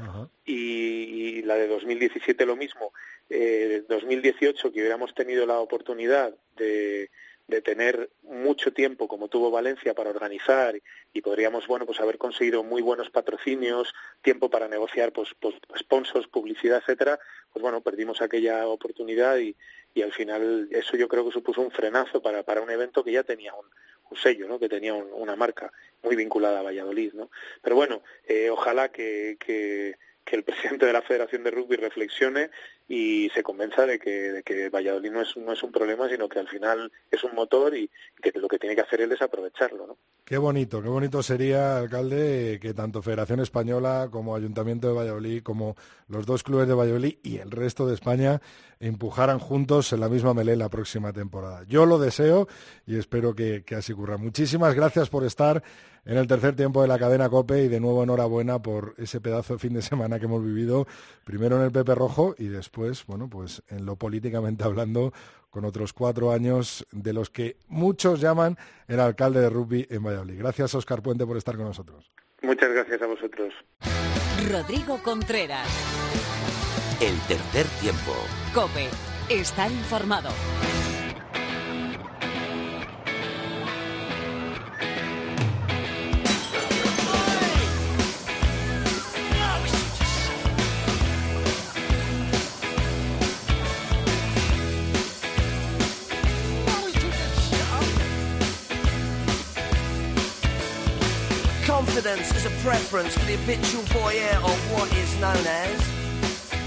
y, 0.45 1.43
la 1.43 1.55
de 1.55 1.67
2017 1.67 2.45
lo 2.45 2.55
mismo 2.55 2.91
eh, 3.29 3.83
2018 3.87 4.71
que 4.71 4.79
hubiéramos 4.79 5.13
tenido 5.13 5.45
la 5.45 5.59
oportunidad 5.59 6.33
de 6.55 7.11
de 7.49 7.61
tener 7.61 8.09
mucho 8.23 8.71
tiempo 8.71 9.07
como 9.07 9.27
tuvo 9.27 9.51
Valencia 9.51 9.93
para 9.93 10.11
organizar 10.11 10.79
y 11.13 11.21
podríamos 11.21 11.67
bueno 11.67 11.85
pues 11.85 11.99
haber 11.99 12.17
conseguido 12.17 12.63
muy 12.63 12.81
buenos 12.81 13.09
patrocinios 13.09 13.93
tiempo 14.21 14.49
para 14.49 14.67
negociar 14.67 15.11
pues, 15.11 15.29
pues 15.39 15.55
sponsors 15.77 16.27
publicidad 16.27 16.77
etcétera 16.77 17.19
pues 17.51 17.61
bueno 17.61 17.81
perdimos 17.81 18.21
aquella 18.21 18.67
oportunidad 18.67 19.37
y, 19.37 19.55
y 19.93 20.01
al 20.03 20.13
final 20.13 20.69
eso 20.71 20.95
yo 20.95 21.07
creo 21.07 21.25
que 21.25 21.31
supuso 21.31 21.61
un 21.61 21.71
frenazo 21.71 22.21
para, 22.21 22.43
para 22.43 22.61
un 22.61 22.69
evento 22.69 23.03
que 23.03 23.11
ya 23.11 23.23
tenía 23.23 23.53
un, 23.53 23.65
un 24.09 24.17
sello, 24.17 24.47
¿no? 24.47 24.59
que 24.59 24.69
tenía 24.69 24.93
una 24.93 25.35
marca 25.35 25.71
muy 26.03 26.15
vinculada 26.15 26.59
a 26.59 26.63
Valladolid. 26.63 27.13
¿no? 27.13 27.29
Pero 27.61 27.75
bueno, 27.75 28.01
eh, 28.27 28.49
ojalá 28.49 28.89
que, 28.89 29.37
que, 29.39 29.95
el 30.31 30.43
presidente 30.43 30.85
de 30.85 30.93
la 30.93 31.01
Federación 31.01 31.43
de 31.43 31.49
Rugby 31.49 31.75
reflexione 31.75 32.51
y 32.91 33.29
se 33.29 33.43
convenza 33.43 33.85
de 33.85 33.99
que, 33.99 34.09
de 34.09 34.43
que 34.43 34.67
Valladolid 34.69 35.11
no 35.11 35.21
es, 35.21 35.37
no 35.37 35.53
es 35.53 35.61
un 35.61 35.71
problema, 35.71 36.09
sino 36.09 36.27
que 36.27 36.39
al 36.39 36.47
final 36.47 36.91
es 37.11 37.23
un 37.23 37.35
motor 37.35 37.77
y 37.77 37.87
que 38.19 38.31
lo 38.39 38.47
que 38.47 38.57
tiene 38.57 38.75
que 38.75 38.81
hacer 38.81 39.01
él 39.01 39.11
es 39.11 39.21
aprovecharlo. 39.21 39.85
¿no? 39.85 39.97
Qué 40.25 40.39
bonito, 40.39 40.81
qué 40.81 40.89
bonito 40.89 41.21
sería, 41.21 41.77
alcalde, 41.77 42.57
que 42.59 42.73
tanto 42.73 43.03
Federación 43.03 43.41
Española 43.41 44.09
como 44.11 44.35
Ayuntamiento 44.35 44.87
de 44.87 44.95
Valladolid, 44.95 45.43
como 45.43 45.75
los 46.07 46.25
dos 46.25 46.41
clubes 46.41 46.67
de 46.67 46.73
Valladolid 46.73 47.19
y 47.21 47.37
el 47.37 47.51
resto 47.51 47.85
de 47.85 47.93
España 47.93 48.41
empujaran 48.79 49.37
juntos 49.37 49.93
en 49.93 49.99
la 49.99 50.09
misma 50.09 50.33
melé 50.33 50.55
la 50.55 50.69
próxima 50.69 51.13
temporada. 51.13 51.65
Yo 51.67 51.85
lo 51.85 51.99
deseo 51.99 52.47
y 52.87 52.97
espero 52.97 53.35
que, 53.35 53.63
que 53.63 53.75
así 53.75 53.93
ocurra. 53.93 54.17
Muchísimas 54.17 54.73
gracias 54.73 55.09
por 55.09 55.23
estar 55.25 55.61
en 56.05 56.17
el 56.17 56.27
tercer 56.27 56.55
tiempo 56.55 56.81
de 56.81 56.87
la 56.87 56.97
cadena 56.97 57.29
COPE 57.29 57.65
y 57.65 57.67
de 57.67 57.79
nuevo 57.79 58.03
enhorabuena 58.03 58.59
por 58.61 58.95
ese 58.97 59.21
pedazo 59.21 59.53
de 59.53 59.59
fin 59.59 59.73
de 59.73 59.81
semana 59.81 60.19
que 60.19 60.25
hemos 60.25 60.43
vivido, 60.43 60.87
primero 61.23 61.57
en 61.57 61.63
el 61.63 61.71
Pepe 61.71 61.93
Rojo 61.95 62.35
y 62.37 62.47
después, 62.47 62.78
bueno, 63.05 63.29
pues 63.29 63.63
en 63.69 63.85
lo 63.85 63.95
políticamente 63.95 64.63
hablando, 64.65 65.13
con 65.49 65.65
otros 65.65 65.93
cuatro 65.93 66.31
años 66.31 66.85
de 66.91 67.13
los 67.13 67.29
que 67.29 67.57
muchos 67.67 68.21
llaman 68.21 68.57
el 68.87 68.99
alcalde 68.99 69.41
de 69.41 69.49
rugby 69.49 69.87
en 69.89 70.03
Valladolid. 70.03 70.37
Gracias, 70.37 70.73
Oscar 70.75 71.01
Puente, 71.01 71.25
por 71.25 71.37
estar 71.37 71.55
con 71.55 71.65
nosotros. 71.65 72.11
Muchas 72.41 72.71
gracias 72.71 73.01
a 73.01 73.07
vosotros. 73.07 73.53
Rodrigo 74.49 74.99
Contreras. 75.03 75.67
El 77.01 77.17
tercer 77.27 77.65
tiempo. 77.81 78.13
Cope. 78.53 78.87
Estar 79.29 79.71
informado. 79.71 80.29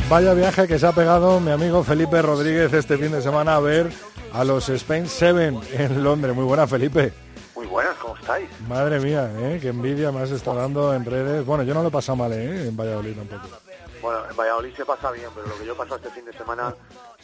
Vaya 0.09 0.35
viaje 0.35 0.67
que 0.67 0.77
se 0.77 0.85
ha 0.85 0.93
pegado 0.93 1.39
mi 1.39 1.53
amigo 1.53 1.85
Felipe 1.85 2.21
Rodríguez 2.21 2.73
este 2.73 2.99
fin 2.99 3.13
de 3.13 3.23
semana 3.23 3.55
a 3.55 3.61
ver 3.61 3.93
a 4.33 4.43
los 4.43 4.69
Spain 4.69 5.09
Seven 5.09 5.61
en 5.73 6.03
Londres. 6.03 6.35
Muy 6.35 6.45
buena, 6.45 6.67
Felipe. 6.67 7.13
Muy 7.55 7.67
buenas, 7.67 7.95
¿cómo 7.99 8.17
estáis? 8.17 8.49
Madre 8.69 8.99
mía, 8.99 9.31
¿eh? 9.39 9.59
qué 9.63 9.69
envidia 9.69 10.11
me 10.11 10.23
has 10.23 10.33
estado 10.33 10.57
dando 10.57 10.93
en 10.93 11.05
redes. 11.05 11.47
Bueno, 11.47 11.63
yo 11.63 11.73
no 11.73 11.83
lo 11.83 11.89
he 11.89 11.93
pasado 11.93 12.17
mal, 12.17 12.33
¿eh? 12.33 12.67
En 12.67 12.77
Valladolid 12.77 13.15
tampoco. 13.15 13.57
Bueno, 14.03 14.19
en 14.29 14.37
Valladolid 14.37 14.75
se 14.75 14.85
pasa 14.85 15.13
bien, 15.13 15.29
pero 15.33 15.47
lo 15.47 15.57
que 15.57 15.67
yo 15.67 15.77
paso 15.77 15.95
este 15.95 16.11
fin 16.11 16.25
de 16.25 16.33
semana, 16.33 16.75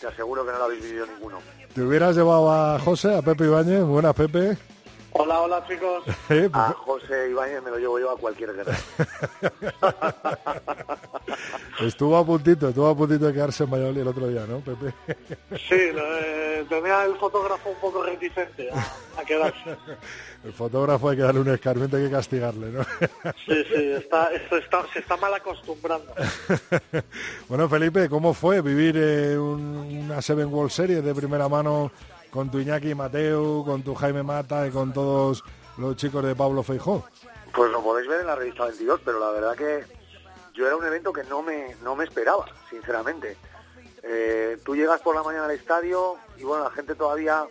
te 0.00 0.06
aseguro 0.06 0.46
que 0.46 0.52
no 0.52 0.58
lo 0.58 0.64
habéis 0.66 0.84
vivido 0.84 1.04
ninguno. 1.04 1.38
¿Te 1.74 1.82
hubieras 1.82 2.14
llevado 2.14 2.52
a 2.52 2.78
José, 2.78 3.16
a 3.16 3.22
Pepe 3.22 3.44
Ibáñez? 3.46 3.82
Buenas, 3.82 4.14
Pepe. 4.14 4.56
Hola, 5.12 5.40
hola 5.40 5.64
chicos. 5.66 6.04
Eh, 6.30 6.48
A 6.52 6.74
pues- 6.84 7.00
José 7.02 7.30
Ibáñez 7.30 7.62
me 7.62 7.70
lo 7.70 7.78
llevo 7.78 7.98
yo 7.98 8.10
a 8.10 8.16
cualquier 8.18 8.54
guerra. 8.54 8.76
estuvo 11.80 12.16
a 12.18 12.26
puntito, 12.26 12.68
estuvo 12.68 12.86
a 12.88 12.94
puntito 12.96 13.26
de 13.26 13.32
quedarse 13.32 13.64
en 13.64 13.70
Valladolid 13.70 14.00
el 14.02 14.08
otro 14.08 14.28
día, 14.28 14.44
¿no, 14.46 14.58
Pepe? 14.60 14.92
Sí, 15.56 15.90
lo, 15.94 16.02
eh, 16.18 16.66
tenía 16.68 17.04
el 17.04 17.14
fotógrafo 17.16 17.70
un 17.70 17.80
poco 17.80 18.02
reticente 18.02 18.68
a, 18.70 19.20
a 19.20 19.24
quedarse. 19.24 19.76
El 20.44 20.52
fotógrafo 20.52 21.08
hay 21.08 21.16
que 21.16 21.24
darle 21.24 21.40
un 21.40 21.48
escarmiento, 21.48 21.96
hay 21.96 22.04
que 22.04 22.12
castigarle, 22.12 22.68
¿no? 22.70 22.84
Sí, 23.44 23.64
sí, 23.74 23.92
está, 23.98 24.30
se 24.92 25.00
está 25.00 25.16
mal 25.16 25.34
acostumbrando. 25.34 26.14
bueno, 27.48 27.68
Felipe, 27.68 28.08
¿cómo 28.08 28.32
fue 28.32 28.60
vivir 28.60 28.96
eh, 28.96 29.36
un- 29.36 30.04
una 30.04 30.22
Seven 30.22 30.46
World 30.46 30.70
Series 30.70 31.02
de 31.02 31.12
primera 31.12 31.48
mano 31.48 31.90
con 32.30 32.50
tu 32.50 32.58
Iñaki 32.58 32.94
Mateu, 32.94 33.64
con 33.64 33.82
tu 33.82 33.94
Jaime 33.94 34.22
Mata 34.22 34.66
y 34.66 34.70
con 34.70 34.92
todos 34.92 35.44
los 35.76 35.96
chicos 35.96 36.24
de 36.24 36.34
Pablo 36.34 36.62
Feijó? 36.62 37.04
Pues 37.52 37.70
lo 37.70 37.82
podéis 37.82 38.08
ver 38.08 38.20
en 38.20 38.26
la 38.26 38.36
revista 38.36 38.64
22, 38.64 39.00
pero 39.04 39.18
la 39.18 39.30
verdad 39.30 39.56
que 39.56 39.84
yo 40.54 40.66
era 40.66 40.76
un 40.76 40.84
evento 40.84 41.12
que 41.12 41.24
no 41.24 41.42
me, 41.42 41.76
no 41.82 41.96
me 41.96 42.04
esperaba, 42.04 42.46
sinceramente. 42.68 43.36
Eh, 44.02 44.58
tú 44.64 44.76
llegas 44.76 45.00
por 45.00 45.14
la 45.14 45.22
mañana 45.22 45.46
al 45.46 45.52
estadio 45.52 46.16
y 46.36 46.44
bueno, 46.44 46.64
la 46.64 46.70
gente 46.70 46.94
todavía 46.94 47.46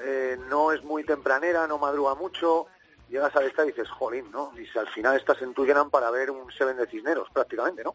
eh, 0.00 0.38
no 0.48 0.72
es 0.72 0.82
muy 0.82 1.04
tempranera, 1.04 1.66
no 1.66 1.78
madruga 1.78 2.14
mucho. 2.14 2.66
Llegas 3.08 3.34
al 3.36 3.44
estadio 3.44 3.70
y 3.70 3.72
dices, 3.72 3.90
jolín, 3.90 4.30
¿no? 4.30 4.52
Y 4.58 4.66
si 4.66 4.78
al 4.78 4.88
final 4.88 5.16
estás 5.16 5.40
en 5.42 5.54
Twickenham 5.54 5.90
para 5.90 6.10
ver 6.10 6.30
un 6.30 6.50
Seven 6.52 6.76
de 6.76 6.86
Cisneros, 6.86 7.28
prácticamente, 7.32 7.84
¿no? 7.84 7.94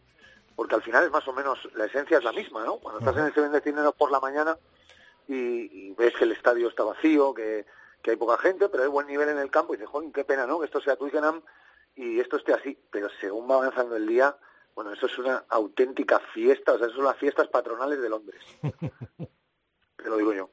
Porque 0.56 0.76
al 0.76 0.84
final 0.84 1.06
es 1.06 1.12
más 1.12 1.28
o 1.28 1.34
menos, 1.34 1.58
la 1.76 1.86
esencia 1.86 2.18
es 2.18 2.24
la 2.24 2.32
misma, 2.32 2.64
¿no? 2.64 2.78
Cuando 2.78 3.00
estás 3.00 3.18
en 3.18 3.26
el 3.26 3.34
Seven 3.34 3.52
de 3.52 3.62
Cisneros 3.62 3.96
por 3.96 4.12
la 4.12 4.20
mañana 4.20 4.58
y, 5.30 5.90
y 5.90 5.92
ves 5.94 6.14
que 6.18 6.24
el 6.24 6.32
estadio 6.32 6.68
está 6.68 6.84
vacío, 6.84 7.34
que, 7.34 7.66
que 8.02 8.12
hay 8.12 8.18
poca 8.18 8.38
gente, 8.38 8.68
pero 8.68 8.84
hay 8.84 8.90
buen 8.90 9.08
nivel 9.08 9.30
en 9.30 9.38
el 9.38 9.52
campo 9.52 9.74
y 9.74 9.78
dices, 9.78 9.90
jolín, 9.90 10.12
qué 10.12 10.24
pena, 10.24 10.48
¿no? 10.48 10.60
Que 10.60 10.66
esto 10.66 10.82
sea 10.82 10.96
Twickenham 10.96 11.42
y 11.96 12.20
esto 12.20 12.38
esté 12.38 12.54
así. 12.54 12.78
Pero 12.92 13.10
según 13.22 13.50
va 13.50 13.56
avanzando 13.56 13.96
el 13.96 14.08
día, 14.08 14.36
bueno, 14.74 14.92
eso 14.92 15.06
es 15.06 15.18
una 15.20 15.46
auténtica 15.50 16.20
fiesta, 16.34 16.74
o 16.74 16.78
sea, 16.78 16.88
eso 16.88 16.96
son 16.96 17.06
las 17.06 17.18
fiestas 17.18 17.48
patronales 17.48 18.02
de 18.02 18.10
Londres. 18.10 18.42
Te 19.98 20.10
lo 20.10 20.18
digo 20.18 20.34
yo. 20.34 20.50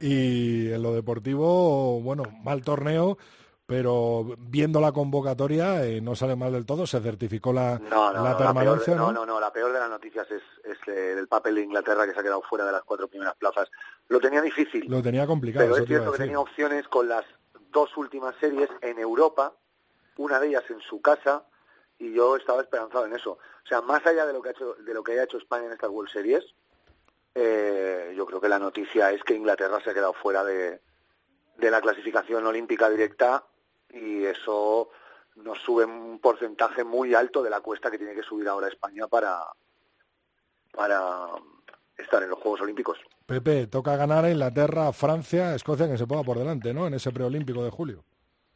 Y 0.00 0.72
en 0.72 0.82
lo 0.82 0.92
deportivo, 0.92 2.00
bueno, 2.00 2.24
mal 2.42 2.64
torneo, 2.64 3.18
pero 3.66 4.24
viendo 4.38 4.80
la 4.80 4.92
convocatoria 4.92 5.84
eh, 5.84 6.00
no 6.00 6.14
sale 6.14 6.36
mal 6.36 6.52
del 6.52 6.64
todo, 6.64 6.86
se 6.86 7.00
certificó 7.00 7.52
la, 7.52 7.80
No, 7.80 8.12
no, 8.12 8.22
la 8.22 8.38
permanencia, 8.38 8.94
la 8.94 9.00
peor, 9.00 9.12
¿no? 9.12 9.26
no, 9.26 9.40
la 9.40 9.52
peor 9.52 9.72
de 9.72 9.80
las 9.80 9.90
noticias 9.90 10.24
es, 10.30 10.42
es 10.64 10.78
eh, 10.86 11.16
el 11.18 11.26
papel 11.26 11.56
de 11.56 11.62
Inglaterra 11.62 12.06
que 12.06 12.12
se 12.12 12.20
ha 12.20 12.22
quedado 12.22 12.42
fuera 12.42 12.64
de 12.64 12.70
las 12.70 12.84
cuatro 12.84 13.08
primeras 13.08 13.34
plazas. 13.34 13.68
Lo 14.08 14.20
tenía 14.20 14.40
difícil, 14.40 14.86
Lo 14.88 15.02
tenía 15.02 15.26
complicado, 15.26 15.66
pero 15.66 15.82
es 15.82 15.88
cierto 15.88 16.12
que 16.12 16.18
tenía 16.18 16.38
opciones 16.38 16.86
con 16.86 17.08
las 17.08 17.24
dos 17.72 17.96
últimas 17.96 18.36
series 18.36 18.70
en 18.82 19.00
Europa, 19.00 19.52
una 20.16 20.38
de 20.38 20.46
ellas 20.46 20.64
en 20.70 20.80
su 20.80 21.02
casa, 21.02 21.42
y 21.98 22.14
yo 22.14 22.36
estaba 22.36 22.62
esperanzado 22.62 23.06
en 23.06 23.14
eso. 23.14 23.32
O 23.32 23.68
sea, 23.68 23.80
más 23.80 24.06
allá 24.06 24.26
de 24.26 24.32
lo 24.32 24.42
que 24.42 24.50
ha 24.50 24.52
hecho, 24.52 24.74
de 24.74 24.94
lo 24.94 25.02
que 25.02 25.12
haya 25.12 25.24
hecho 25.24 25.38
España 25.38 25.66
en 25.66 25.72
estas 25.72 25.90
World 25.90 26.12
Series, 26.12 26.44
eh, 27.34 28.14
yo 28.16 28.26
creo 28.26 28.40
que 28.40 28.48
la 28.48 28.60
noticia 28.60 29.10
es 29.10 29.24
que 29.24 29.34
Inglaterra 29.34 29.80
se 29.82 29.90
ha 29.90 29.94
quedado 29.94 30.12
fuera 30.12 30.44
de, 30.44 30.80
de 31.58 31.70
la 31.70 31.80
clasificación 31.80 32.46
olímpica 32.46 32.88
directa 32.88 33.44
y 33.96 34.24
eso 34.24 34.90
nos 35.36 35.58
sube 35.60 35.84
un 35.84 36.18
porcentaje 36.18 36.84
muy 36.84 37.14
alto 37.14 37.42
de 37.42 37.50
la 37.50 37.60
cuesta 37.60 37.90
que 37.90 37.98
tiene 37.98 38.14
que 38.14 38.22
subir 38.22 38.48
ahora 38.48 38.68
España 38.68 39.06
para 39.08 39.42
para 40.72 41.28
estar 41.96 42.22
en 42.22 42.30
los 42.30 42.38
Juegos 42.38 42.60
Olímpicos. 42.60 42.98
Pepe, 43.24 43.66
toca 43.66 43.96
ganar 43.96 44.24
a 44.24 44.30
Inglaterra, 44.30 44.92
Francia, 44.92 45.54
Escocia, 45.54 45.88
que 45.88 45.96
se 45.98 46.06
ponga 46.06 46.22
por 46.22 46.38
delante, 46.38 46.72
¿no? 46.74 46.86
En 46.86 46.94
ese 46.94 47.10
preolímpico 47.12 47.64
de 47.64 47.70
julio. 47.70 48.04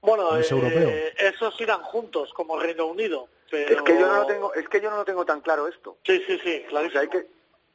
Bueno, 0.03 0.37
Es 0.37 0.51
eh, 0.51 0.55
europeo. 0.55 0.91
esos 1.19 1.61
irán 1.61 1.83
juntos 1.83 2.33
como 2.35 2.59
Reino 2.59 2.87
Unido. 2.87 3.29
Pero... 3.51 3.77
Es 3.79 3.83
que 3.83 3.99
yo 3.99 4.07
no 4.07 4.17
lo 4.17 4.27
tengo, 4.27 4.55
es 4.55 4.69
que 4.69 4.81
yo 4.81 4.91
no 4.91 4.99
lo 4.99 5.05
tengo 5.05 5.25
tan 5.25 5.41
claro 5.41 5.67
esto. 5.67 5.97
Sí, 6.05 6.23
sí, 6.27 6.39
sí, 6.43 6.63
O 6.67 6.69
clarísimo. 6.71 6.93
sea, 6.93 7.01
hay 7.01 7.09
que 7.09 7.27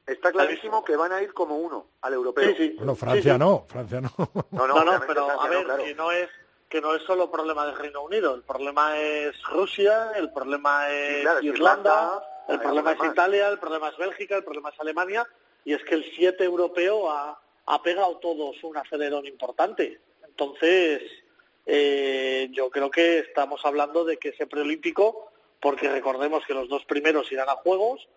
está 0.07 0.31
clarísimo 0.31 0.83
que 0.85 0.95
van 0.95 1.11
a 1.11 1.21
ir 1.21 1.33
como 1.33 1.57
uno 1.57 1.87
al 2.01 2.13
europeo. 2.13 2.47
Sí, 2.49 2.55
sí. 2.57 2.73
Bueno, 2.77 2.95
Francia 2.95 3.23
Sí, 3.23 3.29
sí. 3.31 3.39
no, 3.39 3.65
Francia 3.67 4.01
no. 4.01 4.09
No, 4.51 4.67
no, 4.67 4.67
No, 4.67 4.83
no, 4.85 4.99
pero 5.07 5.25
Francia 5.25 5.43
a 5.43 5.43
no, 5.45 5.49
ver, 5.49 5.65
claro. 5.65 5.83
que 5.83 5.95
no 5.95 6.11
es 6.11 6.29
que 6.69 6.81
no 6.81 6.95
es 6.95 7.03
solo 7.03 7.31
problema 7.31 7.65
de 7.65 7.73
Reino 7.73 8.03
Unido, 8.03 8.35
el 8.35 8.41
problema 8.41 8.97
es 8.99 9.41
Rusia, 9.43 10.11
el 10.15 10.31
problema 10.31 10.89
es 10.89 11.21
claro, 11.21 11.41
Irlanda, 11.41 11.53
Irlanda, 11.57 12.29
el 12.47 12.59
problema 12.59 12.91
es. 12.91 13.11
Italia, 13.11 13.47
el 13.49 13.59
problema 13.59 13.89
es 13.89 13.97
Bélgica, 13.97 14.37
el 14.37 14.43
problema 14.43 14.69
es 14.69 14.79
Alemania, 14.79 15.27
y 15.63 15.73
es 15.73 15.83
que 15.83 15.95
el 15.95 16.05
7 16.15 16.43
europeo 16.43 17.09
ha, 17.09 17.39
ha 17.65 17.83
pegado 17.83 18.17
todos 18.17 18.63
un 18.63 18.77
acelerón 18.77 19.25
importante. 19.25 19.99
Entonces, 20.25 21.01
eh, 21.65 22.49
yo 22.51 22.69
creo 22.69 22.91
que 22.91 23.19
estamos 23.19 23.61
hablando 23.63 24.03
de 24.05 24.17
que 24.17 24.29
ese 24.29 24.47
preolímpico, 24.47 25.31
porque 25.59 25.89
recordemos 25.89 26.45
que 26.45 26.53
los 26.53 26.69
dos 26.69 26.85
primeros 26.85 27.31
irán 27.31 27.49
a 27.49 27.55
Juegos, 27.55 28.07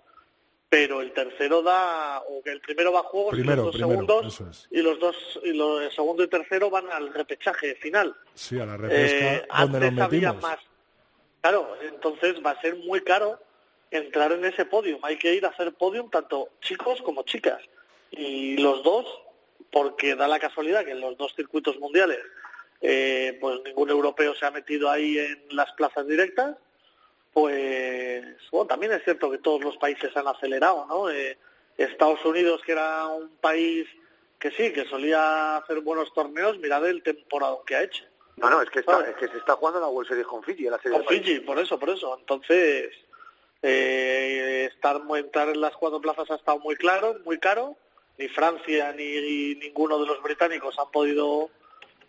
pero 0.68 1.00
el 1.00 1.12
tercero 1.12 1.62
da, 1.62 2.20
o 2.28 2.42
que 2.42 2.50
el 2.50 2.60
primero 2.60 2.92
va 2.92 3.00
a 3.00 3.04
Juegos 3.04 3.32
Primero, 3.32 3.62
y 3.62 3.64
los 3.64 3.72
dos 3.78 3.80
primero, 3.80 4.06
segundos, 4.30 4.40
es. 4.40 4.68
y 4.70 4.82
los 4.82 4.98
dos, 4.98 5.40
y 5.44 5.52
los, 5.54 5.82
el 5.82 5.90
segundo 5.92 6.22
y 6.22 6.28
tercero 6.28 6.68
van 6.70 6.90
al 6.90 7.12
repechaje 7.14 7.74
final. 7.76 8.14
Sí, 8.34 8.58
a 8.60 8.66
la 8.66 8.76
repesca, 8.76 9.34
Eh, 9.34 9.46
donde 9.60 9.78
nos 9.80 9.88
antes 9.88 10.04
había 10.04 10.32
metimos. 10.32 10.42
más. 10.42 10.58
Claro, 11.40 11.76
entonces 11.82 12.36
va 12.44 12.50
a 12.50 12.60
ser 12.60 12.76
muy 12.76 13.00
caro 13.00 13.40
entrar 13.90 14.32
en 14.32 14.44
ese 14.44 14.66
podium. 14.66 15.00
Hay 15.04 15.16
que 15.16 15.34
ir 15.34 15.46
a 15.46 15.50
hacer 15.50 15.72
podium 15.72 16.10
tanto 16.10 16.50
chicos 16.60 17.00
como 17.02 17.22
chicas. 17.22 17.62
Y 18.10 18.56
los 18.58 18.82
dos, 18.82 19.06
porque 19.70 20.14
da 20.16 20.28
la 20.28 20.38
casualidad 20.38 20.84
que 20.84 20.90
en 20.90 21.00
los 21.00 21.16
dos 21.16 21.34
circuitos 21.34 21.78
mundiales, 21.78 22.18
eh, 22.82 23.38
pues 23.40 23.60
ningún 23.64 23.88
europeo 23.88 24.34
se 24.34 24.44
ha 24.44 24.50
metido 24.50 24.90
ahí 24.90 25.18
en 25.18 25.44
las 25.50 25.72
plazas 25.72 26.06
directas, 26.06 26.56
pues 27.32 28.24
bueno, 28.50 28.66
también 28.66 28.92
es 28.92 29.04
cierto 29.04 29.30
que 29.30 29.38
todos 29.38 29.62
los 29.62 29.76
países 29.76 30.16
han 30.16 30.26
acelerado, 30.26 30.86
¿no? 30.86 31.10
Eh, 31.10 31.38
Estados 31.76 32.24
Unidos, 32.24 32.60
que 32.64 32.72
era 32.72 33.06
un 33.06 33.28
país 33.36 33.86
que 34.38 34.50
sí, 34.50 34.72
que 34.72 34.84
solía 34.84 35.56
hacer 35.56 35.80
buenos 35.80 36.12
torneos, 36.12 36.58
mirad 36.58 36.86
el 36.86 37.02
temporada 37.02 37.56
que 37.66 37.76
ha 37.76 37.82
hecho. 37.82 38.04
No, 38.36 38.50
no, 38.50 38.62
es 38.62 38.70
que, 38.70 38.80
está, 38.80 39.00
es 39.08 39.16
que 39.16 39.28
se 39.28 39.38
está 39.38 39.54
jugando 39.56 39.80
la 39.80 39.88
World 39.88 40.08
Series 40.08 40.26
con 40.26 40.42
Fiji, 40.42 40.64
la 40.64 40.78
serie 40.78 40.98
Con 40.98 41.06
Fiji, 41.08 41.40
por 41.40 41.58
eso, 41.58 41.78
por 41.78 41.90
eso. 41.90 42.16
Entonces, 42.18 42.90
eh, 43.62 44.68
estar, 44.72 45.00
entrar 45.16 45.48
en 45.48 45.60
las 45.60 45.76
cuatro 45.76 46.00
plazas 46.00 46.30
ha 46.30 46.36
estado 46.36 46.60
muy 46.60 46.76
claro, 46.76 47.16
muy 47.24 47.38
caro. 47.38 47.76
Ni 48.16 48.28
Francia 48.28 48.92
ni, 48.92 49.54
ninguno 49.56 49.98
de 49.98 50.06
los 50.06 50.22
británicos 50.22 50.78
han 50.78 50.90
podido 50.90 51.50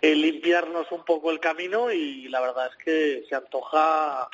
eh, 0.01 0.15
limpiarnos 0.15 0.91
un 0.91 1.03
poco 1.03 1.31
el 1.31 1.39
camino 1.39 1.91
y 1.91 2.27
la 2.29 2.41
verdad 2.41 2.69
es 2.71 2.83
que 2.83 3.25
se 3.27 3.35
antoja 3.35 4.27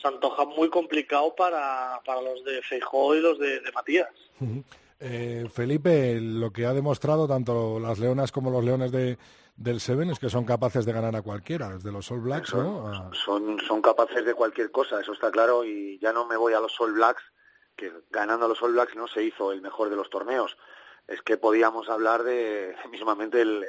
se 0.00 0.08
antoja 0.08 0.44
muy 0.44 0.68
complicado 0.70 1.34
para, 1.34 2.00
para 2.04 2.22
los 2.22 2.44
de 2.44 2.62
Feijó 2.62 3.14
y 3.14 3.20
los 3.20 3.38
de, 3.38 3.60
Matías. 3.74 4.08
Eh, 4.98 5.46
Felipe, 5.52 6.18
lo 6.20 6.52
que 6.52 6.66
ha 6.66 6.72
demostrado 6.72 7.26
tanto 7.26 7.78
las 7.78 7.98
leonas 7.98 8.32
como 8.32 8.50
los 8.50 8.64
leones 8.64 8.92
de, 8.92 9.18
del 9.56 9.80
Seven 9.80 10.10
es 10.10 10.18
que 10.18 10.30
son 10.30 10.44
capaces 10.44 10.86
de 10.86 10.92
ganar 10.92 11.14
a 11.16 11.22
cualquiera, 11.22 11.68
desde 11.68 11.92
los 11.92 12.10
All 12.10 12.20
Blacks, 12.20 12.54
¿no? 12.54 13.12
Son, 13.14 13.58
son 13.60 13.82
capaces 13.82 14.24
de 14.24 14.34
cualquier 14.34 14.70
cosa, 14.70 15.00
eso 15.00 15.12
está 15.12 15.30
claro, 15.30 15.64
y 15.64 15.98
ya 15.98 16.12
no 16.12 16.26
me 16.26 16.36
voy 16.36 16.54
a 16.54 16.60
los 16.60 16.80
All 16.80 16.92
Blacks, 16.92 17.22
que 17.76 17.92
ganando 18.10 18.46
a 18.46 18.48
los 18.48 18.62
All 18.62 18.72
Blacks 18.72 18.96
no 18.96 19.06
se 19.06 19.22
hizo 19.22 19.52
el 19.52 19.60
mejor 19.60 19.90
de 19.90 19.96
los 19.96 20.08
torneos. 20.10 20.56
Es 21.06 21.22
que 21.22 21.36
podíamos 21.36 21.88
hablar 21.88 22.22
de 22.22 22.74
mismamente 22.90 23.42
el, 23.42 23.66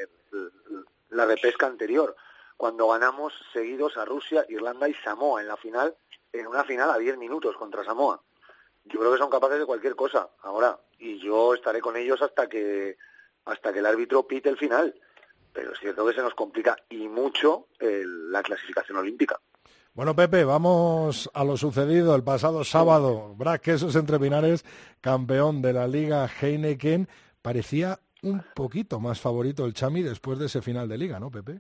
la 1.10 1.26
repesca 1.26 1.66
anterior, 1.66 2.16
cuando 2.56 2.88
ganamos 2.88 3.34
seguidos 3.52 3.98
a 3.98 4.06
Rusia, 4.06 4.46
Irlanda 4.48 4.88
y 4.88 4.94
Samoa 4.94 5.42
en 5.42 5.48
la 5.48 5.58
final, 5.58 5.96
en 6.34 6.48
una 6.48 6.64
final 6.64 6.90
a 6.90 6.98
10 6.98 7.18
minutos 7.18 7.56
contra 7.56 7.84
Samoa. 7.84 8.22
Yo 8.86 9.00
creo 9.00 9.12
que 9.12 9.20
son 9.20 9.30
capaces 9.30 9.60
de 9.60 9.66
cualquier 9.66 9.96
cosa 9.96 10.30
ahora, 10.42 10.80
y 10.98 11.20
yo 11.20 11.54
estaré 11.54 11.82
con 11.82 11.96
ellos 11.98 12.22
hasta 12.22 12.48
que 12.48 12.98
hasta 13.46 13.74
que 13.74 13.80
el 13.80 13.86
árbitro 13.86 14.28
pite 14.28 14.50
el 14.50 14.58
final 14.58 14.94
pero 15.54 15.74
es 15.74 15.80
cierto 15.80 16.06
que 16.06 16.14
se 16.14 16.22
nos 16.22 16.34
complica 16.34 16.78
y 16.90 17.08
mucho 17.08 17.68
la 17.80 18.42
clasificación 18.44 18.98
olímpica. 18.98 19.40
Bueno, 19.94 20.16
Pepe, 20.16 20.46
vamos 20.46 21.30
a 21.34 21.44
lo 21.44 21.58
sucedido 21.58 22.16
el 22.16 22.24
pasado 22.24 22.64
sábado. 22.64 23.36
Brad 23.36 23.60
Quesos 23.60 23.96
entre 23.96 24.20
Pinares, 24.20 24.64
campeón 25.02 25.62
de 25.62 25.74
la 25.74 25.88
Liga 25.88 26.28
Heineken, 26.28 27.10
parecía 27.42 28.00
un 28.24 28.42
poquito 28.56 29.00
más 29.00 29.20
favorito 29.20 29.66
el 29.66 29.74
Chami 29.74 30.02
después 30.02 30.40
de 30.40 30.46
ese 30.46 30.62
final 30.62 30.88
de 30.88 30.98
liga, 30.98 31.20
¿no, 31.20 31.30
Pepe? 31.30 31.60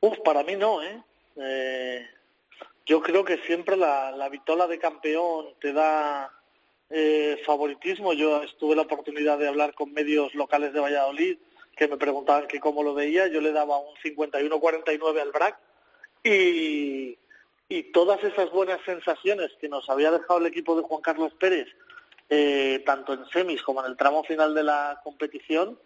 Uf, 0.00 0.18
para 0.24 0.42
mí 0.42 0.56
no, 0.56 0.82
¿eh? 0.82 1.02
eh 1.36 2.06
yo 2.88 3.02
creo 3.02 3.22
que 3.22 3.36
siempre 3.46 3.76
la, 3.76 4.10
la 4.12 4.30
vitola 4.30 4.66
de 4.66 4.78
campeón 4.78 5.54
te 5.60 5.74
da 5.74 6.32
eh, 6.88 7.40
favoritismo. 7.44 8.14
Yo 8.14 8.40
tuve 8.58 8.74
la 8.74 8.82
oportunidad 8.82 9.38
de 9.38 9.46
hablar 9.46 9.74
con 9.74 9.92
medios 9.92 10.34
locales 10.34 10.72
de 10.72 10.80
Valladolid 10.80 11.36
que 11.76 11.86
me 11.86 11.98
preguntaban 11.98 12.48
que 12.48 12.58
cómo 12.58 12.82
lo 12.82 12.92
veía, 12.92 13.28
yo 13.28 13.40
le 13.40 13.52
daba 13.52 13.78
un 13.78 13.94
51-49 14.02 15.20
al 15.20 15.30
BRAC 15.30 15.56
y, 16.24 17.16
y 17.68 17.82
todas 17.92 18.24
esas 18.24 18.50
buenas 18.50 18.80
sensaciones 18.84 19.52
que 19.60 19.68
nos 19.68 19.88
había 19.88 20.10
dejado 20.10 20.40
el 20.40 20.46
equipo 20.46 20.74
de 20.74 20.82
Juan 20.82 21.02
Carlos 21.02 21.32
Pérez, 21.38 21.68
eh, 22.30 22.82
tanto 22.84 23.12
en 23.12 23.24
semis 23.28 23.62
como 23.62 23.80
en 23.80 23.92
el 23.92 23.96
tramo 23.96 24.24
final 24.24 24.54
de 24.54 24.64
la 24.64 25.00
competición, 25.04 25.78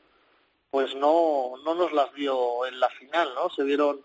pues 0.71 0.95
no, 0.95 1.53
no 1.63 1.75
nos 1.75 1.93
las 1.93 2.15
dio 2.15 2.65
en 2.65 2.81
la 2.81 2.89
final, 2.89 3.35
¿no? 3.35 3.51
Se 3.51 3.63
vieron 3.63 4.03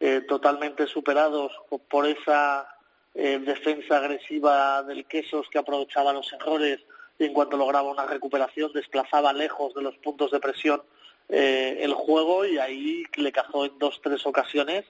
eh, 0.00 0.22
totalmente 0.28 0.86
superados 0.86 1.52
por 1.88 2.06
esa 2.06 2.68
eh, 3.14 3.38
defensa 3.38 3.96
agresiva 3.96 4.82
del 4.84 5.06
Quesos 5.06 5.48
que 5.50 5.58
aprovechaba 5.58 6.12
los 6.12 6.32
errores 6.32 6.80
y 7.18 7.24
en 7.24 7.32
cuanto 7.32 7.56
lograba 7.56 7.90
una 7.90 8.06
recuperación 8.06 8.72
desplazaba 8.72 9.32
lejos 9.32 9.74
de 9.74 9.82
los 9.82 9.96
puntos 9.98 10.30
de 10.30 10.40
presión 10.40 10.82
eh, 11.28 11.78
el 11.80 11.92
juego 11.92 12.46
y 12.46 12.58
ahí 12.58 13.04
le 13.16 13.32
cazó 13.32 13.66
en 13.66 13.78
dos, 13.78 14.00
tres 14.02 14.24
ocasiones 14.24 14.86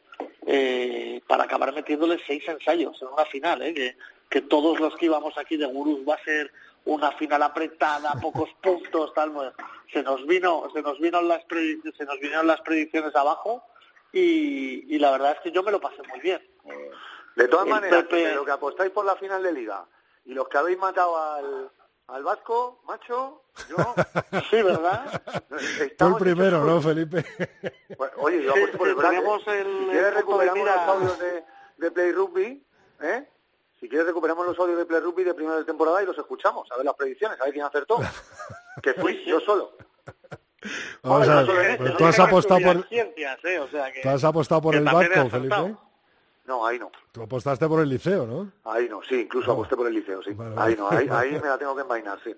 eh, 0.47 1.21
para 1.27 1.45
acabar 1.45 1.73
metiéndole 1.75 2.21
seis 2.27 2.47
ensayos 2.47 3.01
en 3.03 3.09
una 3.09 3.25
final, 3.25 3.63
¿eh? 3.63 3.75
que, 3.75 3.97
que 4.31 4.43
todos 4.43 4.79
los 4.79 4.95
que 4.97 5.07
íbamos 5.07 5.37
aquí 5.37 5.57
de 5.57 5.67
gurús 5.67 6.01
va 6.09 6.15
a 6.15 6.25
ser 6.25 6.53
una 6.85 7.11
final 7.13 7.43
apretada, 7.43 8.13
pocos 8.23 8.51
puntos, 8.63 9.13
tal, 9.15 9.33
pues, 9.33 9.53
se 9.93 10.03
nos 10.03 10.25
vino, 10.27 10.71
se 10.73 10.81
nos 10.81 11.01
vino 11.01 11.21
las 11.23 11.45
se 11.49 12.05
nos 12.05 12.21
vinieron 12.21 12.47
las 12.47 12.61
predicciones 12.61 13.17
abajo 13.17 13.65
y, 14.13 14.95
y 14.95 14.99
la 14.99 15.11
verdad 15.11 15.33
es 15.33 15.41
que 15.41 15.51
yo 15.53 15.63
me 15.63 15.71
lo 15.71 15.81
pasé 15.81 16.03
muy 16.09 16.21
bien. 16.21 16.41
De 17.37 17.49
todas 17.49 17.67
maneras, 17.67 18.05
lo 18.35 18.45
que 18.45 18.51
apostáis 18.51 18.91
por 18.91 19.05
la 19.05 19.17
final 19.17 19.43
de 19.43 19.53
liga 19.53 19.87
y 20.25 20.35
los 20.35 20.49
que 20.49 20.59
habéis 20.59 20.79
matado 20.79 21.17
al, 21.17 21.71
al 22.09 22.23
Vasco, 22.25 22.81
macho, 22.85 23.45
yo... 23.69 23.77
Sí, 24.51 24.63
¿verdad? 24.63 25.23
Tú 25.97 26.07
el 26.07 26.15
primero, 26.17 26.65
¿no, 26.65 26.81
Felipe? 26.81 27.25
oye, 28.17 28.43
yo 28.43 28.53
apuesto 28.53 28.79
por 28.79 28.89
el. 28.89 28.97
Si 28.97 29.91
quieres 29.91 30.15
recuperamos 30.15 30.67
los 30.67 30.77
audios 30.77 31.19
de, 31.19 31.45
de 31.77 31.91
Play 31.91 32.13
Rugby, 32.13 32.67
¿eh? 33.01 33.29
Si 33.79 33.89
quieres 33.89 34.09
recuperamos 34.09 34.47
los 34.47 34.59
audios 34.59 34.79
de 34.79 34.87
Play 34.87 35.01
Rugby 35.01 35.25
de 35.25 35.35
primera 35.35 35.65
temporada 35.65 36.03
y 36.03 36.07
los 36.07 36.19
escuchamos, 36.19 36.71
a 36.73 36.77
ver 36.77 36.85
las 36.85 36.95
predicciones, 36.95 37.41
a 37.41 37.45
ver 37.45 37.53
quién 37.53 37.65
acertó. 37.65 37.99
que 38.83 38.95
fui 38.95 39.25
yo 39.25 39.41
solo. 39.41 39.77
Vamos 41.03 41.29
a 41.29 41.43
ver, 41.43 41.79
pues 41.79 41.97
tú 41.97 42.07
has 42.07 42.19
apostado 42.19 42.61
por... 42.61 42.87
¿eh? 42.91 43.59
O 43.61 43.69
sea 43.69 43.93
que, 43.93 44.01
tú 44.03 44.09
has 44.09 44.25
apostado 44.25 44.61
por 44.61 44.75
el 44.75 44.85
Vasco, 44.85 45.31
Felipe. 45.31 45.77
No, 46.47 46.67
ahí 46.67 46.79
no. 46.79 46.91
Tú 47.13 47.23
apostaste 47.23 47.69
por 47.69 47.83
el 47.83 47.91
liceo, 47.91 48.27
¿no? 48.27 48.51
Ahí 48.65 48.89
no, 48.89 49.03
sí, 49.07 49.21
incluso 49.21 49.53
aposté 49.53 49.77
por 49.77 49.87
el 49.87 49.95
liceo, 49.95 50.23
sí. 50.23 50.31
ahí 50.57 50.75
no, 50.77 50.89
ahí, 50.91 51.07
ahí, 51.11 51.33
me 51.43 51.49
la 51.49 51.59
tengo 51.59 51.77
que 51.77 51.83
envainar, 51.83 52.19
sí. 52.25 52.35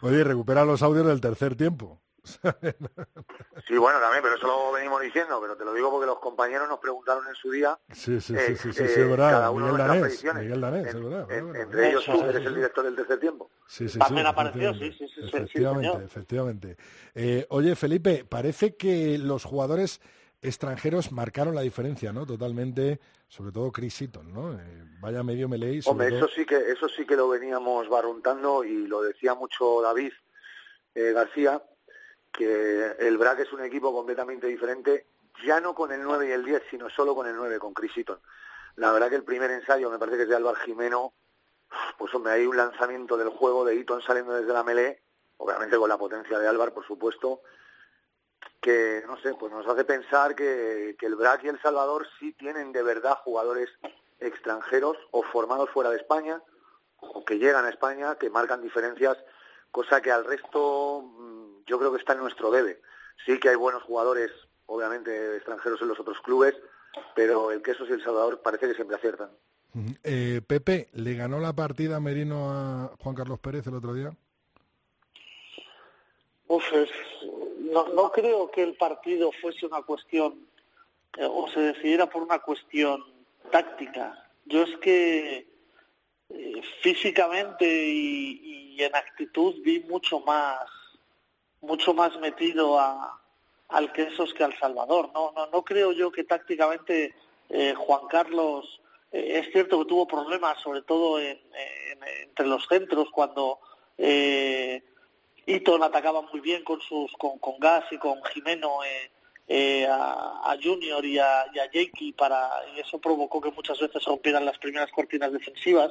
Oye, 0.00 0.24
recupera 0.24 0.64
los 0.64 0.82
audios 0.82 1.06
del 1.06 1.20
tercer 1.20 1.54
tiempo. 1.54 2.00
sí, 3.66 3.76
bueno, 3.76 4.00
también, 4.00 4.22
pero 4.22 4.36
eso 4.36 4.46
lo 4.46 4.72
venimos 4.72 5.00
diciendo, 5.00 5.40
pero 5.40 5.56
te 5.56 5.64
lo 5.64 5.72
digo 5.74 5.90
porque 5.90 6.06
los 6.06 6.18
compañeros 6.18 6.68
nos 6.68 6.78
preguntaron 6.78 7.26
en 7.26 7.34
su 7.34 7.50
día. 7.50 7.78
Sí, 7.92 8.20
sí, 8.20 8.34
sí, 8.36 8.56
sí, 8.56 8.72
sí, 8.72 8.82
eh, 8.82 8.86
es 8.86 9.10
verdad. 9.10 9.30
Cada 9.30 9.50
uno 9.50 9.66
Miguel 9.66 9.78
Danés, 9.78 10.24
Miguel 10.34 10.60
Danés, 10.60 10.86
es 10.86 10.94
verdad. 10.94 11.30
entre 11.30 11.90
ellos 11.90 12.04
tú, 12.04 12.22
eres 12.24 12.46
el 12.46 12.54
director 12.54 12.84
del 12.84 12.96
tercer 12.96 13.20
tiempo. 13.20 13.50
Sí, 13.66 13.88
sí, 13.88 13.98
También 13.98 14.26
apareció, 14.26 14.74
sí, 14.74 14.92
sí, 14.92 15.06
sí. 15.08 15.20
Efectivamente, 15.24 16.04
efectivamente. 16.04 16.76
Eh, 17.14 17.46
oye, 17.50 17.74
Felipe, 17.76 18.24
parece 18.28 18.76
que 18.76 19.18
los 19.18 19.44
jugadores 19.44 20.00
extranjeros 20.42 21.12
marcaron 21.12 21.54
la 21.54 21.62
diferencia, 21.62 22.12
¿no? 22.12 22.26
Totalmente, 22.26 23.00
sobre 23.28 23.52
todo 23.52 23.72
Chris 23.72 24.00
Eaton, 24.02 24.32
¿no? 24.32 24.52
Eh, 24.54 24.84
vaya 25.00 25.22
medio 25.22 25.48
melee. 25.48 25.80
Hombre, 25.86 26.16
eso 26.16 26.28
sí 26.28 26.44
que 26.44 26.56
eso 26.56 26.88
sí 26.88 27.04
que 27.04 27.16
lo 27.16 27.28
veníamos 27.28 27.88
barruntando 27.88 28.64
y 28.64 28.86
lo 28.86 29.02
decía 29.02 29.34
mucho 29.34 29.82
David 29.82 30.12
eh, 30.94 31.12
García, 31.12 31.62
que 32.32 32.96
el 32.98 33.18
BRAC 33.18 33.40
es 33.40 33.52
un 33.52 33.62
equipo 33.62 33.92
completamente 33.92 34.46
diferente, 34.46 35.06
ya 35.44 35.60
no 35.60 35.74
con 35.74 35.92
el 35.92 36.02
9 36.02 36.28
y 36.28 36.32
el 36.32 36.44
10, 36.44 36.62
sino 36.70 36.90
solo 36.90 37.14
con 37.14 37.26
el 37.26 37.36
9, 37.36 37.58
con 37.58 37.74
Chris 37.74 37.96
Eaton. 37.96 38.18
La 38.76 38.92
verdad 38.92 39.08
que 39.08 39.16
el 39.16 39.24
primer 39.24 39.50
ensayo, 39.50 39.90
me 39.90 39.98
parece 39.98 40.16
que 40.16 40.22
es 40.24 40.28
de 40.28 40.36
Álvaro 40.36 40.56
Jimeno, 40.56 41.12
pues 41.98 42.14
hombre, 42.14 42.32
hay 42.32 42.46
un 42.46 42.56
lanzamiento 42.56 43.16
del 43.16 43.28
juego 43.28 43.64
de 43.64 43.74
Eaton 43.74 44.02
saliendo 44.02 44.32
desde 44.34 44.52
la 44.52 44.62
melee, 44.62 45.02
obviamente 45.36 45.76
con 45.76 45.88
la 45.88 45.98
potencia 45.98 46.38
de 46.38 46.48
Álvaro, 46.48 46.72
por 46.72 46.86
supuesto, 46.86 47.42
que, 48.60 49.02
no 49.06 49.18
sé, 49.20 49.34
pues 49.34 49.52
nos 49.52 49.66
hace 49.66 49.84
pensar 49.84 50.34
que, 50.34 50.96
el 51.00 51.14
BRAC 51.16 51.44
y 51.44 51.48
El 51.48 51.60
Salvador 51.60 52.06
sí 52.18 52.32
tienen 52.32 52.72
de 52.72 52.82
verdad 52.82 53.18
jugadores 53.24 53.68
extranjeros 54.20 54.96
o 55.10 55.22
formados 55.22 55.70
fuera 55.70 55.90
de 55.90 55.96
España 55.96 56.42
o 57.00 57.24
que 57.24 57.38
llegan 57.38 57.64
a 57.64 57.70
España, 57.70 58.16
que 58.16 58.30
marcan 58.30 58.60
diferencias, 58.60 59.16
cosa 59.70 60.00
que 60.00 60.10
al 60.10 60.24
resto 60.24 61.02
mm, 61.02 61.37
yo 61.68 61.78
creo 61.78 61.92
que 61.92 61.98
está 61.98 62.14
en 62.14 62.20
nuestro 62.20 62.50
debe. 62.50 62.80
Sí 63.24 63.38
que 63.38 63.50
hay 63.50 63.56
buenos 63.56 63.82
jugadores, 63.82 64.30
obviamente, 64.66 65.36
extranjeros 65.36 65.80
en 65.82 65.88
los 65.88 66.00
otros 66.00 66.18
clubes, 66.20 66.54
pero 67.14 67.52
el 67.52 67.62
Quesos 67.62 67.88
y 67.88 67.92
El 67.92 68.02
Salvador 68.02 68.40
parece 68.40 68.66
que 68.66 68.74
siempre 68.74 68.96
aciertan. 68.96 69.30
Eh, 70.02 70.40
Pepe, 70.46 70.88
¿le 70.94 71.14
ganó 71.14 71.38
la 71.38 71.52
partida 71.52 72.00
Merino 72.00 72.50
a 72.50 72.96
Juan 73.00 73.14
Carlos 73.14 73.38
Pérez 73.38 73.66
el 73.66 73.74
otro 73.74 73.92
día? 73.92 74.10
Uf, 76.46 76.64
no, 77.58 77.88
no 77.88 78.10
creo 78.10 78.50
que 78.50 78.62
el 78.62 78.74
partido 78.74 79.30
fuese 79.40 79.66
una 79.66 79.82
cuestión 79.82 80.48
eh, 81.16 81.26
o 81.28 81.48
se 81.48 81.60
decidiera 81.60 82.08
por 82.08 82.22
una 82.22 82.38
cuestión 82.38 83.04
táctica. 83.50 84.30
Yo 84.46 84.62
es 84.62 84.76
que 84.78 85.46
eh, 86.30 86.62
físicamente 86.82 87.66
y, 87.66 88.76
en 88.80 88.94
actitud 88.94 89.56
vi 89.64 89.80
mucho 89.80 90.20
más 90.20 90.60
mucho 91.60 91.94
más 91.94 92.18
metido 92.20 92.78
a, 92.78 93.20
al 93.68 93.92
Quesos 93.92 94.32
que 94.34 94.44
al 94.44 94.58
Salvador. 94.58 95.10
No, 95.14 95.32
no, 95.34 95.46
no 95.46 95.62
creo 95.62 95.92
yo 95.92 96.10
que 96.10 96.24
tácticamente 96.24 97.14
eh, 97.48 97.74
Juan 97.74 98.06
Carlos 98.08 98.80
es 99.10 99.50
cierto 99.52 99.78
que 99.78 99.86
tuvo 99.86 100.06
problemas, 100.06 100.60
sobre 100.60 100.82
todo 100.82 101.18
entre 101.18 102.46
los 102.46 102.66
centros 102.68 103.08
cuando 103.10 103.58
Eaton 105.48 105.82
atacaba 105.82 106.20
muy 106.20 106.40
bien 106.40 106.62
con 106.62 106.80
sus 106.82 107.10
con, 107.12 107.38
con 107.38 107.58
Gas 107.58 107.84
y 107.90 107.96
con 107.96 108.22
Jimeno 108.24 108.84
eh, 108.84 109.10
eh, 109.48 109.86
a, 109.90 110.54
Junior 110.62 111.02
y 111.06 111.18
a, 111.18 111.46
y 111.54 111.58
Jakey 111.58 112.12
para 112.12 112.50
y 112.76 112.80
eso 112.80 112.98
provocó 112.98 113.40
que 113.40 113.50
muchas 113.50 113.80
veces 113.80 114.04
rompieran 114.04 114.44
las 114.44 114.58
primeras 114.58 114.90
cortinas 114.90 115.32
defensivas. 115.32 115.90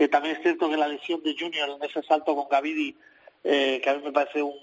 Eh, 0.00 0.08
también 0.08 0.34
es 0.34 0.42
cierto 0.42 0.68
que 0.68 0.76
la 0.76 0.88
lesión 0.88 1.22
de 1.22 1.36
Junior 1.38 1.70
en 1.70 1.82
ese 1.84 2.02
salto 2.02 2.34
con 2.34 2.48
Gavidi 2.48 2.96
que 3.46 3.90
a 3.90 3.94
mí 3.94 4.02
me 4.02 4.12
parece 4.12 4.42
un, 4.42 4.56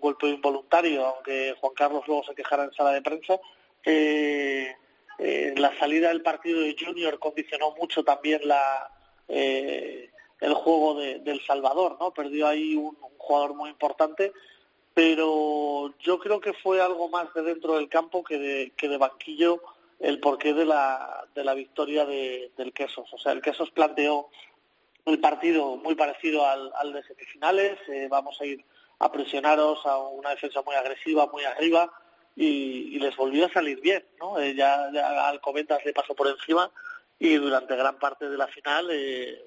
golpe 0.00 0.28
involuntario, 0.28 1.06
aunque 1.06 1.56
Juan 1.60 1.74
Carlos 1.74 2.04
luego 2.06 2.24
se 2.24 2.34
quejara 2.34 2.64
en 2.64 2.72
sala 2.72 2.92
de 2.92 3.02
prensa. 3.02 3.40
la 5.56 5.78
salida 5.78 6.08
del 6.08 6.22
partido 6.22 6.60
de 6.60 6.76
Junior 6.78 7.18
condicionó 7.18 7.74
mucho 7.76 8.04
también 8.04 8.40
la, 8.46 8.90
el 10.40 10.54
juego 10.54 10.94
de, 10.94 11.20
El 11.24 11.40
Salvador, 11.44 11.96
¿no? 12.00 12.12
Perdió 12.12 12.46
ahí 12.46 12.74
un, 12.74 12.96
jugador 13.16 13.54
muy 13.54 13.68
importante, 13.70 14.32
pero 14.94 15.92
yo 16.00 16.18
creo 16.18 16.40
que 16.40 16.54
fue 16.54 16.80
algo 16.80 17.08
más 17.08 17.32
de 17.34 17.42
dentro 17.42 17.74
del 17.74 17.88
campo 17.88 18.24
que 18.24 18.38
de, 18.38 18.72
que 18.74 18.88
de 18.88 18.96
banquillo 18.96 19.60
el 20.00 20.18
porqué 20.18 20.54
de 20.54 20.64
la, 20.64 21.26
de 21.34 21.44
la 21.44 21.52
victoria 21.52 22.06
de, 22.06 22.52
del 22.56 22.72
Quesos. 22.72 23.12
O 23.12 23.18
sea, 23.18 23.32
el 23.32 23.42
Quesos 23.42 23.70
planteó 23.70 24.30
el 25.06 25.20
partido 25.20 25.76
muy 25.76 25.94
parecido 25.94 26.46
al, 26.46 26.70
al 26.76 26.92
de 26.92 27.02
semifinales, 27.02 27.78
eh, 27.88 28.08
vamos 28.10 28.40
a 28.40 28.44
ir 28.44 28.64
a 28.98 29.10
presionaros 29.10 29.84
a 29.86 29.98
una 29.98 30.30
defensa 30.30 30.62
muy 30.62 30.74
agresiva, 30.74 31.26
muy 31.26 31.44
arriba, 31.44 31.90
y, 32.36 32.98
les 32.98 33.16
volvió 33.16 33.46
a 33.46 33.52
salir 33.52 33.80
bien, 33.80 34.04
¿no? 34.18 34.38
Eh, 34.38 34.54
ya, 34.54 34.90
ya 34.92 35.28
Alcobendas 35.28 35.84
le 35.84 35.92
pasó 35.92 36.14
por 36.14 36.28
encima 36.28 36.70
y 37.18 37.34
durante 37.34 37.74
gran 37.74 37.98
parte 37.98 38.28
de 38.28 38.36
la 38.36 38.46
final 38.46 38.88
eh, 38.92 39.44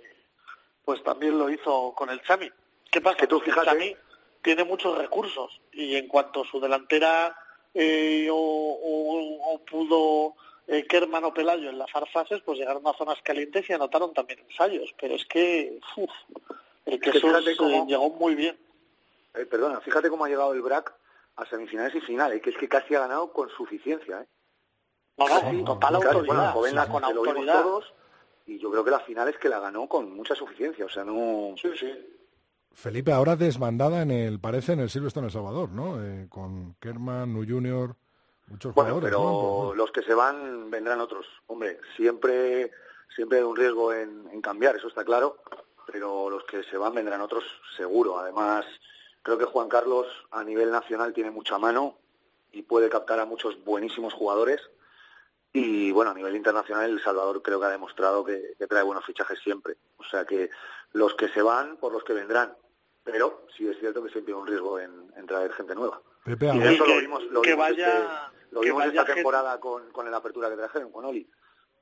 pues 0.84 1.02
también 1.04 1.38
lo 1.38 1.50
hizo 1.50 1.94
con 1.94 2.10
el 2.10 2.22
Chami. 2.24 2.52
¿Qué 2.90 3.00
pasa? 3.00 3.18
Que 3.18 3.28
tú, 3.28 3.40
fíjate... 3.40 3.70
El 3.70 3.78
Chami 3.78 3.96
tiene 4.42 4.64
muchos 4.64 4.98
recursos 4.98 5.62
y 5.72 5.96
en 5.96 6.08
cuanto 6.08 6.44
su 6.44 6.60
delantera 6.60 7.36
eh, 7.74 8.28
o, 8.32 9.62
pudo 9.70 10.36
eh, 10.72 10.88
Kerman 10.88 11.26
o 11.26 11.34
Pelayo 11.34 11.70
en 11.70 11.78
las 11.78 11.92
fases, 11.92 12.42
pues 12.46 12.58
llegaron 12.58 12.88
a 12.88 12.94
zonas 12.94 13.22
calientes 13.22 13.70
y 13.70 13.74
anotaron 13.74 14.14
también 14.14 14.40
ensayos. 14.40 14.96
Pero 15.00 15.16
es 15.16 15.26
que 15.26 15.80
uf, 15.98 16.10
el 16.86 16.98
que 17.02 17.10
eh, 17.10 17.84
llegó 17.88 18.10
muy 18.12 18.36
bien. 18.36 18.58
Eh, 19.34 19.46
perdona, 19.46 19.82
fíjate 19.82 20.10
cómo 20.10 20.24
ha 20.24 20.30
llegado 20.30 20.54
el 20.54 20.62
BRAC 20.62 20.94
a 21.36 21.46
semifinales 21.46 21.94
y 21.96 22.00
finales, 22.00 22.42
que 22.42 22.52
es 22.52 22.58
que 22.58 22.70
casi 22.70 22.96
ha 22.96 23.02
ganado 23.02 23.34
con 23.34 23.50
suficiencia. 23.50 24.22
¿eh? 24.22 24.28
No, 25.18 25.28
no, 25.28 25.66
total 25.66 25.96
autoridad. 25.96 26.54
con 26.90 27.04
autoridad 27.04 27.66
y 28.48 28.58
yo 28.58 28.72
creo 28.72 28.84
que 28.86 28.92
la 28.92 29.02
final 29.02 29.28
es 29.28 29.38
que 29.38 29.50
la 29.50 29.60
ganó 29.60 29.88
con 29.88 30.16
mucha 30.16 30.36
suficiencia, 30.36 30.86
o 30.86 30.90
sea, 30.90 31.04
no... 31.04 31.54
Sí, 31.62 31.70
sí. 31.78 31.94
Felipe, 32.74 33.12
ahora 33.12 33.36
desmandada 33.36 34.02
en 34.02 34.12
el, 34.12 34.40
parece, 34.40 34.74
en 34.74 34.80
el 34.80 34.90
Silvestre 34.90 35.20
en 35.20 35.26
El 35.26 35.32
Salvador, 35.32 35.70
¿no? 35.70 36.04
Eh, 36.04 36.28
con 36.30 36.76
Kerman, 36.80 37.34
Nu 37.34 37.46
Junior, 37.48 37.96
muchos 38.52 38.74
bueno, 38.74 38.96
jugadores, 38.96 39.10
pero 39.10 39.74
los 39.76 39.92
que 39.92 40.04
se 40.04 40.14
van 40.14 40.70
vendrán 40.70 41.02
otros. 41.02 41.26
Hombre, 41.48 41.80
siempre, 41.96 42.72
siempre 43.16 43.40
hay 43.40 43.44
un 43.44 43.56
riesgo 43.56 43.94
en, 43.94 44.28
en 44.32 44.42
cambiar, 44.42 44.76
eso 44.76 44.88
está 44.88 45.04
claro, 45.04 45.38
pero 45.92 46.30
los 46.30 46.44
que 46.46 46.64
se 46.64 46.78
van 46.78 46.94
vendrán 46.94 47.22
otros 47.22 47.44
seguro. 47.76 48.20
Además, 48.20 48.66
creo 49.24 49.38
que 49.38 49.46
Juan 49.46 49.70
Carlos 49.70 50.08
a 50.32 50.44
nivel 50.44 50.72
nacional 50.72 51.14
tiene 51.14 51.32
mucha 51.32 51.58
mano 51.58 51.98
y 52.52 52.64
puede 52.64 52.90
captar 52.90 53.20
a 53.20 53.26
muchos 53.26 53.64
buenísimos 53.64 54.14
jugadores 54.14 54.62
y 55.54 55.92
bueno, 55.92 56.12
a 56.12 56.14
nivel 56.14 56.36
internacional 56.36 56.90
El 56.90 57.02
Salvador 57.02 57.42
creo 57.42 57.60
que 57.60 57.66
ha 57.66 57.72
demostrado 57.72 58.24
que, 58.24 58.56
trae 58.70 58.84
buenos 58.84 59.06
fichajes 59.06 59.40
siempre. 59.40 59.76
O 59.98 60.04
sea 60.04 60.26
que 60.26 60.50
los 60.94 61.14
que 61.16 61.28
se 61.30 61.42
van 61.42 61.78
por 61.78 61.92
los 61.92 62.04
que 62.04 62.14
vendrán. 62.14 62.56
Pero 63.04 63.46
sí 63.58 63.68
es 63.68 63.80
cierto 63.80 64.04
que 64.04 64.12
siempre 64.12 64.34
hay 64.34 64.40
un 64.40 64.48
riesgo 64.48 64.80
en, 64.80 65.12
traer 65.28 65.52
gente 65.54 65.76
nueva. 65.76 66.02
Pepe, 66.24 66.52
y 66.54 66.62
eso 66.62 66.86
lo 66.86 67.00
vimos, 67.00 67.24
lo 67.32 67.42
vimos, 67.42 67.58
vaya, 67.58 67.88
este, 67.88 68.46
lo 68.52 68.62
vimos 68.62 68.86
esta 68.86 69.06
temporada 69.06 69.60
con, 69.60 69.92
con 69.92 70.10
la 70.10 70.18
apertura 70.18 70.50
que 70.50 70.56
trajeron, 70.56 70.92
con 70.92 71.06
Oli. 71.06 71.28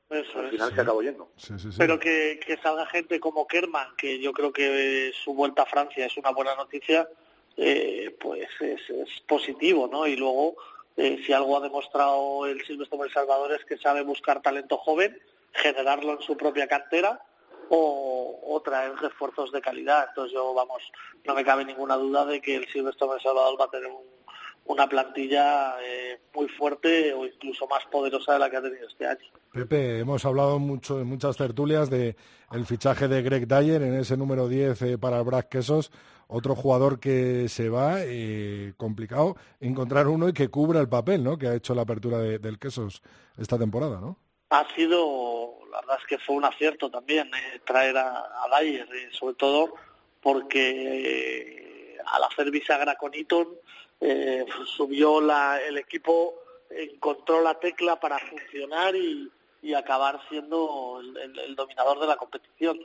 Al 0.10 0.50
final 0.50 0.74
se 0.74 0.82
acabó 0.82 1.04
yendo. 1.04 1.32
Pero 1.78 2.00
que, 2.00 2.40
que, 2.44 2.58
salga 2.58 2.88
gente 2.88 3.20
como 3.20 3.46
Kerman, 3.46 3.96
que 3.96 4.20
yo 4.20 4.32
creo 4.32 4.52
que 4.52 5.12
su 5.24 5.36
vuelta 5.36 5.64
a 5.64 5.66
Francia 5.68 6.06
es 6.06 6.18
una 6.18 6.32
buena 6.32 6.56
noticia, 6.56 7.08
eh, 7.56 8.16
pues 8.20 8.50
es, 8.60 8.90
es 8.90 9.22
positivo, 9.28 9.88
¿no? 9.88 10.08
Y 10.08 10.16
luego 10.16 10.56
eh, 11.00 11.22
si 11.26 11.32
algo 11.32 11.56
ha 11.56 11.62
demostrado 11.62 12.46
el 12.46 12.62
Silvestre 12.66 13.00
El 13.02 13.14
Salvador 13.14 13.54
es 13.54 13.64
que 13.64 13.78
sabe 13.78 14.02
buscar 14.02 14.42
talento 14.42 14.78
joven, 14.78 15.18
generarlo 15.54 16.12
en 16.12 16.22
su 16.22 16.36
propia 16.36 16.68
cantera 16.68 17.22
o, 17.70 18.62
traer 18.66 18.94
refuerzos 18.98 19.52
de 19.54 19.62
calidad. 19.62 20.08
Entonces 20.10 20.34
yo, 20.34 20.54
vamos, 20.54 20.84
no 21.24 21.34
me 21.34 21.46
cabe 21.46 21.64
ninguna 21.64 21.96
duda 21.96 22.26
de 22.26 22.42
que 22.42 22.58
el 22.58 22.68
Silvestre 22.68 23.08
El 23.14 23.22
Salvador 23.22 23.60
va 23.60 23.66
a 23.66 23.70
tener 23.70 23.90
una 24.70 24.88
plantilla 24.88 25.76
eh, 25.82 26.20
muy 26.36 26.48
fuerte 26.48 27.12
o 27.14 27.26
incluso 27.26 27.68
más 27.68 27.84
poderosa 27.88 28.34
de 28.34 28.40
la 28.40 28.50
que 28.50 28.58
ha 28.58 28.62
tenido 28.62 28.88
este 28.88 29.08
año. 29.08 29.26
Pepe, 29.52 30.00
hemos 30.00 30.24
hablado 30.26 30.60
mucho 30.60 31.00
en 31.00 31.08
muchas 31.08 31.36
tertulias 31.38 31.90
de 31.90 32.16
el 32.52 32.66
fichaje 32.66 33.08
de 33.08 33.24
Greg 33.24 33.48
Dyer 33.48 33.82
en 33.82 33.96
ese 33.96 34.16
número 34.16 34.48
10 34.48 34.82
eh, 34.84 34.98
para 35.00 35.18
el 35.18 35.24
Brac 35.24 35.50
Quesos 35.50 35.92
otro 36.28 36.56
jugador 36.56 37.00
que 37.00 37.50
se 37.50 37.70
va, 37.70 37.96
eh, 38.02 38.74
complicado 38.78 39.36
encontrar 39.60 40.08
uno 40.08 40.30
y 40.30 40.34
que 40.34 40.50
cubra 40.50 40.80
el 40.80 40.88
papel, 40.88 41.24
¿no? 41.24 41.40
Que 41.40 41.48
ha 41.48 41.56
hecho 41.56 41.74
la 41.74 41.82
apertura 41.82 42.20
del 42.20 42.60
Quesos 42.60 43.02
esta 43.40 43.58
temporada, 43.58 44.00
¿no? 44.00 44.16
Ha 44.52 44.68
sido, 44.76 45.56
la 45.72 45.80
verdad 45.82 45.98
es 46.00 46.06
que 46.06 46.20
fue 46.20 46.36
un 46.36 46.46
acierto 46.46 46.92
también 46.92 47.28
eh, 47.34 47.60
traer 47.66 47.98
a, 47.98 48.20
a 48.20 48.60
Dyer, 48.60 48.88
sobre 49.14 49.34
todo 49.34 49.74
porque 50.22 51.98
al 52.06 52.24
hacer 52.24 52.52
bisagra 52.52 52.96
con 52.96 53.16
Eaton 53.16 53.48
subió 54.78 55.22
la, 55.22 55.62
el 55.62 55.78
equipo, 55.78 56.36
encontró 56.70 57.42
la 57.42 57.60
tecla 57.60 58.00
para 58.00 58.20
funcionar 58.20 58.96
y, 58.96 59.32
acabar 59.76 60.22
siendo 60.30 61.02
el, 61.02 61.56
dominador 61.56 62.00
de 62.00 62.08
la 62.08 62.18
competición. 62.18 62.80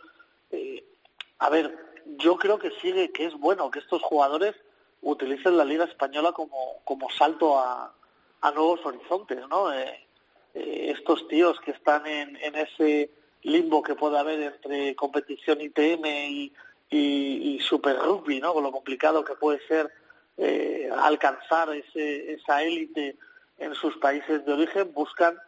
a 1.38 1.50
ver, 1.50 1.76
yo 2.18 2.36
creo 2.36 2.58
que 2.58 2.70
sigue, 2.82 3.10
que 3.12 3.26
es 3.26 3.34
bueno 3.34 3.70
que 3.70 3.78
estos 3.78 4.02
jugadores 4.02 4.54
utilicen 5.02 5.56
la 5.56 5.64
Liga 5.64 5.84
Española 5.84 6.32
como, 6.32 6.80
como 6.84 7.10
salto 7.10 7.58
a, 7.58 7.92
a 8.40 8.50
nuevos 8.50 8.84
horizontes, 8.84 9.38
¿no? 9.48 9.72
Eh, 9.72 10.06
eh, 10.54 10.92
estos 10.96 11.26
tíos 11.28 11.60
que 11.60 11.70
están 11.70 12.06
en, 12.06 12.36
en 12.36 12.54
ese 12.56 13.10
limbo 13.42 13.82
que 13.82 13.94
puede 13.94 14.18
haber 14.18 14.40
entre 14.40 14.94
competición 14.94 15.60
ITM 15.60 16.04
y, 16.06 16.52
y, 16.90 17.58
Super 17.60 17.98
Rugby, 17.98 18.40
¿no? 18.40 18.52
Con 18.52 18.62
lo 18.62 18.70
complicado 18.70 19.24
que 19.24 19.34
puede 19.34 19.66
ser 19.66 19.90
eh, 20.37 20.91
alcanzar 20.97 21.74
ese, 21.74 22.32
esa 22.32 22.62
élite 22.62 23.16
en 23.59 23.74
sus 23.74 23.97
países 23.99 24.45
de 24.45 24.53
origen, 24.53 24.93
buscan 24.93 25.39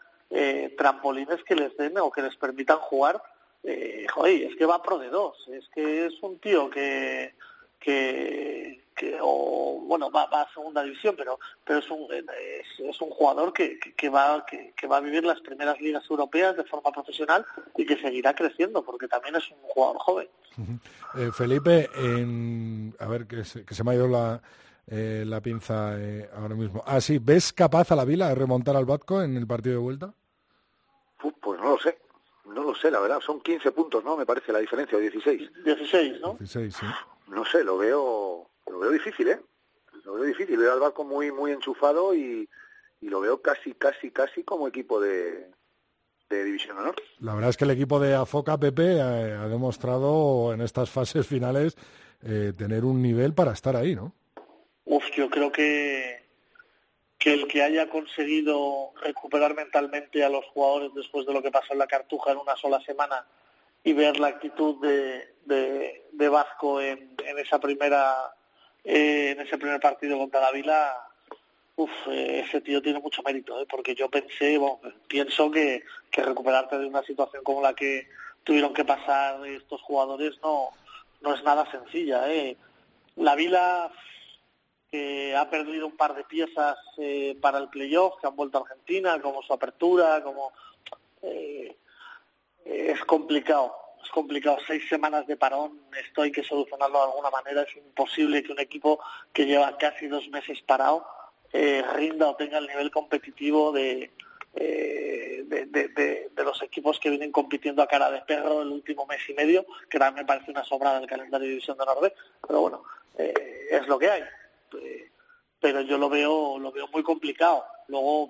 trampolines 0.77 1.43
que 1.45 1.55
les 1.55 1.77
den 1.77 1.97
o 1.99 2.11
que 2.11 2.21
les 2.21 2.35
permitan 2.35 2.79
jugar 2.79 3.23
eh, 3.69 4.07
joder, 4.15 4.43
es 4.45 4.57
que 4.57 4.65
va 4.65 4.81
pro 4.81 4.97
de 4.97 5.09
dos, 5.09 5.37
es 5.49 5.69
que 5.75 6.07
es 6.07 6.15
un 6.23 6.39
tío 6.39 6.71
que, 6.71 7.35
que, 7.81 8.81
o, 9.21 9.83
bueno, 9.89 10.09
va, 10.09 10.23
a 10.23 10.53
segunda 10.55 10.85
división, 10.85 11.17
pero, 11.19 11.41
pero 11.65 11.81
es, 11.81 11.91
un, 11.91 12.07
es, 12.13 13.01
un 13.01 13.11
jugador 13.11 13.53
que, 13.53 13.81
que, 13.97 14.09
va, 14.09 14.47
que, 14.47 14.87
va 14.87 14.99
a 14.99 15.01
vivir 15.01 15.25
las 15.25 15.41
primeras 15.41 15.81
ligas 15.81 16.05
europeas 16.09 16.57
de 16.57 16.63
forma 16.63 16.93
profesional 16.93 17.45
y 17.77 17.85
que 17.85 18.01
seguirá 18.01 18.37
creciendo, 18.37 18.85
porque 18.85 19.09
también 19.09 19.35
es 19.35 19.51
un 19.51 19.59
jugador 19.63 19.99
joven. 19.99 20.29
Eh, 21.19 21.31
Felipe, 21.33 21.91
a 23.01 23.07
ver, 23.09 23.27
que 23.27 23.45
se, 23.45 23.65
que 23.65 23.75
se 23.75 23.83
me 23.83 23.91
ha 23.91 23.95
ido 23.95 24.07
la, 24.07 24.41
eh, 24.89 25.25
la 25.27 25.41
pinza 25.41 25.99
eh, 25.99 26.29
ahora 26.35 26.55
mismo. 26.55 26.83
Ah, 26.87 27.01
sí, 27.01 27.19
¿ves 27.19 27.53
capaz 27.53 27.91
a 27.91 27.97
la 27.97 28.05
Vila 28.05 28.29
de 28.29 28.35
remontar 28.37 28.77
al 28.77 28.85
Batco 28.85 29.23
en 29.23 29.37
el 29.37 29.47
partido 29.47 29.75
de 29.77 29.83
vuelta? 29.83 30.15
Pues 31.41 31.61
no 31.61 31.71
lo 31.71 31.79
sé. 31.79 31.99
No 32.47 32.63
lo 32.63 32.75
sé, 32.75 32.91
la 32.91 33.01
verdad, 33.01 33.21
son 33.21 33.41
15 33.41 33.73
puntos, 33.73 34.05
¿no? 34.05 34.17
Me 34.17 34.25
parece 34.25 34.53
la 34.53 34.61
diferencia, 34.61 34.97
o 34.97 35.01
16. 35.01 35.65
16, 35.65 36.21
¿no? 36.21 36.37
16, 36.39 36.75
sí. 36.75 36.87
No 37.29 37.45
sé, 37.45 37.65
lo 37.65 37.77
veo, 37.77 38.49
lo 38.71 38.79
veo 38.79 38.91
difícil, 38.91 39.29
¿eh? 39.29 39.41
Lo 40.05 40.15
veo 40.15 40.25
difícil, 40.25 40.57
veo 40.57 40.73
al 40.73 40.79
barco 40.79 41.05
muy, 41.05 41.33
muy 41.33 41.51
enchufado 41.51 42.15
y, 42.15 42.49
lo 43.01 43.21
veo 43.21 43.41
casi, 43.41 43.73
casi, 43.75 44.11
casi 44.11 44.43
como 44.43 44.67
equipo 44.67 45.01
de, 45.01 45.51
de 46.29 46.45
División 46.45 46.79
Honor. 46.79 46.97
La 47.21 47.35
verdad 47.35 47.51
es 47.51 47.57
que 47.57 47.65
el 47.65 47.71
equipo 47.71 48.01
de 48.01 48.15
Afoca, 48.15 48.59
Pepe, 48.59 48.97
eh, 48.97 49.01
ha, 49.01 49.49
demostrado 49.49 50.53
en 50.53 50.61
estas 50.61 50.91
fases 50.91 51.27
finales 51.27 51.77
eh, 52.23 52.53
tener 52.57 52.85
un 52.85 53.03
nivel 53.03 53.35
para 53.35 53.53
estar 53.53 53.77
ahí, 53.77 53.95
¿no? 53.95 54.13
Uf, 54.87 55.05
yo 55.15 55.29
creo 55.29 55.53
que 55.53 56.27
que 57.19 57.33
el 57.33 57.49
que 57.49 57.63
haya 57.63 57.89
conseguido 57.89 58.93
recuperar 59.03 59.55
mentalmente 59.55 60.23
a 60.23 60.29
los 60.29 60.45
jugadores 60.47 60.93
después 60.95 61.27
de 61.27 61.33
lo 61.33 61.43
que 61.43 61.51
pasó 61.51 61.73
en 61.73 61.79
la 61.79 61.87
Cartuja 61.87 62.33
en 62.33 62.39
una 62.39 62.57
sola 62.57 62.81
semana 62.83 63.27
y 63.83 63.93
ver 63.93 64.19
la 64.21 64.29
actitud 64.29 64.81
de, 64.81 65.35
de, 65.45 66.29
Vasco 66.29 66.81
en, 66.81 67.15
en, 67.25 67.39
esa 67.39 67.59
primera 67.59 68.35
eh, 68.85 69.31
en 69.31 69.41
ese 69.41 69.57
primer 69.59 69.81
partido 69.81 70.19
contra 70.19 70.41
la 70.41 70.51
Vila 70.53 71.09
uf, 71.77 71.91
eh, 72.09 72.45
ese 72.47 72.61
tío 72.61 72.83
tiene 72.83 73.01
mucho 73.01 73.23
mérito 73.23 73.61
¿eh? 73.61 73.67
porque 73.69 73.95
yo 73.95 74.11
pensé 74.11 74.61
pienso 75.09 75.51
que, 75.51 75.85
que 76.11 76.23
recuperarte 76.23 76.79
de 76.79 76.87
una 76.87 77.03
situación 77.03 77.43
como 77.45 77.63
la 77.63 77.75
que 77.75 78.09
tuvieron 78.45 78.75
que 78.75 78.85
pasar 78.85 79.45
estos 79.47 79.81
jugadores 79.83 80.35
no 80.43 80.71
no 81.23 81.35
es 81.35 81.43
nada 81.45 81.71
sencilla 81.71 82.31
¿eh? 82.31 82.57
la 83.17 83.35
Vila 83.35 83.91
que 84.91 85.35
ha 85.35 85.49
perdido 85.51 85.87
un 85.87 85.97
par 85.97 86.15
de 86.15 86.25
piezas 86.25 86.77
eh, 86.99 87.37
para 87.41 87.59
el 87.59 87.69
playoff, 87.69 88.15
que 88.21 88.27
han 88.27 88.37
vuelto 88.37 88.59
a 88.59 88.63
Argentina, 88.63 89.21
como 89.21 89.43
su 89.43 89.53
apertura, 89.53 90.23
como... 90.23 90.53
Eh, 91.23 91.77
es 92.65 93.01
complicado, 93.05 93.75
es 94.03 94.11
complicado. 94.11 94.59
Seis 94.67 94.89
semanas 94.89 95.27
de 95.27 95.37
parón, 95.37 95.81
esto 95.97 96.23
hay 96.23 96.33
que 96.33 96.43
solucionarlo 96.43 96.99
de 96.99 97.05
alguna 97.05 97.31
manera. 97.31 97.63
Es 97.63 97.77
imposible 97.77 98.43
que 98.43 98.53
un 98.53 98.61
equipo 98.61 99.01
que 99.33 99.47
lleva 99.47 99.77
casi 99.79 100.09
dos 100.09 100.29
meses 100.29 100.61
parado 100.63 101.07
eh, 101.53 101.83
rinda 101.95 102.29
o 102.29 102.37
tenga 102.37 102.59
el 102.59 102.67
nivel 102.67 102.91
competitivo 102.91 103.71
de, 103.73 104.11
eh, 104.55 105.45
de, 105.47 106.45
los 106.45 106.63
equipos 106.63 106.99
que 107.01 107.11
vienen 107.11 107.33
compitiendo 107.33 107.83
a 107.83 107.87
cara 107.87 108.11
de 108.11 108.23
perro 108.23 108.63
el 108.63 108.69
último 108.69 109.07
mes 109.07 109.21
y 109.29 109.35
medio, 109.35 109.67
que 109.89 109.99
también 109.99 110.25
me 110.25 110.29
parece 110.29 110.51
una 110.51 110.65
sobrada 110.65 110.99
el 110.99 111.07
calendario 111.07 111.47
de 111.47 111.51
División 111.51 111.77
de 111.77 111.85
Norte, 111.85 112.15
pero 112.47 112.61
bueno, 112.61 112.83
eh, 113.19 113.69
es 113.71 113.87
lo 113.87 113.99
que 113.99 114.11
hay. 114.11 114.23
Pero 115.61 115.81
yo 115.81 115.99
lo 115.99 116.09
veo, 116.09 116.59
lo 116.59 116.73
veo 116.73 116.89
muy 116.89 117.03
complicado. 117.03 117.65
Luego, 117.89 118.29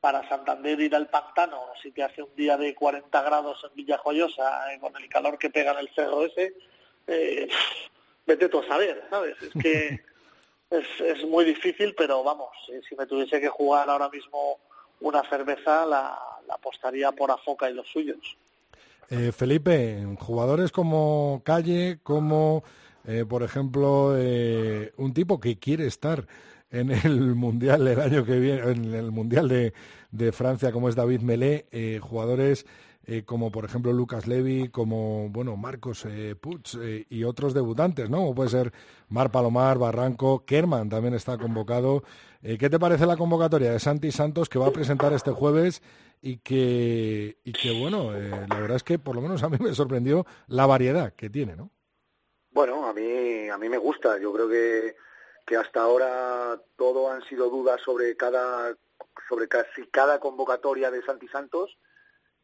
para 0.00 0.28
Santander 0.28 0.80
ir 0.80 0.94
al 0.94 1.08
pantano, 1.08 1.60
si 1.82 1.90
te 1.90 2.02
hace 2.02 2.22
un 2.22 2.34
día 2.36 2.56
de 2.56 2.74
40 2.74 3.22
grados 3.22 3.64
en 3.64 3.74
Villajoyosa, 3.74 4.72
eh, 4.72 4.78
con 4.78 4.96
el 4.96 5.08
calor 5.08 5.38
que 5.38 5.50
pega 5.50 5.72
en 5.72 5.78
el 5.78 5.90
cerro 5.94 6.24
ese, 6.24 6.54
eh, 7.06 7.48
vete 8.26 8.48
tú 8.48 8.60
a 8.60 8.68
saber, 8.68 9.04
¿sabes? 9.10 9.36
Es 9.42 9.62
que 9.62 10.00
es, 10.70 11.00
es 11.00 11.24
muy 11.24 11.44
difícil, 11.44 11.94
pero 11.96 12.22
vamos, 12.22 12.50
eh, 12.72 12.80
si 12.88 12.94
me 12.94 13.06
tuviese 13.06 13.40
que 13.40 13.48
jugar 13.48 13.90
ahora 13.90 14.08
mismo 14.08 14.58
una 15.00 15.28
cerveza, 15.28 15.84
la, 15.84 16.18
apostaría 16.48 17.12
por 17.12 17.30
Afoca 17.30 17.68
y 17.68 17.74
los 17.74 17.86
suyos. 17.88 18.36
Felipe, 19.34 20.04
jugadores 20.18 20.70
como 20.70 21.40
Calle, 21.42 21.98
como 22.02 22.62
por 23.28 23.42
ejemplo 23.42 24.14
un 24.96 25.14
tipo 25.14 25.40
que 25.40 25.58
quiere 25.58 25.86
estar 25.86 26.26
en 26.70 26.90
el 26.90 27.20
Mundial 27.34 27.84
del 27.84 28.00
año 28.00 28.24
que 28.24 28.38
viene, 28.38 28.70
en 28.70 28.94
el 28.94 29.10
Mundial 29.10 29.48
de, 29.48 29.72
de 30.10 30.32
Francia, 30.32 30.72
como 30.72 30.88
es 30.88 30.94
David 30.94 31.20
Melé, 31.22 31.66
eh, 31.70 31.98
jugadores 32.02 32.66
eh, 33.10 33.22
como 33.24 33.50
por 33.50 33.64
ejemplo 33.64 33.90
Lucas 33.90 34.26
Levy, 34.26 34.68
como 34.68 35.30
bueno 35.30 35.56
Marcos 35.56 36.04
eh, 36.04 36.36
Puig 36.38 36.60
eh, 36.78 37.06
y 37.08 37.24
otros 37.24 37.54
debutantes, 37.54 38.10
¿no? 38.10 38.18
Como 38.18 38.34
puede 38.34 38.50
ser 38.50 38.70
Mar 39.08 39.30
Palomar, 39.30 39.78
Barranco, 39.78 40.44
Kerman 40.44 40.90
también 40.90 41.14
está 41.14 41.38
convocado. 41.38 42.04
¿Qué 42.42 42.68
te 42.68 42.78
parece 42.78 43.06
la 43.06 43.16
convocatoria 43.16 43.72
de 43.72 43.80
Santi 43.80 44.12
Santos 44.12 44.50
que 44.50 44.58
va 44.58 44.66
a 44.66 44.72
presentar 44.72 45.14
este 45.14 45.30
jueves 45.30 45.82
y 46.20 46.36
que, 46.36 47.38
y 47.42 47.52
que 47.52 47.72
bueno, 47.80 48.12
la 48.12 48.60
verdad 48.60 48.76
es 48.76 48.84
que 48.84 48.98
por 48.98 49.16
lo 49.16 49.22
menos 49.22 49.42
a 49.42 49.48
mí 49.48 49.56
me 49.58 49.74
sorprendió 49.74 50.24
la 50.46 50.66
variedad 50.66 51.14
que 51.14 51.30
tiene, 51.30 51.56
¿no? 51.56 51.70
Bueno, 52.50 52.86
a 52.86 52.92
mí, 52.92 53.48
a 53.48 53.58
mí 53.58 53.68
me 53.68 53.78
gusta. 53.78 54.18
Yo 54.18 54.32
creo 54.32 54.48
que 54.48 54.96
que 55.48 55.56
hasta 55.56 55.80
ahora 55.80 56.60
todo 56.76 57.10
han 57.10 57.22
sido 57.24 57.48
dudas 57.48 57.80
sobre 57.80 58.14
cada 58.18 58.76
sobre 59.28 59.48
casi 59.48 59.86
cada 59.90 60.20
convocatoria 60.20 60.90
de 60.90 61.02
Santi 61.02 61.26
Santos 61.28 61.78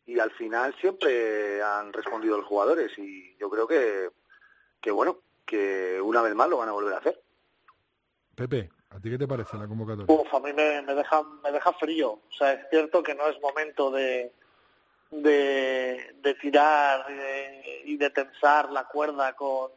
y 0.07 0.19
al 0.19 0.31
final 0.33 0.75
siempre 0.81 1.63
han 1.63 1.93
respondido 1.93 2.39
los 2.39 2.47
jugadores 2.47 2.93
y 2.99 3.37
yo 3.37 3.51
creo 3.51 3.67
que, 3.67 4.09
que 4.81 4.91
bueno, 4.91 5.19
que 5.45 6.01
una 6.01 6.23
vez 6.23 6.35
más 6.35 6.49
lo 6.49 6.59
van 6.59 6.71
a 6.71 6.73
volver 6.73 6.95
a 6.95 6.99
hacer. 6.99 7.21
Pepe, 8.35 8.71
¿a 8.91 8.99
ti 8.99 9.11
qué 9.11 9.19
te 9.19 9.29
parece 9.29 9.57
la 9.59 9.69
convocatoria? 9.69 10.15
Uf, 10.15 10.35
a 10.35 10.41
mí 10.41 10.53
me, 10.55 10.83
me, 10.83 10.95
deja, 10.95 11.23
me 11.43 11.53
deja 11.53 11.73
frío. 11.75 12.13
O 12.13 12.33
sea, 12.37 12.55
es 12.55 12.69
cierto 12.71 13.03
que 13.03 13.15
no 13.15 13.29
es 13.29 13.41
momento 13.41 13.91
de, 13.91 14.33
de, 15.11 16.15
de 16.23 16.35
tirar 16.35 17.07
y 17.85 17.97
de 17.99 18.11
tensar 18.11 18.73
la 18.73 18.85
cuerda 18.85 19.35
con, 19.35 19.71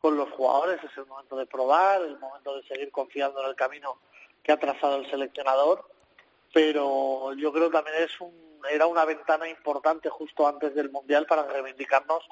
con 0.00 0.16
los 0.16 0.30
jugadores, 0.30 0.82
es 0.82 0.96
el 0.96 1.06
momento 1.06 1.36
de 1.36 1.46
probar, 1.46 2.02
el 2.02 2.18
momento 2.18 2.56
de 2.56 2.62
seguir 2.62 2.90
confiando 2.90 3.42
en 3.42 3.50
el 3.50 3.54
camino 3.54 3.98
que 4.42 4.52
ha 4.52 4.58
trazado 4.58 4.96
el 4.96 5.10
seleccionador, 5.10 5.84
pero 6.52 7.32
yo 7.34 7.52
creo 7.52 7.70
también 7.70 7.96
es 8.02 8.20
un, 8.20 8.32
era 8.70 8.86
una 8.86 9.04
ventana 9.04 9.48
importante 9.48 10.08
justo 10.08 10.46
antes 10.46 10.74
del 10.74 10.90
Mundial 10.90 11.26
para 11.26 11.44
reivindicarnos 11.44 12.24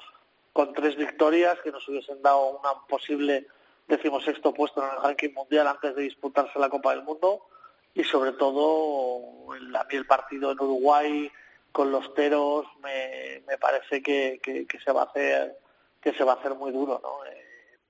con 0.53 0.73
tres 0.73 0.95
victorias 0.95 1.59
que 1.61 1.71
nos 1.71 1.87
hubiesen 1.87 2.21
dado 2.21 2.59
una 2.59 2.73
posible 2.87 3.47
decimosexto 3.87 4.53
puesto 4.53 4.83
en 4.83 4.89
el 4.89 5.03
ranking 5.03 5.33
mundial 5.33 5.67
antes 5.67 5.95
de 5.95 6.03
disputarse 6.03 6.59
la 6.59 6.69
Copa 6.69 6.91
del 6.91 7.03
Mundo 7.03 7.47
y 7.93 8.03
sobre 8.03 8.33
todo 8.33 9.53
el, 9.55 9.75
a 9.75 9.83
mí 9.85 9.95
el 9.95 10.05
partido 10.05 10.51
en 10.51 10.59
Uruguay 10.59 11.31
con 11.71 11.91
los 11.91 12.13
teros 12.13 12.67
me, 12.81 13.43
me 13.47 13.57
parece 13.57 14.01
que, 14.01 14.39
que, 14.43 14.67
que 14.67 14.79
se 14.79 14.91
va 14.91 15.01
a 15.01 15.05
hacer 15.05 15.57
que 16.01 16.13
se 16.13 16.23
va 16.23 16.33
a 16.33 16.35
hacer 16.35 16.53
muy 16.55 16.71
duro 16.71 16.99
¿no? 17.01 17.25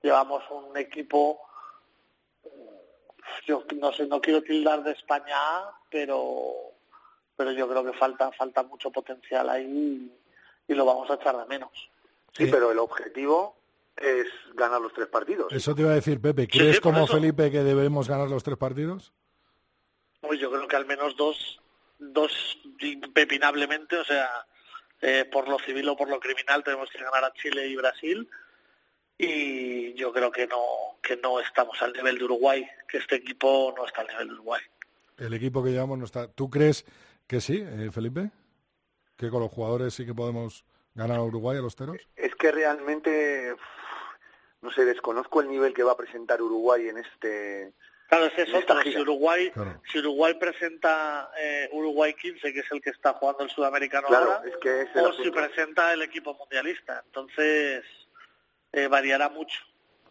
Llevamos 0.02 0.42
un 0.50 0.76
equipo, 0.76 1.40
yo 3.46 3.64
no 3.76 3.92
sé, 3.92 4.06
no 4.06 4.20
quiero 4.20 4.42
tildar 4.42 4.82
de 4.82 4.92
España 4.92 5.36
pero 5.90 6.72
pero 7.36 7.52
yo 7.52 7.68
creo 7.68 7.84
que 7.84 7.98
falta 7.98 8.30
falta 8.32 8.62
mucho 8.62 8.90
potencial 8.90 9.48
ahí 9.48 10.10
y, 10.68 10.74
lo 10.74 10.84
vamos 10.84 11.10
a 11.10 11.14
echar 11.14 11.36
de 11.36 11.46
menos. 11.46 11.70
Sí, 12.32 12.46
pero 12.46 12.70
el 12.70 12.78
objetivo 12.78 13.56
es 13.96 14.28
ganar 14.54 14.80
los 14.80 14.92
tres 14.92 15.08
partidos. 15.08 15.52
Eso 15.52 15.74
te 15.74 15.82
iba 15.82 15.90
a 15.90 15.94
decir, 15.94 16.20
Pepe. 16.20 16.46
¿Crees 16.46 16.80
como 16.80 17.08
Felipe 17.08 17.50
que 17.50 17.64
debemos 17.64 18.08
ganar 18.08 18.28
los 18.28 18.44
tres 18.44 18.56
partidos? 18.56 19.12
Pues 20.20 20.38
yo 20.38 20.48
creo 20.50 20.68
que 20.68 20.76
al 20.76 20.86
menos 20.86 21.16
dos, 21.16 21.60
dos 21.98 22.58
impepinablemente, 22.78 23.96
o 23.96 24.04
sea, 24.04 24.46
eh, 25.00 25.24
por 25.24 25.48
lo 25.48 25.58
civil 25.58 25.88
o 25.88 25.96
por 25.96 26.08
lo 26.08 26.20
criminal 26.20 26.62
tenemos 26.62 26.88
que 26.90 27.02
ganar 27.02 27.24
a 27.24 27.32
Chile 27.32 27.66
y 27.66 27.74
Brasil 27.74 28.28
y 29.20 29.94
yo 29.94 30.12
creo 30.12 30.30
que 30.30 30.46
no 30.46 30.58
que 31.02 31.16
no 31.16 31.40
estamos 31.40 31.80
al 31.82 31.92
nivel 31.92 32.18
de 32.18 32.24
Uruguay, 32.24 32.66
que 32.88 32.98
este 32.98 33.16
equipo 33.16 33.74
no 33.76 33.86
está 33.86 34.02
al 34.02 34.08
nivel 34.08 34.28
de 34.28 34.34
Uruguay. 34.34 34.62
El 35.18 35.34
equipo 35.34 35.62
que 35.62 35.70
llevamos 35.70 35.98
no 35.98 36.04
está. 36.04 36.28
¿Tú 36.28 36.48
crees 36.48 36.84
que 37.26 37.40
sí, 37.40 37.62
eh, 37.64 37.90
Felipe? 37.92 38.30
Que 39.16 39.28
con 39.28 39.40
los 39.40 39.50
jugadores 39.50 39.94
sí 39.94 40.06
que 40.06 40.14
podemos 40.14 40.64
ganar 40.94 41.18
a 41.18 41.22
Uruguay 41.22 41.58
a 41.58 41.62
los 41.62 41.76
teros. 41.76 41.96
Es 42.16 42.34
que 42.34 42.50
realmente 42.50 43.54
no 44.62 44.70
sé, 44.70 44.84
desconozco 44.84 45.40
el 45.40 45.48
nivel 45.48 45.72
que 45.72 45.82
va 45.82 45.92
a 45.92 45.96
presentar 45.96 46.40
Uruguay 46.42 46.88
en 46.88 46.98
este 46.98 47.72
Claro, 48.08 48.26
es 48.26 48.36
eso, 48.38 48.60
si 48.82 48.98
Uruguay, 48.98 49.52
si 49.92 50.00
Uruguay 50.00 50.34
presenta 50.34 51.30
eh, 51.38 51.68
Uruguay 51.70 52.12
15, 52.12 52.52
que 52.52 52.58
es 52.58 52.72
el 52.72 52.82
que 52.82 52.90
está 52.90 53.12
jugando 53.12 53.44
el 53.44 53.50
sudamericano 53.50 54.08
ahora, 54.08 54.42
o 54.96 55.12
si 55.12 55.30
presenta 55.30 55.92
el 55.92 56.02
equipo 56.02 56.34
mundialista. 56.34 57.04
Entonces, 57.06 57.84
eh, 58.72 58.88
variará 58.88 59.28
mucho. 59.28 59.60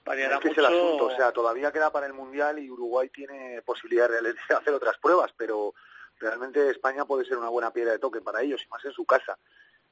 Variará 0.05 0.35
es 0.35 0.41
que 0.41 0.49
mucho. 0.49 0.61
Es 0.61 0.67
el 0.67 0.75
asunto, 0.75 1.05
o 1.05 1.15
sea, 1.15 1.31
todavía 1.31 1.71
queda 1.71 1.91
para 1.91 2.07
el 2.07 2.13
Mundial 2.13 2.59
y 2.59 2.69
Uruguay 2.69 3.09
tiene 3.09 3.61
posibilidad 3.61 4.09
de 4.09 4.35
hacer 4.57 4.73
otras 4.73 4.97
pruebas, 4.97 5.31
pero 5.37 5.73
realmente 6.19 6.69
España 6.69 7.05
puede 7.05 7.25
ser 7.25 7.37
una 7.37 7.49
buena 7.49 7.71
piedra 7.71 7.91
de 7.93 7.99
toque 7.99 8.21
para 8.21 8.41
ellos, 8.41 8.61
y 8.65 8.69
más 8.69 8.83
en 8.85 8.91
su 8.91 9.05
casa. 9.05 9.37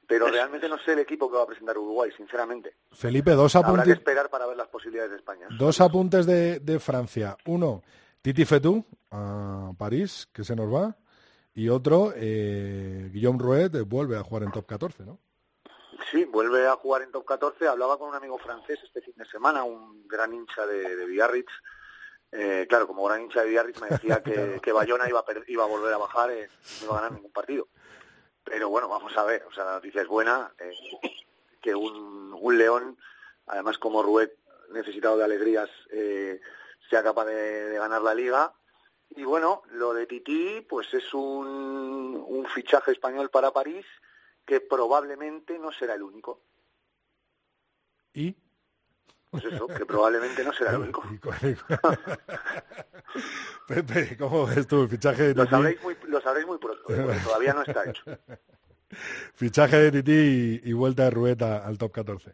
Pero 0.06 0.28
realmente 0.28 0.70
no 0.70 0.78
sé 0.78 0.94
el 0.94 1.00
equipo 1.00 1.30
que 1.30 1.36
va 1.36 1.42
a 1.42 1.46
presentar 1.46 1.76
Uruguay, 1.76 2.10
sinceramente. 2.16 2.76
Felipe, 2.92 3.32
dos 3.32 3.54
apuntes. 3.54 3.80
Habrá 3.80 3.84
que 3.84 3.98
esperar 3.98 4.30
para 4.30 4.46
ver 4.46 4.56
las 4.56 4.68
posibilidades 4.68 5.10
de 5.10 5.18
España. 5.18 5.48
Dos 5.58 5.82
apuntes 5.82 6.24
de, 6.24 6.60
de 6.60 6.78
Francia. 6.78 7.36
Uno, 7.44 7.82
Titi 8.22 8.46
Fetú, 8.46 8.84
a 9.10 9.72
París, 9.76 10.26
que 10.32 10.44
se 10.44 10.56
nos 10.56 10.72
va. 10.72 10.96
Y 11.54 11.68
otro, 11.68 12.12
eh, 12.16 13.10
Guillaume 13.12 13.38
Rouet, 13.38 13.70
vuelve 13.84 14.16
a 14.16 14.22
jugar 14.22 14.44
en 14.44 14.52
top 14.52 14.64
14, 14.64 15.04
¿no? 15.04 15.18
Sí, 16.10 16.24
vuelve 16.24 16.66
a 16.66 16.76
jugar 16.76 17.02
en 17.02 17.10
top 17.10 17.26
14. 17.26 17.68
Hablaba 17.68 17.98
con 17.98 18.08
un 18.08 18.14
amigo 18.14 18.38
francés 18.38 18.78
este 18.82 19.02
fin 19.02 19.14
de 19.16 19.26
semana, 19.26 19.64
un 19.64 20.06
gran 20.08 20.32
hincha 20.32 20.66
de, 20.66 20.96
de 20.96 21.04
Biarritz. 21.04 21.52
Eh, 22.32 22.66
claro, 22.68 22.86
como 22.86 23.04
gran 23.04 23.22
hincha 23.22 23.42
de 23.42 23.48
Biarritz 23.48 23.80
me 23.80 23.88
decía 23.88 24.22
que, 24.24 24.60
que 24.62 24.72
Bayona 24.72 25.08
iba 25.08 25.20
a, 25.20 25.24
iba 25.46 25.64
a 25.64 25.68
volver 25.68 25.92
a 25.92 25.98
bajar, 25.98 26.30
eh, 26.30 26.48
no 26.80 26.86
iba 26.86 26.94
a 26.94 27.00
ganar 27.00 27.12
ningún 27.12 27.32
partido. 27.32 27.68
Pero 28.42 28.70
bueno, 28.70 28.88
vamos 28.88 29.14
a 29.16 29.24
ver. 29.24 29.44
O 29.44 29.52
sea, 29.52 29.64
la 29.64 29.74
noticia 29.74 30.00
es 30.00 30.08
buena. 30.08 30.50
Eh, 30.58 30.72
que 31.60 31.74
un, 31.74 32.34
un 32.40 32.58
León, 32.58 32.96
además 33.46 33.76
como 33.78 34.02
Ruet, 34.02 34.32
necesitado 34.70 35.18
de 35.18 35.24
alegrías, 35.24 35.68
eh, 35.90 36.40
sea 36.88 37.02
capaz 37.02 37.26
de, 37.26 37.68
de, 37.68 37.78
ganar 37.78 38.00
la 38.00 38.14
liga. 38.14 38.54
Y 39.10 39.24
bueno, 39.24 39.62
lo 39.72 39.92
de 39.92 40.06
Titi, 40.06 40.64
pues 40.68 40.92
es 40.94 41.12
un, 41.12 42.24
un 42.26 42.46
fichaje 42.46 42.92
español 42.92 43.28
para 43.30 43.50
París 43.50 43.84
que 44.48 44.60
probablemente 44.62 45.58
no 45.58 45.70
será 45.70 45.92
el 45.94 46.02
único. 46.02 46.40
¿Y? 48.14 48.34
Pues 49.30 49.44
eso, 49.44 49.66
que 49.66 49.84
probablemente 49.84 50.42
no 50.42 50.54
será 50.54 50.70
el 50.70 50.76
único. 50.84 51.04
Pepe, 53.68 54.16
¿cómo 54.16 54.46
ves 54.46 54.66
tú 54.66 54.84
el 54.84 54.88
fichaje 54.88 55.22
de 55.22 55.34
Titi? 55.34 55.44
Lo 55.44 55.50
sabréis 55.50 55.82
muy, 55.82 55.96
lo 56.06 56.20
sabréis 56.22 56.46
muy 56.46 56.56
pronto, 56.56 56.94
¿eh? 56.94 57.02
porque 57.02 57.20
todavía 57.20 57.52
no 57.52 57.62
está 57.62 57.84
hecho. 57.84 58.04
Fichaje 59.34 59.76
de 59.76 59.92
Titi 59.92 60.62
y, 60.64 60.72
vuelta 60.72 61.04
de 61.04 61.10
Rueta 61.10 61.66
al 61.66 61.76
top 61.76 61.92
14. 61.92 62.32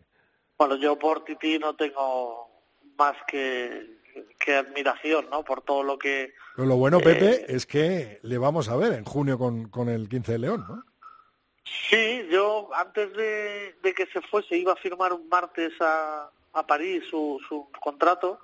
Bueno, 0.57 0.77
yo 0.77 0.97
por 0.97 1.25
Titi 1.25 1.59
no 1.59 1.75
tengo 1.75 2.49
más 2.97 3.17
que, 3.27 3.99
que 4.39 4.55
admiración, 4.55 5.29
¿no? 5.31 5.45
Por 5.45 5.63
todo 5.63 5.83
lo 5.83 5.99
que... 5.99 6.33
Pero 6.55 6.69
lo 6.69 6.77
bueno, 6.77 7.01
Pepe, 7.01 7.41
eh, 7.41 7.47
es 7.49 7.67
que 7.67 8.21
le 8.23 8.39
vamos 8.39 8.69
a 8.69 8.77
ver 8.77 8.93
en 8.93 9.05
junio 9.05 9.37
con, 9.37 9.69
con 9.69 9.89
el 9.89 10.09
15 10.09 10.31
de 10.31 10.39
León, 10.39 10.65
¿no? 10.69 10.85
Sí, 11.65 12.27
yo 12.31 12.71
antes 12.75 13.13
de, 13.15 13.75
que 13.97 14.07
se 14.07 14.21
fuese 14.23 14.57
iba 14.57 14.73
a 14.73 14.77
firmar 14.77 15.13
un 15.13 15.29
martes 15.29 15.73
a, 15.81 16.31
a 16.53 16.67
París 16.67 17.05
su, 17.09 17.41
su 17.49 17.69
contrato 17.81 18.39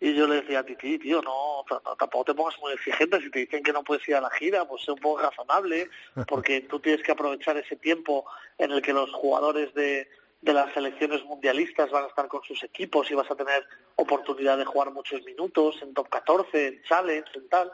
Y 0.00 0.14
yo 0.14 0.26
le 0.26 0.42
decía 0.42 0.60
a 0.60 0.62
Titi, 0.62 0.98
tío, 0.98 1.22
no, 1.22 1.64
tampoco 1.98 2.26
te 2.26 2.34
pongas 2.34 2.58
muy 2.60 2.72
exigente. 2.72 3.20
Si 3.20 3.30
te 3.30 3.40
dicen 3.40 3.62
que 3.62 3.72
no 3.72 3.82
puedes 3.82 4.06
ir 4.08 4.14
a 4.14 4.20
la 4.20 4.30
gira, 4.30 4.64
pues 4.66 4.84
sé 4.84 4.92
un 4.92 4.98
poco 4.98 5.22
razonable, 5.22 5.90
porque 6.28 6.60
tú 6.70 6.78
tienes 6.78 7.02
que 7.02 7.12
aprovechar 7.12 7.56
ese 7.56 7.76
tiempo 7.76 8.24
en 8.58 8.70
el 8.70 8.82
que 8.82 8.92
los 8.92 9.10
jugadores 9.12 9.74
de, 9.74 10.08
de 10.42 10.52
las 10.52 10.72
selecciones 10.74 11.24
mundialistas 11.24 11.90
van 11.90 12.04
a 12.04 12.08
estar 12.08 12.28
con 12.28 12.42
sus 12.44 12.62
equipos 12.62 13.10
y 13.10 13.14
vas 13.14 13.30
a 13.30 13.36
tener 13.36 13.66
oportunidad 13.96 14.58
de 14.58 14.64
jugar 14.64 14.92
muchos 14.92 15.24
minutos 15.24 15.76
en 15.82 15.94
top 15.94 16.08
14, 16.08 16.66
en 16.66 16.82
challenge, 16.84 17.30
en 17.34 17.48
tal. 17.48 17.72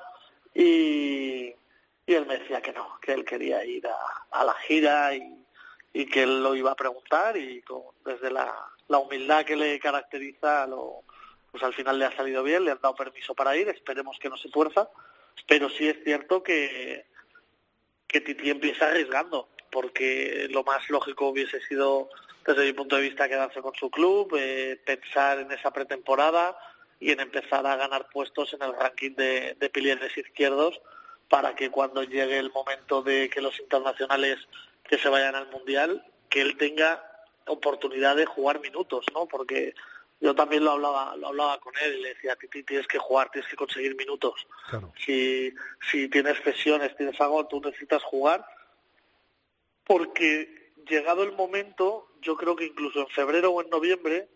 Y, 0.55 1.55
y 2.13 2.15
él 2.15 2.27
me 2.27 2.39
decía 2.39 2.61
que 2.61 2.73
no, 2.73 2.99
que 3.01 3.13
él 3.13 3.25
quería 3.25 3.65
ir 3.65 3.87
a, 3.87 4.45
la 4.45 4.55
gira 4.67 5.15
y, 5.15 6.07
que 6.07 6.25
él 6.25 6.43
lo 6.43 6.55
iba 6.55 6.73
a 6.73 6.77
preguntar 6.77 7.37
y 7.39 7.63
con, 7.63 7.83
desde 8.05 8.31
la, 8.31 8.55
humildad 8.89 9.47
que 9.47 9.57
le 9.57 9.79
caracteriza 9.81 10.67
lo 10.67 11.05
pues 11.51 11.63
al 11.63 11.73
final 11.75 11.99
le 11.99 12.07
ha 12.07 12.17
salido 12.17 12.43
bien, 12.43 12.65
le 12.65 12.71
han 12.71 12.81
dado 12.83 12.95
permiso 12.95 13.35
para 13.35 13.57
ir, 13.57 13.69
esperemos 13.69 14.19
que 14.19 14.31
no 14.31 14.37
se 14.39 14.49
tuerza, 14.49 14.89
pero 15.47 15.69
sí 15.69 15.87
es 15.87 16.03
cierto 16.03 16.43
que, 16.43 17.07
que 18.07 18.23
Titi 18.23 18.49
empieza 18.49 18.87
arriesgando, 18.87 19.49
porque 19.71 20.49
lo 20.51 20.65
más 20.65 20.89
lógico 20.89 21.29
hubiese 21.29 21.61
sido, 21.61 22.09
desde 22.47 22.65
mi 22.65 22.73
punto 22.73 22.97
de 22.97 23.03
vista, 23.03 23.29
quedarse 23.29 23.61
con 23.61 23.75
su 23.75 23.91
club, 23.91 24.35
eh, 24.39 24.81
pensar 24.85 25.41
en 25.41 25.53
esa 25.53 25.71
pretemporada 25.71 26.57
y 26.99 27.13
en 27.13 27.21
empezar 27.21 27.67
a 27.67 27.77
ganar 27.77 28.09
puestos 28.11 28.55
en 28.55 28.63
el 28.63 28.75
ranking 28.75 29.15
de, 29.15 29.55
de 29.59 30.13
izquierdos 30.17 30.81
para 31.33 31.55
que 31.55 31.71
cuando 31.71 32.03
llegue 32.03 32.37
el 32.37 32.53
momento 32.53 33.03
de 33.03 33.31
que 33.31 33.41
los 33.41 33.59
internacionales 33.59 34.37
que 34.85 34.99
se 34.99 35.09
vayan 35.09 35.35
al 35.35 35.49
Mundial, 35.49 36.05
que 36.29 36.43
él 36.43 36.59
tenga 36.59 37.03
oportunidad 37.47 38.17
de 38.17 38.27
jugar 38.27 38.61
minutos, 38.61 39.07
¿no? 39.15 39.25
Porque 39.25 39.75
yo 40.21 40.35
también 40.35 40.63
lo 40.63 40.73
hablaba 40.73 41.17
lo 41.17 41.29
hablaba 41.29 41.59
con 41.59 41.73
él 41.83 41.95
y 41.97 42.03
le 42.03 42.09
decía 42.11 42.37
Titi 42.37 42.63
tienes 42.65 42.87
que 42.87 42.99
jugar 42.99 43.31
tienes 43.31 43.49
que 43.49 43.57
conseguir 43.57 43.97
minutos. 43.97 44.47
Si 45.07 45.55
si 45.91 46.09
tienes 46.09 46.37
sesiones 46.45 46.95
tienes 46.99 47.19
algo 47.19 47.47
tú 47.47 47.63
necesitas 47.63 48.03
jugar 48.03 48.45
porque 49.85 50.75
llegado 50.87 51.23
el 51.23 51.33
momento 51.33 52.09
yo 52.21 52.37
creo 52.37 52.55
que 52.57 52.67
incluso 52.67 53.01
en 53.01 53.09
febrero 53.09 53.53
o 53.53 53.63
en 53.63 53.71
noviembre 53.71 54.29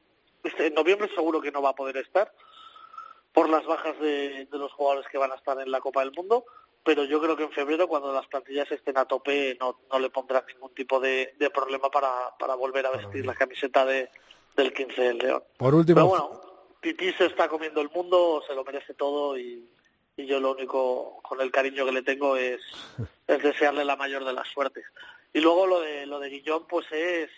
este, 0.45 0.69
en 0.69 0.75
noviembre 0.75 1.11
seguro 1.15 1.43
que 1.43 1.53
no 1.53 1.61
va 1.61 1.71
a 1.71 1.77
poder 1.77 1.99
estar 1.99 2.33
por 3.35 3.51
las 3.51 3.67
bajas 3.67 4.01
de, 4.01 4.47
de 4.47 4.59
los 4.59 4.73
jugadores 4.73 5.07
que 5.11 5.19
van 5.19 5.33
a 5.33 5.37
estar 5.37 5.61
en 5.61 5.71
la 5.71 5.81
Copa 5.83 6.01
del 6.01 6.13
Mundo 6.13 6.47
pero 6.87 7.03
yo 7.03 7.21
creo 7.21 7.37
que 7.37 7.43
en 7.43 7.51
febrero, 7.51 7.89
cuando 7.89 8.13
las 8.13 8.29
plantillas 8.29 8.71
estén 8.71 8.97
a 8.97 9.05
tope, 9.05 9.59
no, 9.61 9.81
no 9.91 9.99
le 9.99 10.09
pondrán 10.09 10.45
ningún 10.47 10.73
tipo 10.73 11.01
de, 11.01 11.35
de 11.37 11.51
problema 11.51 11.91
para, 11.91 12.33
para 12.39 12.55
volver 12.55 12.87
a 12.87 12.93
vestir 12.93 13.27
la 13.27 13.35
camiseta 13.35 13.85
de, 13.85 14.09
del 14.57 14.73
15 14.73 15.03
del 15.03 15.19
León. 15.19 15.43
Por 15.57 15.75
último. 15.75 15.97
Pero 15.97 16.07
bueno, 16.07 16.41
Titi 16.81 17.13
se 17.15 17.27
está 17.27 17.49
comiendo 17.49 17.81
el 17.81 17.91
mundo, 17.91 18.41
se 18.47 18.55
lo 18.55 18.63
merece 18.63 18.95
todo 18.95 19.37
y, 19.37 19.69
y 20.17 20.27
yo 20.27 20.39
lo 20.39 20.53
único 20.53 21.21
con 21.25 21.41
el 21.41 21.51
cariño 21.51 21.85
que 21.85 21.91
le 21.91 22.03
tengo 22.03 22.37
es, 22.37 22.61
es 23.27 23.43
desearle 23.43 23.85
la 23.85 23.97
mayor 23.97 24.25
de 24.25 24.33
las 24.33 24.47
suertes. 24.47 24.85
Y 25.33 25.41
luego 25.41 25.67
lo 25.67 25.81
de 25.81 26.07
lo 26.07 26.21
de 26.21 26.31
Guillón, 26.31 26.69
pues 26.69 26.87
es 26.93 27.31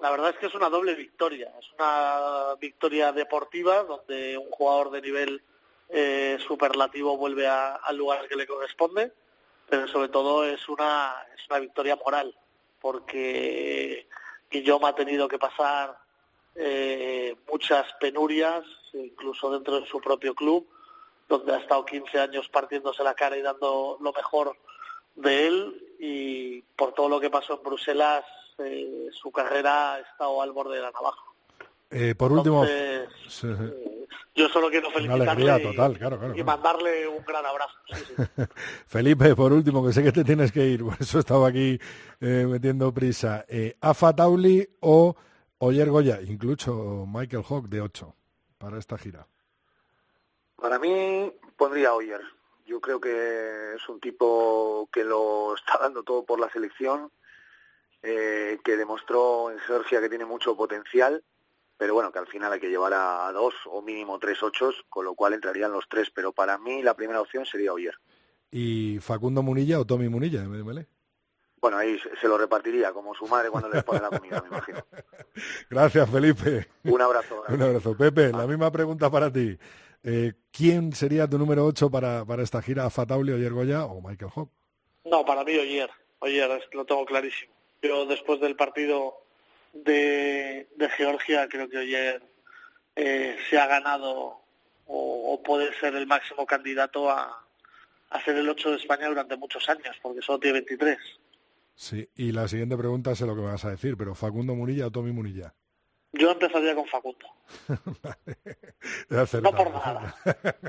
la 0.00 0.10
verdad 0.10 0.30
es 0.30 0.36
que 0.36 0.46
es 0.46 0.54
una 0.54 0.70
doble 0.70 0.94
victoria. 0.94 1.52
Es 1.60 1.66
una 1.78 2.54
victoria 2.58 3.12
deportiva 3.12 3.82
donde 3.82 4.38
un 4.38 4.50
jugador 4.50 4.90
de 4.90 5.02
nivel 5.02 5.42
eh, 5.88 6.38
superlativo 6.46 7.16
vuelve 7.16 7.46
a, 7.46 7.76
al 7.76 7.96
lugar 7.96 8.26
que 8.28 8.36
le 8.36 8.46
corresponde, 8.46 9.12
pero 9.68 9.88
sobre 9.88 10.08
todo 10.08 10.44
es 10.44 10.68
una 10.68 11.14
es 11.34 11.48
una 11.48 11.58
victoria 11.60 11.96
moral 11.96 12.34
porque 12.80 14.08
Guillaume 14.50 14.88
ha 14.88 14.94
tenido 14.94 15.28
que 15.28 15.38
pasar 15.38 15.98
eh, 16.54 17.34
muchas 17.50 17.92
penurias, 18.00 18.64
incluso 18.92 19.50
dentro 19.50 19.80
de 19.80 19.86
su 19.86 20.00
propio 20.00 20.34
club, 20.34 20.66
donde 21.28 21.54
ha 21.54 21.58
estado 21.58 21.84
15 21.84 22.18
años 22.18 22.48
partiéndose 22.48 23.02
la 23.02 23.14
cara 23.14 23.36
y 23.36 23.42
dando 23.42 23.98
lo 24.00 24.12
mejor 24.12 24.56
de 25.16 25.46
él 25.46 25.96
y 25.98 26.62
por 26.76 26.92
todo 26.92 27.08
lo 27.08 27.20
que 27.20 27.30
pasó 27.30 27.54
en 27.54 27.62
Bruselas, 27.62 28.24
eh, 28.58 29.08
su 29.12 29.30
carrera 29.30 29.94
ha 29.94 30.00
estado 30.00 30.40
al 30.40 30.52
borde 30.52 30.76
de 30.76 30.82
la 30.82 30.90
navaja. 30.90 31.22
Eh, 31.90 32.14
por 32.16 32.32
último, 32.32 32.64
Entonces, 32.64 33.44
eh, 33.44 33.95
yo 34.34 34.48
solo 34.48 34.68
quiero 34.70 34.90
felicitarle 34.90 35.24
alegría 35.24 35.58
y, 35.58 35.62
total, 35.62 35.98
claro, 35.98 36.18
claro. 36.18 36.32
y 36.34 36.42
claro. 36.42 36.46
mandarle 36.46 37.08
un 37.08 37.24
gran 37.24 37.44
abrazo. 37.46 37.74
Sí, 37.88 38.04
sí. 38.06 38.42
Felipe, 38.86 39.34
por 39.34 39.52
último, 39.52 39.84
que 39.84 39.92
sé 39.92 40.02
que 40.02 40.12
te 40.12 40.24
tienes 40.24 40.52
que 40.52 40.66
ir, 40.66 40.84
por 40.84 40.96
eso 41.00 41.18
estaba 41.18 41.48
aquí 41.48 41.78
eh, 42.20 42.46
metiendo 42.48 42.92
prisa. 42.92 43.44
Eh, 43.48 43.76
¿Afa 43.80 44.14
Tauli 44.14 44.68
o 44.80 45.16
Oyer 45.58 45.90
Goya, 45.90 46.20
incluso 46.22 47.06
Michael 47.06 47.44
Hawk 47.48 47.68
de 47.68 47.80
8 47.80 48.14
para 48.58 48.78
esta 48.78 48.98
gira? 48.98 49.26
Para 50.56 50.78
mí 50.78 51.32
pondría 51.56 51.90
a 51.90 51.94
Oyer. 51.94 52.20
Yo 52.66 52.80
creo 52.80 53.00
que 53.00 53.74
es 53.76 53.88
un 53.88 54.00
tipo 54.00 54.88
que 54.92 55.04
lo 55.04 55.54
está 55.54 55.78
dando 55.78 56.02
todo 56.02 56.24
por 56.24 56.40
la 56.40 56.50
selección, 56.50 57.10
eh, 58.02 58.58
que 58.64 58.76
demostró 58.76 59.50
en 59.50 59.58
Georgia 59.60 60.00
que 60.00 60.08
tiene 60.08 60.24
mucho 60.24 60.56
potencial, 60.56 61.22
pero 61.76 61.94
bueno, 61.94 62.10
que 62.10 62.18
al 62.18 62.26
final 62.26 62.52
hay 62.52 62.60
que 62.60 62.68
llevar 62.68 62.92
a, 62.94 63.30
dos 63.32 63.54
o 63.66 63.82
mínimo 63.82 64.18
tres 64.18 64.42
ochos, 64.42 64.84
con 64.88 65.04
lo 65.04 65.14
cual 65.14 65.34
entrarían 65.34 65.72
los 65.72 65.88
tres. 65.88 66.10
Pero 66.10 66.32
para 66.32 66.58
mí 66.58 66.82
la 66.82 66.94
primera 66.94 67.20
opción 67.20 67.44
sería 67.44 67.72
Oyer. 67.72 67.94
¿Y 68.50 68.98
Facundo 69.00 69.42
Munilla 69.42 69.80
o 69.80 69.84
Tommy 69.84 70.08
Munilla 70.08 70.40
de 70.40 70.48
MDML? 70.48 70.86
Bueno, 71.60 71.78
ahí 71.78 71.98
se, 72.20 72.28
lo 72.28 72.38
repartiría 72.38 72.92
como 72.92 73.14
su 73.14 73.26
madre 73.26 73.50
cuando 73.50 73.68
le 73.68 73.82
pone 73.82 74.00
la 74.00 74.10
comida, 74.10 74.40
me 74.40 74.48
imagino. 74.48 74.78
Gracias, 75.70 76.08
Felipe. 76.08 76.68
Un 76.84 77.00
abrazo. 77.00 77.42
Un 77.48 77.62
abrazo. 77.62 77.96
Pepe, 77.96 78.30
la 78.30 78.46
misma 78.46 78.70
pregunta 78.70 79.10
para 79.10 79.32
ti. 79.32 79.58
Eh, 80.04 80.34
¿Quién 80.52 80.92
sería 80.92 81.28
tu 81.28 81.38
número 81.38 81.66
8 81.66 81.90
para, 81.90 82.24
para 82.24 82.42
esta 82.42 82.62
gira? 82.62 82.84
¿Afa 82.84 83.04
Tauli, 83.04 83.32
Oyer 83.32 83.52
Goya 83.52 83.84
o 83.86 84.00
Michael 84.00 84.30
Hawk? 84.34 84.50
No, 85.04 85.24
para 85.24 85.42
mí 85.44 85.56
Oyer, 85.56 85.90
Oyer, 86.20 86.68
lo 86.72 86.84
tengo 86.84 87.04
clarísimo. 87.04 87.52
Yo 87.82 88.06
después 88.06 88.40
del 88.40 88.56
partido 88.56 89.25
de, 89.84 90.68
de 90.76 90.88
Georgia 90.90 91.48
creo 91.48 91.68
que 91.68 91.78
Oyer 91.78 92.22
eh, 92.94 93.36
se 93.48 93.58
ha 93.58 93.66
ganado 93.66 94.40
o, 94.86 95.32
o 95.34 95.42
puede 95.42 95.72
ser 95.78 95.94
el 95.94 96.06
máximo 96.06 96.46
candidato 96.46 97.10
a, 97.10 97.46
a 98.10 98.24
ser 98.24 98.36
el 98.36 98.48
8 98.48 98.70
de 98.70 98.76
España 98.76 99.08
durante 99.08 99.36
muchos 99.36 99.68
años, 99.68 99.96
porque 100.02 100.22
solo 100.22 100.38
tiene 100.38 100.60
23. 100.60 100.98
Sí, 101.74 102.08
y 102.16 102.32
la 102.32 102.48
siguiente 102.48 102.76
pregunta 102.76 103.14
sé 103.14 103.26
lo 103.26 103.34
que 103.34 103.42
me 103.42 103.48
vas 103.48 103.64
a 103.64 103.70
decir, 103.70 103.96
pero 103.96 104.14
¿Facundo 104.14 104.54
Munilla 104.54 104.86
o 104.86 104.90
Tommy 104.90 105.12
Munilla? 105.12 105.54
Yo 106.12 106.30
empezaría 106.30 106.74
con 106.74 106.86
Facundo, 106.86 107.26
no 109.42 109.52
por 109.52 109.70
nada, 109.70 110.16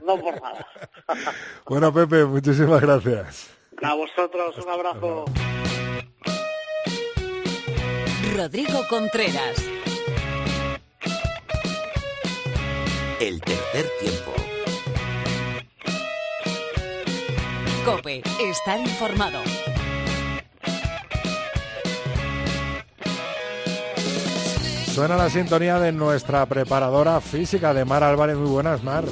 no 0.03 0.19
por 0.19 0.41
nada. 0.41 0.67
Bueno, 1.65 1.93
Pepe, 1.93 2.25
muchísimas 2.25 2.81
gracias. 2.81 3.55
A 3.81 3.93
vosotros 3.93 4.57
un 4.57 4.69
abrazo. 4.69 5.25
Rodrigo 8.37 8.85
Contreras. 8.87 9.57
El 13.19 13.41
tercer 13.41 13.85
tiempo. 13.99 14.31
Cope, 17.83 18.21
estar 18.39 18.79
informado. 18.79 19.39
Suena 24.93 25.17
la 25.17 25.31
sintonía 25.31 25.79
de 25.79 25.91
nuestra 25.91 26.45
preparadora 26.45 27.19
física 27.21 27.73
de 27.73 27.85
Mar 27.85 28.03
Álvarez. 28.03 28.37
Muy 28.37 28.51
buenas, 28.51 28.83
Mar. 28.83 29.05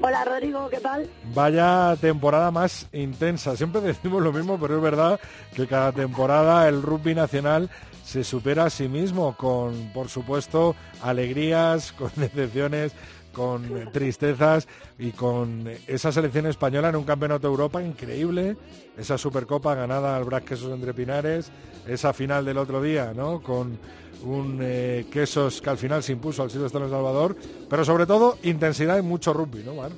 Hola 0.00 0.24
Rodrigo, 0.24 0.70
¿qué 0.70 0.80
tal? 0.80 1.10
Vaya 1.34 1.94
temporada 2.00 2.50
más 2.50 2.88
intensa. 2.92 3.54
Siempre 3.54 3.82
decimos 3.82 4.22
lo 4.22 4.32
mismo, 4.32 4.58
pero 4.58 4.76
es 4.76 4.82
verdad 4.82 5.20
que 5.54 5.66
cada 5.66 5.92
temporada 5.92 6.66
el 6.68 6.80
rugby 6.80 7.14
nacional 7.14 7.68
se 8.04 8.22
supera 8.22 8.66
a 8.66 8.70
sí 8.70 8.88
mismo 8.88 9.36
con, 9.36 9.90
por 9.92 10.08
supuesto, 10.08 10.76
alegrías, 11.02 11.92
con 11.98 12.10
decepciones, 12.16 12.92
con 13.32 13.90
tristezas 13.92 14.68
y 14.98 15.10
con 15.10 15.68
esa 15.88 16.12
selección 16.12 16.46
española 16.46 16.90
en 16.90 16.96
un 16.96 17.04
campeonato 17.04 17.48
de 17.48 17.52
Europa 17.52 17.82
increíble, 17.82 18.56
esa 18.96 19.18
Supercopa 19.18 19.74
ganada 19.74 20.16
al 20.16 20.24
Brac 20.24 20.44
Quesos 20.44 20.72
entre 20.72 20.94
Pinares, 20.94 21.50
esa 21.88 22.12
final 22.12 22.44
del 22.44 22.58
otro 22.58 22.80
día, 22.80 23.12
¿no? 23.14 23.42
Con 23.42 23.76
un 24.22 24.60
eh, 24.62 25.06
Quesos 25.10 25.60
que 25.60 25.70
al 25.70 25.78
final 25.78 26.02
se 26.02 26.12
impuso 26.12 26.42
al 26.42 26.50
Silvestre 26.50 26.84
El 26.84 26.90
Salvador, 26.90 27.36
pero 27.68 27.84
sobre 27.84 28.06
todo 28.06 28.38
intensidad 28.44 28.98
y 28.98 29.02
mucho 29.02 29.32
rugby, 29.32 29.64
¿no, 29.64 29.74
Mar? 29.74 29.90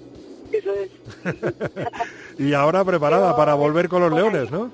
Eso 0.52 0.72
es. 0.72 0.90
Y 2.38 2.52
ahora 2.52 2.84
preparada 2.84 3.28
Pero, 3.28 3.36
para 3.36 3.54
volver 3.54 3.88
con 3.88 4.02
los 4.02 4.12
leones, 4.12 4.50
¿no? 4.50 4.70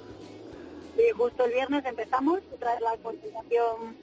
Justo 1.16 1.44
el 1.44 1.52
viernes 1.52 1.84
empezamos 1.84 2.40
otra 2.52 2.72
vez 2.72 2.80
la 2.80 2.96
continuación 2.98 3.96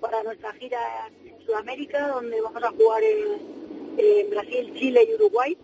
para 0.00 0.22
nuestra 0.22 0.52
gira 0.54 0.78
en 1.24 1.44
Sudamérica, 1.46 2.08
donde 2.08 2.40
vamos 2.40 2.62
a 2.62 2.70
jugar 2.70 3.02
en, 3.02 3.98
en 3.98 4.30
Brasil, 4.30 4.72
Chile 4.74 5.06
y 5.10 5.14
Uruguay. 5.14 5.56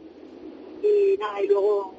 Y 0.83 1.17
nada, 1.19 1.43
y 1.43 1.49
luego 1.49 1.95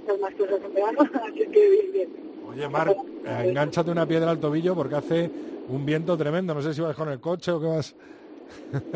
muchas 0.00 0.18
más 0.20 0.34
cosas 0.34 0.60
en 0.64 0.74
verano, 0.74 0.98
así 1.22 1.46
que 1.48 1.70
bien, 1.70 1.92
bien. 1.92 2.08
Oye, 2.48 2.68
Mar, 2.68 2.94
engánchate 3.26 3.90
una 3.90 4.06
piedra 4.06 4.30
al 4.30 4.40
tobillo 4.40 4.74
porque 4.74 4.94
hace 4.96 5.30
un 5.68 5.84
viento 5.84 6.16
tremendo. 6.16 6.54
No 6.54 6.62
sé 6.62 6.74
si 6.74 6.80
vas 6.80 6.96
con 6.96 7.08
el 7.10 7.20
coche 7.20 7.50
o 7.52 7.60
qué 7.60 7.66
vas. 7.66 7.94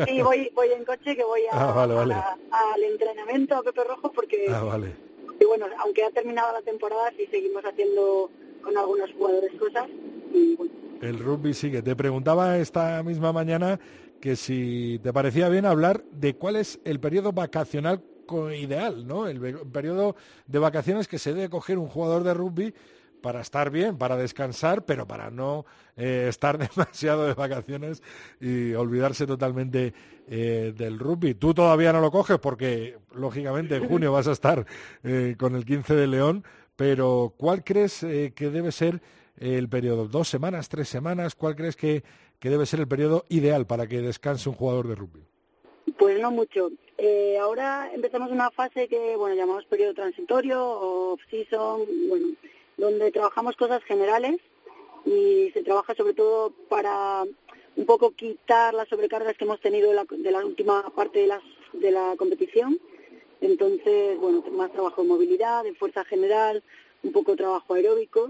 Sí, 0.07 0.21
voy, 0.21 0.49
voy 0.55 0.71
en 0.71 0.85
coche 0.85 1.15
que 1.15 1.23
voy 1.23 1.41
a, 1.51 1.51
Ah, 1.69 1.73
vale, 1.73 1.93
vale. 1.95 2.13
a- 2.13 2.37
al 2.51 2.83
entrenamiento 2.83 3.55
a 3.55 3.63
Pepe 3.63 3.83
Rojo 3.83 4.11
porque, 4.11 4.45
Ah, 4.49 4.63
vale. 4.63 4.93
y 5.39 5.45
bueno, 5.45 5.65
aunque 5.79 6.03
ha 6.03 6.11
terminado 6.11 6.53
la 6.53 6.61
temporada, 6.61 7.11
sí 7.17 7.25
seguimos 7.31 7.63
haciendo 7.65 8.29
con 8.61 8.77
algunos 8.77 9.11
jugadores 9.13 9.51
El 11.01 11.19
rugby 11.19 11.53
sigue. 11.53 11.81
Te 11.81 11.95
preguntaba 11.95 12.57
esta 12.57 13.01
misma 13.03 13.33
mañana 13.33 13.79
que 14.19 14.35
si 14.35 14.99
te 15.01 15.13
parecía 15.13 15.49
bien 15.49 15.65
hablar 15.65 16.03
de 16.11 16.35
cuál 16.35 16.55
es 16.57 16.79
el 16.83 16.99
periodo 16.99 17.31
vacacional 17.31 18.03
ideal, 18.55 19.07
¿no? 19.07 19.27
El 19.27 19.39
periodo 19.71 20.15
de 20.45 20.59
vacaciones 20.59 21.07
que 21.07 21.17
se 21.17 21.33
debe 21.33 21.49
coger 21.49 21.77
un 21.77 21.87
jugador 21.87 22.23
de 22.23 22.33
rugby 22.33 22.73
para 23.21 23.41
estar 23.41 23.69
bien, 23.69 23.97
para 23.97 24.15
descansar, 24.15 24.85
pero 24.85 25.07
para 25.07 25.29
no 25.29 25.65
eh, 25.97 26.27
estar 26.29 26.57
demasiado 26.69 27.25
de 27.25 27.33
vacaciones 27.33 28.01
y 28.39 28.73
olvidarse 28.73 29.27
totalmente 29.27 29.93
eh, 30.27 30.73
del 30.75 30.99
rugby. 30.99 31.33
Tú 31.33 31.53
todavía 31.53 31.91
no 31.91 32.01
lo 32.01 32.11
coges 32.11 32.39
porque, 32.39 32.97
lógicamente, 33.13 33.75
en 33.75 33.87
junio 33.87 34.11
vas 34.11 34.27
a 34.27 34.31
estar 34.31 34.65
eh, 35.03 35.35
con 35.37 35.55
el 35.55 35.65
15 35.65 35.95
de 35.95 36.07
León, 36.07 36.43
pero 36.79 37.33
¿cuál 37.35 37.65
crees 37.65 38.03
eh, 38.03 38.31
que 38.33 38.49
debe 38.49 38.71
ser 38.71 39.01
el 39.37 39.67
periodo? 39.67 40.07
¿Dos 40.07 40.29
semanas, 40.29 40.69
tres 40.69 40.87
semanas? 40.87 41.35
¿Cuál 41.35 41.57
crees 41.57 41.75
que, 41.75 42.05
que 42.39 42.49
debe 42.49 42.65
ser 42.65 42.79
el 42.79 42.87
periodo 42.87 43.25
ideal 43.27 43.67
para 43.67 43.85
que 43.85 43.99
descanse 43.99 44.47
un 44.47 44.55
jugador 44.55 44.87
de 44.87 44.95
rugby? 44.95 45.21
Pues 45.97 46.21
no 46.21 46.31
mucho. 46.31 46.71
Eh, 46.97 47.37
ahora 47.37 47.91
empezamos 47.93 48.31
una 48.31 48.49
fase 48.49 48.87
que, 48.87 49.17
bueno, 49.17 49.35
llamamos 49.35 49.65
periodo 49.65 49.93
transitorio 49.93 50.63
o 50.63 51.11
off-season, 51.15 51.81
bueno, 52.07 52.27
donde 52.77 53.11
trabajamos 53.11 53.57
cosas 53.57 53.83
generales 53.83 54.39
y 55.05 55.51
se 55.53 55.63
trabaja 55.63 55.93
sobre 55.95 56.13
todo 56.13 56.53
para 56.69 57.25
un 57.75 57.85
poco 57.85 58.11
quitar 58.11 58.73
las 58.73 58.87
sobrecargas 58.87 59.35
que 59.35 59.43
hemos 59.43 59.59
tenido 59.59 59.89
de 59.89 59.95
la, 59.95 60.05
de 60.09 60.31
la 60.31 60.45
última 60.45 60.89
parte 60.95 61.19
de, 61.19 61.27
las, 61.27 61.43
de 61.73 61.91
la 61.91 62.13
competición. 62.15 62.79
Entonces, 63.41 64.19
bueno, 64.19 64.43
más 64.51 64.71
trabajo 64.71 65.01
de 65.01 65.07
movilidad, 65.07 65.63
de 65.63 65.73
fuerza 65.73 66.03
general, 66.03 66.63
un 67.03 67.11
poco 67.11 67.35
trabajo 67.35 67.73
aeróbico. 67.73 68.29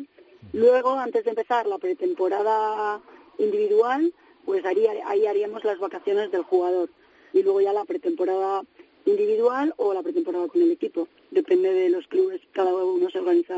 Luego, 0.53 0.91
antes 0.91 1.24
de 1.24 1.32
empezar 1.32 1.66
la 1.68 1.78
pretemporada 1.78 3.01
individual, 3.38 4.14
pues 4.45 4.66
haría, 4.66 4.91
ahí 5.07 5.26
haríamos 5.26 5.64
las 5.64 5.80
vacaciones 5.80 6.32
del 6.32 6.43
jugador 6.43 6.89
y 7.34 7.43
luego 7.43 7.62
ya 7.62 7.74
la 7.74 7.86
pretemporada 7.86 8.64
individual 9.05 9.74
o 9.78 9.93
la 9.93 10.03
pretemporada 10.03 10.47
con 10.47 10.62
el 10.62 10.72
equipo. 10.72 11.07
Depende 11.32 11.74
de 11.74 11.89
los 11.89 12.07
clubes, 12.07 12.41
cada 12.51 12.74
uno 12.74 13.10
se 13.10 13.20
organiza, 13.20 13.55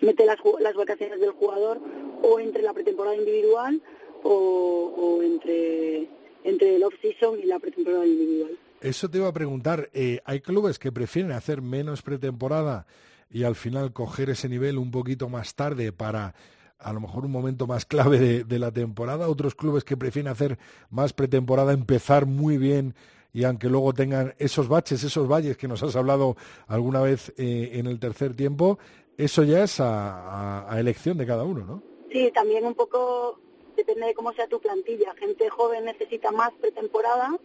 mete 0.00 0.24
las, 0.26 0.38
vacaciones 0.74 1.20
del 1.20 1.30
jugador 1.30 1.78
o 2.22 2.40
entre 2.40 2.62
la 2.62 2.72
pretemporada 2.72 3.16
individual 3.16 3.80
o, 4.22 4.92
o 4.96 5.22
entre, 5.22 6.08
entre 6.44 6.76
el 6.76 6.84
off-season 6.84 7.38
y 7.38 7.44
la 7.44 7.58
pretemporada 7.58 8.06
individual. 8.06 8.56
Eso 8.80 9.08
te 9.10 9.18
iba 9.18 9.28
a 9.28 9.32
preguntar. 9.32 9.90
eh, 9.92 10.20
¿Hay 10.24 10.40
clubes 10.40 10.78
que 10.78 10.92
prefieren 10.92 11.32
hacer 11.32 11.60
menos 11.62 12.02
pretemporada 12.02 12.86
y 13.30 13.44
al 13.44 13.54
final 13.54 13.92
coger 13.92 14.30
ese 14.30 14.48
nivel 14.48 14.78
un 14.78 14.90
poquito 14.90 15.28
más 15.28 15.54
tarde 15.54 15.92
para 15.92 16.34
a 16.78 16.92
lo 16.94 17.00
mejor 17.00 17.26
un 17.26 17.30
momento 17.32 17.66
más 17.66 17.84
clave 17.84 18.18
de, 18.18 18.44
de 18.44 18.58
la 18.58 18.70
temporada? 18.72 19.28
¿Otros 19.28 19.54
clubes 19.54 19.84
que 19.84 19.96
prefieren 19.96 20.32
hacer 20.32 20.58
más 20.90 21.12
pretemporada, 21.12 21.72
empezar 21.72 22.26
muy 22.26 22.56
bien 22.56 22.94
y 23.32 23.44
aunque 23.44 23.68
luego 23.68 23.92
tengan 23.92 24.34
esos 24.38 24.66
baches, 24.66 25.04
esos 25.04 25.28
valles 25.28 25.56
que 25.56 25.68
nos 25.68 25.82
has 25.82 25.94
hablado 25.94 26.36
alguna 26.66 27.00
vez 27.02 27.32
eh, 27.36 27.72
en 27.74 27.86
el 27.86 28.00
tercer 28.00 28.34
tiempo? 28.34 28.78
Eso 29.18 29.42
ya 29.44 29.62
es 29.62 29.78
a, 29.80 30.62
a- 30.62 30.72
a 30.74 30.80
elección 30.80 31.18
de 31.18 31.26
cada 31.26 31.44
uno, 31.44 31.64
¿no? 31.66 31.82
Sí, 32.10 32.30
también 32.34 32.64
un 32.64 32.74
poco 32.74 33.38
depende 33.76 34.06
de 34.06 34.14
cómo 34.14 34.32
sea 34.32 34.48
tu 34.48 34.58
plantilla. 34.60 35.14
Gente 35.16 35.48
joven 35.50 35.84
necesita 35.84 36.32
más 36.32 36.50
pretemporada 36.60 37.36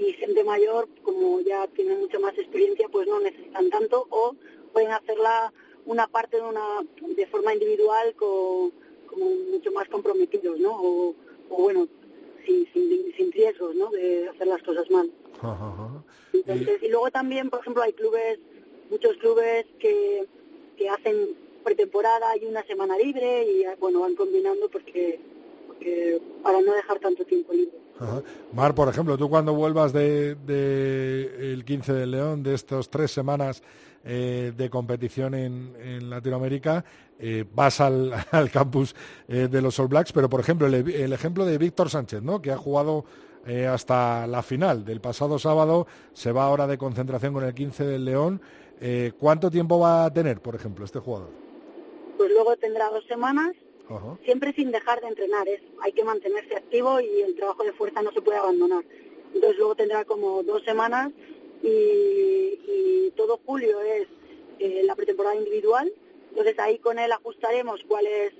y 0.00 0.14
gente 0.14 0.42
mayor, 0.44 0.88
como 1.02 1.40
ya 1.40 1.66
tiene 1.68 1.94
mucha 1.96 2.18
más 2.18 2.36
experiencia, 2.38 2.88
pues 2.88 3.06
no 3.06 3.20
necesitan 3.20 3.68
tanto 3.68 4.06
o 4.08 4.34
pueden 4.72 4.92
hacerla 4.92 5.52
una 5.84 6.06
parte 6.06 6.38
de 6.38 6.42
una 6.42 6.64
de 7.00 7.26
forma 7.26 7.52
individual 7.52 8.14
con, 8.14 8.72
como 9.06 9.30
mucho 9.52 9.70
más 9.72 9.88
comprometidos, 9.88 10.58
¿no? 10.58 10.72
O, 10.72 11.14
o 11.50 11.62
bueno, 11.62 11.86
sin, 12.46 12.66
sin, 12.72 13.12
sin 13.14 13.30
riesgos, 13.32 13.74
¿no? 13.74 13.90
De 13.90 14.28
hacer 14.28 14.46
las 14.46 14.62
cosas 14.62 14.90
mal. 14.90 15.10
Entonces, 16.32 16.82
y 16.82 16.88
luego 16.88 17.10
también, 17.10 17.50
por 17.50 17.60
ejemplo, 17.60 17.82
hay 17.82 17.92
clubes, 17.92 18.38
muchos 18.90 19.16
clubes 19.18 19.66
que, 19.78 20.26
que 20.78 20.88
hacen 20.88 21.36
pretemporada 21.62 22.38
y 22.38 22.46
una 22.46 22.64
semana 22.64 22.96
libre 22.96 23.44
y 23.44 23.64
bueno, 23.78 24.00
van 24.00 24.14
combinando 24.14 24.70
porque, 24.70 25.20
porque 25.66 26.22
para 26.42 26.62
no 26.62 26.72
dejar 26.72 26.98
tanto 27.00 27.24
tiempo 27.26 27.52
libre. 27.52 27.76
Ajá. 28.00 28.22
Mar, 28.52 28.74
por 28.74 28.88
ejemplo, 28.88 29.18
tú 29.18 29.28
cuando 29.28 29.54
vuelvas 29.54 29.92
de, 29.92 30.34
de 30.34 31.52
el 31.52 31.64
15 31.64 31.92
de 31.92 32.06
León, 32.06 32.42
de 32.42 32.54
estas 32.54 32.88
tres 32.88 33.10
semanas 33.10 33.62
eh, 34.02 34.54
de 34.56 34.70
competición 34.70 35.34
en, 35.34 36.08
Latinoamérica, 36.08 36.82
eh, 37.18 37.44
vas 37.54 37.80
al, 37.82 38.14
campus 38.50 38.96
eh, 39.28 39.48
de 39.50 39.60
los 39.60 39.78
All 39.78 39.88
Blacks, 39.88 40.12
pero 40.12 40.30
por 40.30 40.40
ejemplo, 40.40 40.66
el, 40.66 40.74
el 40.74 41.12
ejemplo 41.12 41.44
de 41.44 41.58
Víctor 41.58 41.90
Sánchez, 41.90 42.22
¿no? 42.22 42.40
que 42.40 42.50
ha 42.50 42.56
jugado 42.56 43.04
eh, 43.46 43.66
hasta 43.66 44.26
la 44.26 44.42
final 44.42 44.84
del 44.86 45.02
pasado 45.02 45.38
sábado, 45.38 45.86
se 46.14 46.32
va 46.32 46.44
ahora 46.44 46.66
de 46.66 46.78
concentración 46.78 47.34
con 47.34 47.44
el 47.44 47.54
15 47.54 47.84
del 47.84 48.04
León. 48.04 48.40
¿Cuánto 49.18 49.50
tiempo 49.50 49.78
va 49.78 50.06
a 50.06 50.10
tener, 50.10 50.40
por 50.40 50.54
ejemplo, 50.54 50.86
este 50.86 51.00
jugador? 51.00 51.28
Pues 52.16 52.30
luego 52.30 52.56
tendrá 52.56 52.88
dos 52.88 53.04
semanas, 53.06 53.54
Siempre 54.24 54.52
sin 54.52 54.70
dejar 54.70 55.00
de 55.00 55.08
entrenar. 55.08 55.48
Es, 55.48 55.60
hay 55.82 55.92
que 55.92 56.04
mantenerse 56.04 56.56
activo 56.56 57.00
y 57.00 57.22
el 57.22 57.34
trabajo 57.34 57.64
de 57.64 57.72
fuerza 57.72 58.02
no 58.02 58.12
se 58.12 58.20
puede 58.20 58.38
abandonar. 58.38 58.84
Entonces 59.34 59.58
luego 59.58 59.74
tendrá 59.74 60.04
como 60.04 60.42
dos 60.42 60.62
semanas 60.64 61.10
y, 61.62 61.68
y 61.68 63.12
todo 63.16 63.40
julio 63.44 63.80
es 63.80 64.08
eh, 64.58 64.82
la 64.84 64.94
pretemporada 64.94 65.36
individual. 65.36 65.92
Entonces 66.30 66.58
ahí 66.58 66.78
con 66.78 66.98
él 66.98 67.10
ajustaremos 67.12 67.80
cuál 67.88 68.06
es 68.06 68.32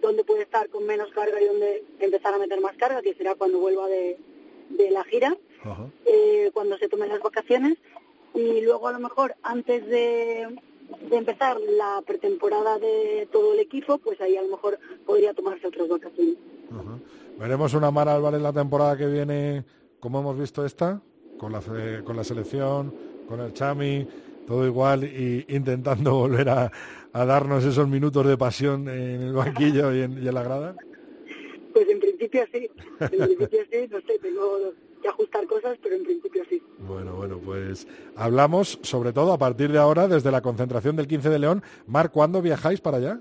dónde 0.00 0.24
puede 0.24 0.42
estar 0.42 0.68
con 0.68 0.84
menos 0.84 1.10
carga 1.12 1.40
y 1.40 1.46
dónde 1.46 1.84
empezar 2.00 2.34
a 2.34 2.38
meter 2.38 2.60
más 2.60 2.76
carga, 2.76 3.02
que 3.02 3.14
será 3.14 3.34
cuando 3.34 3.58
vuelva 3.58 3.86
de, 3.88 4.18
de 4.70 4.90
la 4.90 5.04
gira, 5.04 5.36
eh, 6.04 6.50
cuando 6.52 6.78
se 6.78 6.88
tomen 6.88 7.08
las 7.08 7.20
vacaciones. 7.20 7.78
Y 8.34 8.60
luego 8.60 8.88
a 8.88 8.92
lo 8.92 8.98
mejor 8.98 9.34
antes 9.42 9.86
de, 9.86 10.48
de 11.08 11.16
empezar 11.16 11.58
la 11.60 12.02
pretemporada 12.06 12.78
de 12.78 13.28
todo 13.32 13.54
el 13.54 13.60
equipo, 13.60 13.98
pues 13.98 14.20
ahí 14.20 14.36
a 14.36 14.42
lo 14.42 14.48
mejor 14.48 14.78
podría 15.04 15.34
tomarse 15.34 15.66
otras 15.66 15.88
vacaciones. 15.88 16.36
Veremos 17.38 17.74
una 17.74 17.90
Mar 17.90 18.08
Álvarez 18.08 18.40
la 18.40 18.52
temporada 18.52 18.96
que 18.96 19.06
viene, 19.06 19.64
como 20.00 20.20
hemos 20.20 20.38
visto 20.38 20.64
esta, 20.64 21.00
con 21.38 21.52
la, 21.52 21.60
con 22.04 22.16
la 22.16 22.24
selección, 22.24 22.94
con 23.28 23.40
el 23.40 23.52
Chami, 23.52 24.06
todo 24.46 24.66
igual, 24.66 25.04
y 25.04 25.44
intentando 25.48 26.14
volver 26.18 26.48
a, 26.48 26.72
a 27.12 27.24
darnos 27.24 27.64
esos 27.64 27.88
minutos 27.88 28.26
de 28.26 28.36
pasión 28.36 28.88
en 28.88 29.22
el 29.22 29.32
banquillo 29.32 29.94
y 29.94 30.02
en, 30.02 30.22
y 30.22 30.28
en 30.28 30.34
la 30.34 30.42
grada. 30.42 30.76
Pues 31.72 31.88
en 31.88 32.00
principio 32.00 32.42
sí, 32.52 32.70
en 33.00 33.08
principio 33.08 33.60
sí, 33.70 33.88
no 33.90 34.00
sé, 34.00 34.18
tengo 34.20 34.72
que 35.06 35.10
ajustar 35.10 35.46
cosas, 35.46 35.78
pero 35.82 35.94
en 35.96 36.02
principio 36.04 36.42
sí. 36.48 36.62
Bueno, 36.78 37.14
bueno, 37.14 37.38
pues 37.38 37.86
hablamos 38.16 38.78
sobre 38.82 39.12
todo 39.12 39.32
a 39.32 39.38
partir 39.38 39.70
de 39.70 39.78
ahora, 39.78 40.08
desde 40.08 40.30
la 40.32 40.40
concentración 40.40 40.96
del 40.96 41.06
15 41.06 41.30
de 41.30 41.38
León. 41.38 41.62
Mar, 41.86 42.10
¿cuándo 42.10 42.42
viajáis 42.42 42.80
para 42.80 42.96
allá? 42.98 43.20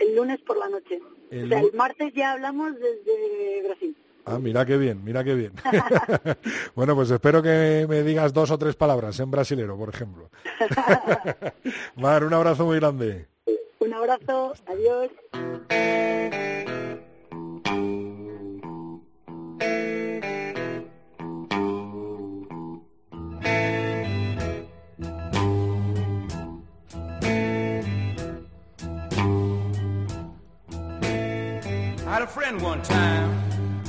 El 0.00 0.16
lunes 0.16 0.40
por 0.40 0.56
la 0.56 0.68
noche. 0.68 1.00
El 1.30 1.44
o 1.44 1.48
sea, 1.48 1.60
lu- 1.60 1.68
el 1.68 1.74
martes 1.74 2.12
ya 2.14 2.32
hablamos 2.32 2.72
desde 2.74 3.62
Brasil. 3.66 3.96
Ah, 4.24 4.38
mira 4.38 4.64
qué 4.64 4.76
bien, 4.76 5.02
mira 5.04 5.22
qué 5.24 5.34
bien. 5.34 5.52
bueno, 6.74 6.94
pues 6.94 7.10
espero 7.10 7.42
que 7.42 7.86
me 7.88 8.02
digas 8.02 8.32
dos 8.32 8.50
o 8.50 8.58
tres 8.58 8.74
palabras 8.76 9.18
en 9.20 9.30
brasilero, 9.30 9.76
por 9.76 9.88
ejemplo. 9.90 10.30
Mar, 11.96 12.24
un 12.24 12.32
abrazo 12.32 12.64
muy 12.64 12.78
grande. 12.78 13.26
Un 13.80 13.92
abrazo, 13.94 14.54
adiós. 14.66 15.10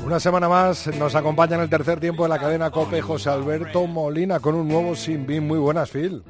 Una 0.03 0.19
semana 0.19 0.49
más 0.49 0.87
nos 0.87 1.13
acompaña 1.13 1.55
en 1.55 1.61
el 1.61 1.69
tercer 1.69 1.99
tiempo 1.99 2.23
de 2.23 2.29
la 2.29 2.39
cadena 2.39 2.71
COPE 2.71 3.01
José 3.01 3.29
Alberto 3.29 3.85
Molina 3.85 4.39
con 4.39 4.55
un 4.55 4.67
nuevo 4.67 4.95
Sin 4.95 5.27
Bin. 5.27 5.45
Muy 5.47 5.59
buenas, 5.59 5.91
Phil. 5.91 6.23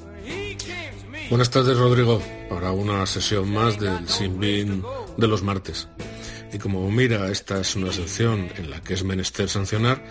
Buenas 1.30 1.50
tardes, 1.50 1.78
Rodrigo, 1.78 2.22
para 2.50 2.72
una 2.72 3.06
sesión 3.06 3.52
más 3.54 3.80
del 3.80 4.08
Sin 4.10 4.38
Bin 4.40 4.84
de 5.18 5.28
los 5.28 5.44
martes. 5.44 5.88
Y 6.52 6.58
como 6.60 6.90
mira, 6.92 7.30
esta 7.30 7.62
es 7.62 7.76
una 7.76 7.92
sección 7.92 8.50
en 8.58 8.70
la 8.70 8.82
que 8.82 8.96
es 8.96 9.04
menester 9.04 9.48
sancionar, 9.48 10.04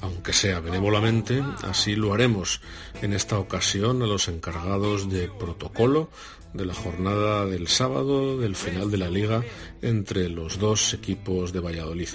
aunque 0.00 0.32
sea 0.32 0.60
benévolamente, 0.60 1.42
así 1.62 1.94
lo 1.96 2.12
haremos 2.12 2.60
en 3.00 3.12
esta 3.12 3.38
ocasión 3.38 4.02
a 4.02 4.06
los 4.06 4.28
encargados 4.28 5.08
de 5.08 5.28
protocolo 5.28 6.10
de 6.56 6.66
la 6.66 6.74
jornada 6.74 7.46
del 7.46 7.68
sábado 7.68 8.38
del 8.38 8.56
final 8.56 8.90
de 8.90 8.98
la 8.98 9.10
liga 9.10 9.42
entre 9.82 10.28
los 10.28 10.58
dos 10.58 10.94
equipos 10.94 11.52
de 11.52 11.60
Valladolid. 11.60 12.08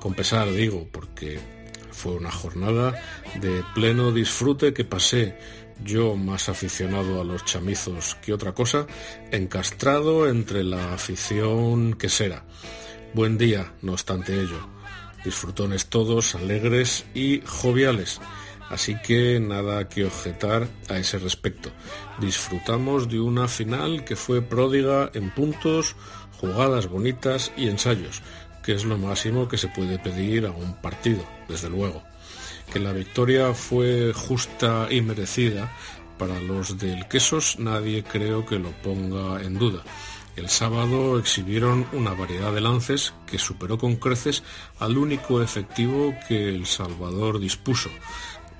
Con 0.00 0.14
pesar, 0.14 0.52
digo, 0.52 0.88
porque 0.90 1.38
Fue 1.92 2.14
una 2.14 2.32
jornada 2.32 3.00
de 3.40 3.62
pleno 3.74 4.10
disfrute 4.10 4.74
que 4.74 4.84
pasé 4.84 5.36
yo 5.84 6.16
más 6.16 6.48
aficionado 6.48 7.20
a 7.20 7.24
los 7.24 7.44
chamizos 7.44 8.16
que 8.16 8.32
otra 8.32 8.52
cosa, 8.52 8.86
encastrado 9.30 10.28
entre 10.28 10.64
la 10.64 10.94
afición 10.94 11.94
que 11.94 12.08
será. 12.08 12.44
Buen 13.14 13.38
día, 13.38 13.74
no 13.82 13.92
obstante 13.92 14.34
ello. 14.34 14.68
Disfrutones 15.24 15.86
todos, 15.86 16.34
alegres 16.34 17.04
y 17.14 17.42
joviales. 17.46 18.20
Así 18.68 18.96
que 19.00 19.38
nada 19.38 19.88
que 19.88 20.04
objetar 20.04 20.68
a 20.88 20.98
ese 20.98 21.18
respecto. 21.18 21.70
Disfrutamos 22.20 23.08
de 23.08 23.20
una 23.20 23.48
final 23.48 24.04
que 24.04 24.16
fue 24.16 24.42
pródiga 24.42 25.10
en 25.14 25.30
puntos, 25.30 25.94
jugadas 26.40 26.88
bonitas 26.88 27.52
y 27.56 27.68
ensayos, 27.68 28.22
que 28.62 28.72
es 28.72 28.84
lo 28.84 28.96
máximo 28.96 29.48
que 29.48 29.58
se 29.58 29.68
puede 29.68 29.98
pedir 29.98 30.46
a 30.46 30.50
un 30.50 30.74
partido, 30.74 31.24
desde 31.48 31.68
luego. 31.68 32.02
Que 32.72 32.80
la 32.80 32.92
victoria 32.92 33.52
fue 33.52 34.12
justa 34.14 34.88
y 34.90 35.02
merecida 35.02 35.70
para 36.18 36.40
los 36.40 36.78
del 36.78 37.08
Quesos 37.08 37.58
nadie 37.58 38.04
creo 38.04 38.46
que 38.46 38.58
lo 38.58 38.70
ponga 38.82 39.42
en 39.42 39.58
duda. 39.58 39.82
El 40.36 40.48
sábado 40.48 41.18
exhibieron 41.18 41.86
una 41.92 42.14
variedad 42.14 42.52
de 42.52 42.60
lances 42.60 43.12
que 43.26 43.38
superó 43.38 43.76
con 43.76 43.96
creces 43.96 44.42
al 44.78 44.96
único 44.96 45.42
efectivo 45.42 46.14
que 46.26 46.48
El 46.48 46.66
Salvador 46.66 47.38
dispuso, 47.38 47.90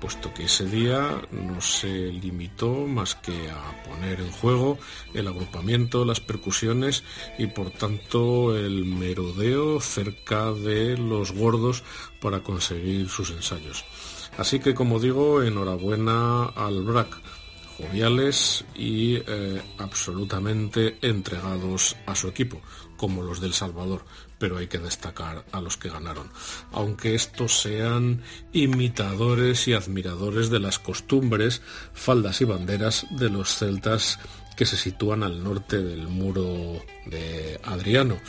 puesto 0.03 0.33
que 0.33 0.43
ese 0.43 0.65
día 0.65 1.21
no 1.31 1.61
se 1.61 1.87
limitó 1.87 2.73
más 2.87 3.15
que 3.15 3.49
a 3.49 3.83
poner 3.85 4.19
en 4.19 4.31
juego 4.31 4.77
el 5.13 5.29
agrupamiento, 5.29 6.03
las 6.03 6.19
percusiones 6.19 7.05
y 7.37 7.47
por 7.47 7.69
tanto 7.71 8.53
el 8.53 8.83
merodeo 8.83 9.79
cerca 9.79 10.51
de 10.51 10.97
los 10.97 11.31
gordos 11.31 11.85
para 12.19 12.43
conseguir 12.43 13.07
sus 13.07 13.29
ensayos. 13.29 13.85
Así 14.37 14.59
que 14.59 14.73
como 14.73 14.99
digo, 14.99 15.41
enhorabuena 15.41 16.47
al 16.47 16.83
BRAC, 16.83 17.21
joviales 17.77 18.65
y 18.75 19.15
eh, 19.15 19.61
absolutamente 19.77 20.97
entregados 21.01 21.95
a 22.05 22.13
su 22.13 22.27
equipo, 22.27 22.59
como 22.97 23.23
los 23.23 23.39
del 23.39 23.53
Salvador, 23.53 24.03
pero 24.39 24.57
hay 24.57 24.67
que 24.67 24.79
destacar 24.79 25.45
a 25.51 25.61
los 25.61 25.77
que 25.77 25.89
ganaron, 25.89 26.29
aunque 26.71 27.15
estos 27.15 27.61
sean 27.61 28.21
imitadores 28.51 29.67
y 29.67 29.73
admiradores 29.73 30.49
de 30.49 30.59
las 30.59 30.79
costumbres, 30.79 31.61
faldas 31.93 32.41
y 32.41 32.45
banderas 32.45 33.05
de 33.11 33.29
los 33.29 33.55
celtas 33.55 34.19
que 34.55 34.65
se 34.65 34.77
sitúan 34.77 35.23
al 35.23 35.43
norte 35.43 35.81
del 35.81 36.07
muro 36.07 36.81
de 37.05 37.59
Adriano, 37.63 38.19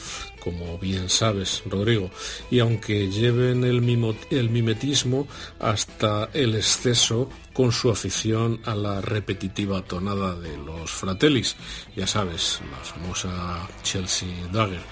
como 0.42 0.78
bien 0.78 1.08
sabes, 1.08 1.62
Rodrigo, 1.66 2.10
y 2.50 2.60
aunque 2.60 3.10
lleven 3.10 3.64
el, 3.64 4.16
el 4.30 4.50
mimetismo 4.50 5.26
hasta 5.60 6.30
el 6.32 6.54
exceso 6.54 7.28
con 7.52 7.72
su 7.72 7.90
afición 7.90 8.60
a 8.64 8.74
la 8.74 9.00
repetitiva 9.00 9.82
tonada 9.82 10.34
de 10.34 10.56
los 10.58 10.90
fratellis, 10.90 11.56
ya 11.96 12.06
sabes, 12.06 12.60
la 12.70 12.78
famosa 12.78 13.68
Chelsea 13.82 14.28
Dagger, 14.52 14.82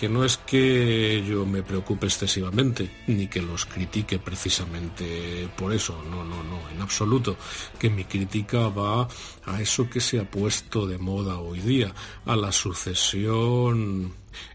que 0.00 0.08
no 0.08 0.24
es 0.24 0.38
que 0.38 1.22
yo 1.28 1.44
me 1.44 1.62
preocupe 1.62 2.06
excesivamente, 2.06 2.90
ni 3.06 3.26
que 3.26 3.42
los 3.42 3.66
critique 3.66 4.18
precisamente 4.18 5.46
por 5.58 5.74
eso, 5.74 6.02
no, 6.10 6.24
no, 6.24 6.42
no, 6.42 6.70
en 6.70 6.80
absoluto, 6.80 7.36
que 7.78 7.90
mi 7.90 8.04
crítica 8.04 8.68
va 8.68 9.06
a 9.44 9.60
eso 9.60 9.90
que 9.90 10.00
se 10.00 10.18
ha 10.18 10.30
puesto 10.30 10.86
de 10.86 10.96
moda 10.96 11.38
hoy 11.38 11.60
día, 11.60 11.94
a 12.24 12.34
la 12.34 12.50
sucesión 12.50 14.14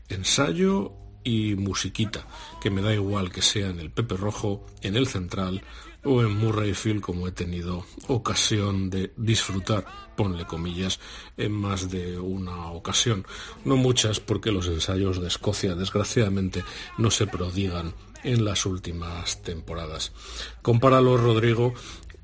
ensayo 0.10 0.94
y 1.24 1.54
musiquita, 1.54 2.26
que 2.60 2.72
me 2.72 2.82
da 2.82 2.96
igual 2.96 3.32
que 3.32 3.44
sea 3.44 3.70
en 3.70 3.80
el 3.80 3.92
Pepe 3.92 4.18
Rojo, 4.18 4.66
en 4.82 4.96
el 4.96 5.06
Central 5.06 5.62
o 6.06 6.22
en 6.22 6.38
Murrayfield 6.38 7.02
como 7.02 7.28
he 7.28 7.32
tenido 7.32 7.86
ocasión 8.08 8.90
de 8.90 9.12
disfrutar, 9.18 9.86
ponle 10.16 10.46
comillas, 10.46 11.00
en 11.36 11.52
más 11.52 11.90
de 11.90 12.20
una 12.20 12.72
ocasión. 12.72 13.26
No 13.66 13.76
muchas 13.76 14.20
porque 14.20 14.52
los 14.52 14.68
ensayos 14.68 15.20
de 15.20 15.28
Escocia 15.28 15.76
desgraciadamente 15.76 16.64
no 16.98 17.12
se 17.12 17.28
prodigan 17.28 17.94
en 18.24 18.46
las 18.46 18.66
últimas 18.66 19.42
temporadas. 19.42 20.12
Compáralo, 20.62 21.18
Rodrigo, 21.18 21.74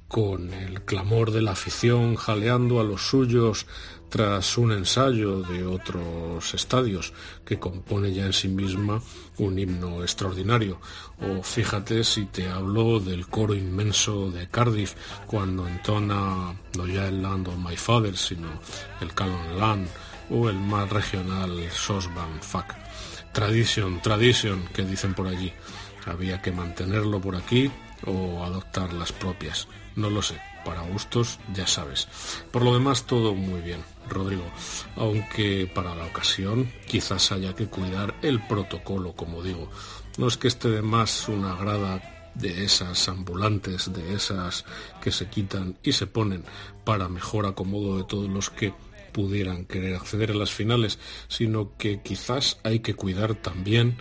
con 0.07 0.53
el 0.53 0.84
clamor 0.84 1.32
de 1.32 1.41
la 1.41 1.51
afición 1.51 2.15
jaleando 2.15 2.79
a 2.79 2.84
los 2.84 3.01
suyos 3.01 3.65
tras 4.12 4.57
un 4.57 4.74
ensayo 4.74 5.41
de 5.41 5.66
otros 5.66 6.53
estadios 6.53 7.14
que 7.45 7.57
compone 7.57 8.12
ya 8.12 8.26
en 8.26 8.34
sí 8.34 8.49
misma 8.49 9.01
un 9.38 9.57
himno 9.57 10.01
extraordinario. 10.01 10.82
O 11.22 11.41
fíjate 11.41 12.03
si 12.03 12.26
te 12.26 12.49
hablo 12.49 12.99
del 12.99 13.28
coro 13.28 13.55
inmenso 13.55 14.30
de 14.30 14.49
Cardiff 14.49 14.95
cuando 15.26 15.66
entona 15.66 16.53
no 16.78 16.88
ya 16.88 17.07
el 17.07 17.22
Land 17.22 17.47
of 17.47 17.55
My 17.55 17.78
Father, 17.78 18.18
sino 18.18 18.49
el 18.99 19.14
Calon 19.14 19.57
Land 19.57 19.88
o 20.30 20.49
el 20.49 20.59
más 20.59 20.89
regional 20.89 21.57
Sosban 21.72 22.41
Fuck. 22.41 22.76
Tradition, 23.32 24.01
tradition, 24.01 24.68
que 24.74 24.84
dicen 24.84 25.14
por 25.14 25.28
allí. 25.28 25.53
Había 26.05 26.41
que 26.41 26.51
mantenerlo 26.51 27.22
por 27.22 27.38
aquí 27.38 27.72
o 28.05 28.43
adoptar 28.43 28.91
las 28.91 29.14
propias. 29.14 29.70
No 29.95 30.09
lo 30.09 30.22
sé, 30.22 30.38
para 30.66 30.82
gustos 30.82 31.39
ya 31.53 31.66
sabes. 31.66 32.09
Por 32.51 32.64
lo 32.64 32.74
demás 32.74 33.05
todo 33.05 33.34
muy 33.34 33.62
bien. 33.62 33.82
Rodrigo, 34.10 34.45
aunque 34.95 35.70
para 35.74 35.95
la 35.95 36.06
ocasión 36.06 36.72
quizás 36.88 37.32
haya 37.32 37.56
que 37.56 37.68
cuidar 37.68 38.16
el 38.22 38.45
protocolo, 38.45 39.14
como 39.14 39.43
digo. 39.43 39.70
No 40.18 40.28
es 40.28 40.38
que 40.38 40.47
esté 40.47 40.70
de 40.70 40.82
más 40.82 41.28
una 41.30 41.56
grada 41.56 42.02
de 42.36 42.64
esas 42.64 43.08
ambulantes, 43.10 43.91
de 43.93 44.14
esas 44.14 44.66
que 45.02 45.12
se 45.12 45.28
quitan 45.28 45.78
y 45.84 45.93
se 45.93 46.08
ponen 46.08 46.43
para 46.84 47.10
mejor 47.10 47.45
acomodo 47.45 47.97
de 47.97 48.04
todos 48.04 48.30
los 48.30 48.49
que 48.49 48.74
pudieran 49.12 49.66
querer 49.66 49.95
acceder 49.95 50.32
a 50.32 50.36
las 50.36 50.52
finales, 50.52 50.99
sino 51.28 51.76
que 51.78 52.02
quizás 52.02 52.60
hay 52.64 52.80
que 52.80 52.93
cuidar 52.93 53.36
también 53.36 53.97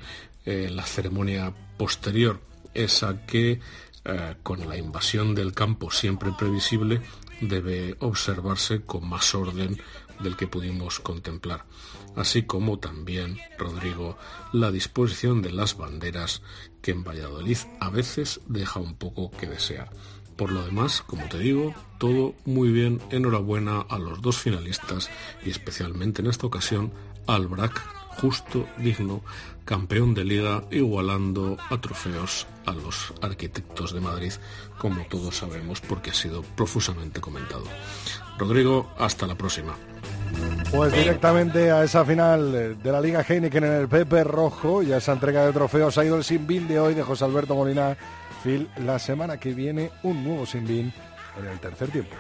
eh, 0.47 0.69
la 0.71 0.87
ceremonia 0.87 1.53
posterior, 1.77 2.41
esa 2.75 3.27
que 3.27 3.61
eh, 4.05 4.35
con 4.43 4.69
la 4.69 4.77
invasión 4.77 5.35
del 5.35 5.53
campo 5.53 5.91
siempre 5.91 6.31
previsible 6.39 7.01
debe 7.41 7.97
observarse 8.01 8.83
con 8.83 9.09
más 9.09 9.35
orden 9.35 9.81
del 10.21 10.37
que 10.37 10.47
pudimos 10.47 11.01
contemplar, 11.01 11.65
así 12.17 12.43
como 12.43 12.79
también, 12.79 13.39
Rodrigo, 13.59 14.19
la 14.53 14.71
disposición 14.71 15.43
de 15.43 15.53
las 15.53 15.77
banderas 15.77 16.43
que 16.83 16.91
en 16.91 17.05
Valladolid 17.05 17.59
a 17.81 17.91
veces 17.91 18.41
deja 18.47 18.81
un 18.81 18.95
poco 18.95 19.31
que 19.31 19.47
desear. 19.47 19.91
Por 20.37 20.53
lo 20.53 20.65
demás, 20.65 21.03
como 21.03 21.27
te 21.29 21.39
digo, 21.39 21.75
todo 21.99 22.35
muy 22.45 22.71
bien, 22.71 23.01
enhorabuena 23.11 23.81
a 23.81 23.99
los 23.99 24.23
dos 24.23 24.39
finalistas 24.39 25.11
y 25.45 25.51
especialmente 25.51 26.23
en 26.23 26.29
esta 26.29 26.47
ocasión 26.47 26.93
al 27.27 27.47
BRAC 27.47 28.01
justo, 28.21 28.67
digno, 28.79 29.23
campeón 29.65 30.15
de 30.15 30.25
liga, 30.25 30.65
igualando 30.71 31.57
a 31.71 31.81
trofeos 31.81 32.47
a 32.67 32.73
los 32.73 33.13
arquitectos 33.21 33.93
de 33.93 34.01
Madrid, 34.01 34.33
como 34.79 35.05
todos 35.07 35.37
sabemos 35.37 35.81
porque 35.81 36.11
ha 36.11 36.15
sido 36.15 36.43
profusamente 36.43 37.21
comentado. 37.21 37.65
Rodrigo, 38.39 38.91
hasta 38.99 39.27
la 39.27 39.35
próxima. 39.35 39.75
Pues 40.71 40.93
directamente 40.93 41.71
a 41.71 41.83
esa 41.83 42.05
final 42.05 42.81
de 42.81 42.93
la 42.93 43.01
Liga 43.01 43.25
Heineken 43.29 43.65
en 43.65 43.73
el 43.73 43.89
Pepe 43.89 44.23
Rojo 44.25 44.83
y 44.83 44.93
a 44.93 44.99
esa 44.99 45.13
entrega 45.13 45.45
de 45.45 45.53
trofeos 45.53 45.99
ha 45.99 46.05
ido 46.05 46.17
el 46.17 46.25
Sinbin 46.25 46.69
de 46.69 46.79
hoy 46.79 46.95
de 46.95 47.03
José 47.03 47.25
Alberto 47.25 47.55
Molina. 47.55 47.97
Phil, 48.43 48.71
la 48.85 48.99
semana 48.99 49.39
que 49.39 49.53
viene 49.53 49.91
un 50.03 50.25
nuevo 50.25 50.47
Sinbin 50.47 50.93
en 51.39 51.47
el 51.47 51.61
tercer 51.61 51.91
tiempo. 51.91 52.17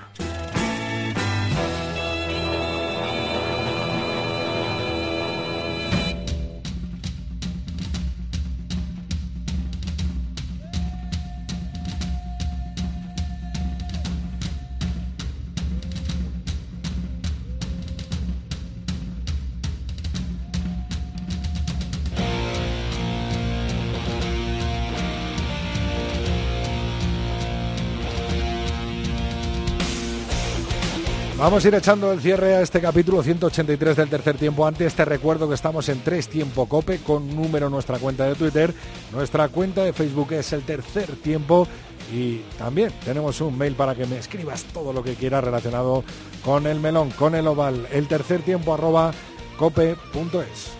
Vamos 31.41 31.65
a 31.65 31.69
ir 31.69 31.75
echando 31.75 32.13
el 32.13 32.21
cierre 32.21 32.57
a 32.57 32.61
este 32.61 32.83
capítulo 32.83 33.23
183 33.23 33.97
del 33.97 34.11
tercer 34.11 34.37
tiempo. 34.37 34.67
Antes 34.67 34.95
te 34.95 35.07
recuerdo 35.07 35.49
que 35.49 35.55
estamos 35.55 35.89
en 35.89 36.05
tres 36.05 36.29
tiempo 36.29 36.69
cope 36.69 36.99
con 36.99 37.35
número 37.35 37.71
nuestra 37.71 37.99
cuenta 37.99 38.27
de 38.27 38.35
Twitter. 38.35 38.75
Nuestra 39.11 39.49
cuenta 39.49 39.83
de 39.83 39.95
Facebook 39.95 40.35
es 40.35 40.53
el 40.53 40.65
tercer 40.65 41.07
tiempo. 41.17 41.67
Y 42.13 42.41
también 42.59 42.93
tenemos 43.07 43.41
un 43.41 43.57
mail 43.57 43.75
para 43.75 43.95
que 43.95 44.05
me 44.05 44.19
escribas 44.19 44.65
todo 44.65 44.93
lo 44.93 45.03
que 45.03 45.15
quieras 45.15 45.43
relacionado 45.43 46.05
con 46.45 46.67
el 46.67 46.79
melón, 46.79 47.09
con 47.13 47.35
el 47.35 47.47
oval, 47.47 47.89
el 47.91 48.07
tercer 48.07 48.43
tiempo 48.43 48.75
arroba 48.75 49.13
cope.es. 49.57 50.73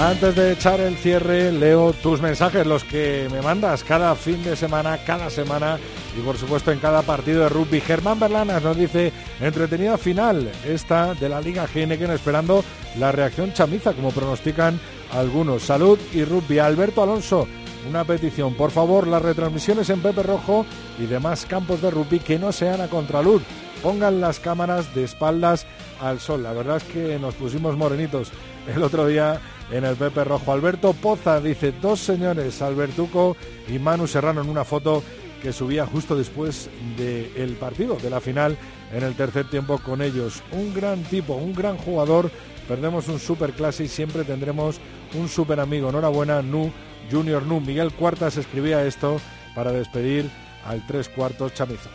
Antes 0.00 0.34
de 0.34 0.52
echar 0.52 0.80
el 0.80 0.96
cierre, 0.96 1.52
leo 1.52 1.92
tus 1.92 2.22
mensajes, 2.22 2.66
los 2.66 2.84
que 2.84 3.28
me 3.30 3.42
mandas 3.42 3.84
cada 3.84 4.14
fin 4.14 4.42
de 4.42 4.56
semana, 4.56 4.96
cada 5.04 5.28
semana 5.28 5.78
y 6.18 6.22
por 6.22 6.38
supuesto 6.38 6.72
en 6.72 6.78
cada 6.78 7.02
partido 7.02 7.42
de 7.42 7.50
rugby. 7.50 7.82
Germán 7.82 8.18
Berlanas 8.18 8.62
nos 8.62 8.78
dice, 8.78 9.12
entretenida 9.42 9.98
final 9.98 10.50
esta 10.64 11.12
de 11.12 11.28
la 11.28 11.42
Liga 11.42 11.68
Heineken 11.72 12.12
esperando 12.12 12.64
la 12.98 13.12
reacción 13.12 13.52
chamiza, 13.52 13.92
como 13.92 14.10
pronostican 14.10 14.80
algunos. 15.12 15.64
Salud 15.64 15.98
y 16.14 16.24
rugby. 16.24 16.60
Alberto 16.60 17.02
Alonso, 17.02 17.46
una 17.86 18.04
petición, 18.04 18.54
por 18.54 18.70
favor, 18.70 19.06
las 19.06 19.20
retransmisiones 19.20 19.90
en 19.90 20.00
Pepe 20.00 20.22
Rojo 20.22 20.64
y 20.98 21.04
demás 21.04 21.44
campos 21.44 21.82
de 21.82 21.90
rugby 21.90 22.20
que 22.20 22.38
no 22.38 22.52
sean 22.52 22.80
a 22.80 22.88
contraluz. 22.88 23.42
Pongan 23.82 24.22
las 24.22 24.40
cámaras 24.40 24.94
de 24.94 25.04
espaldas 25.04 25.66
al 26.00 26.20
sol. 26.20 26.42
La 26.42 26.54
verdad 26.54 26.78
es 26.78 26.84
que 26.84 27.18
nos 27.18 27.34
pusimos 27.34 27.76
morenitos 27.76 28.32
el 28.74 28.82
otro 28.82 29.06
día 29.06 29.40
en 29.70 29.84
el 29.84 29.96
Pepe 29.96 30.24
Rojo. 30.24 30.52
Alberto 30.52 30.92
Poza 30.92 31.40
dice, 31.40 31.72
dos 31.80 32.00
señores, 32.00 32.60
Albertuco 32.62 33.36
y 33.68 33.78
Manu 33.78 34.06
Serrano 34.06 34.40
en 34.42 34.48
una 34.48 34.64
foto 34.64 35.02
que 35.42 35.52
subía 35.52 35.86
justo 35.86 36.16
después 36.16 36.68
del 36.96 37.52
partido, 37.54 37.96
de 37.96 38.10
la 38.10 38.20
final, 38.20 38.56
en 38.92 39.02
el 39.02 39.14
tercer 39.14 39.48
tiempo 39.48 39.78
con 39.78 40.02
ellos. 40.02 40.42
Un 40.52 40.74
gran 40.74 41.02
tipo, 41.04 41.34
un 41.34 41.54
gran 41.54 41.76
jugador. 41.78 42.30
Perdemos 42.68 43.08
un 43.08 43.18
super 43.18 43.52
clase 43.52 43.84
y 43.84 43.88
siempre 43.88 44.24
tendremos 44.24 44.80
un 45.14 45.28
super 45.28 45.58
amigo. 45.60 45.88
Enhorabuena, 45.88 46.42
Nu, 46.42 46.70
Junior 47.10 47.42
Nu. 47.42 47.60
Miguel 47.60 47.92
Cuartas 47.92 48.36
escribía 48.36 48.84
esto 48.84 49.20
para 49.54 49.72
despedir 49.72 50.30
al 50.66 50.86
tres 50.86 51.08
cuartos 51.08 51.54
chamizo. 51.54 51.88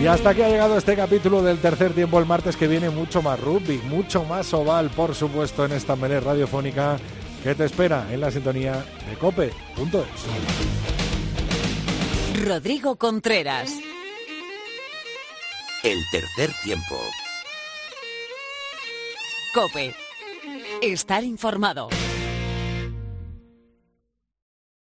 Y 0.00 0.06
hasta 0.06 0.30
aquí 0.30 0.42
ha 0.42 0.48
llegado 0.48 0.78
este 0.78 0.94
capítulo 0.94 1.42
del 1.42 1.58
tercer 1.58 1.92
tiempo. 1.92 2.20
El 2.20 2.26
martes 2.26 2.56
que 2.56 2.68
viene 2.68 2.88
mucho 2.88 3.20
más 3.20 3.40
rugby, 3.40 3.78
mucho 3.78 4.24
más 4.24 4.54
oval, 4.54 4.90
por 4.90 5.14
supuesto, 5.14 5.64
en 5.64 5.72
esta 5.72 5.96
melé 5.96 6.20
radiofónica 6.20 6.98
que 7.42 7.54
te 7.56 7.64
espera 7.64 8.06
en 8.12 8.20
la 8.20 8.30
sintonía 8.30 8.84
de 9.08 9.16
cope.es. 9.18 9.56
Rodrigo 12.44 12.96
Contreras. 12.96 13.72
El 15.82 15.98
tercer 16.12 16.50
tiempo. 16.62 16.96
Cope. 19.52 19.94
Estar 20.80 21.24
informado. 21.24 21.88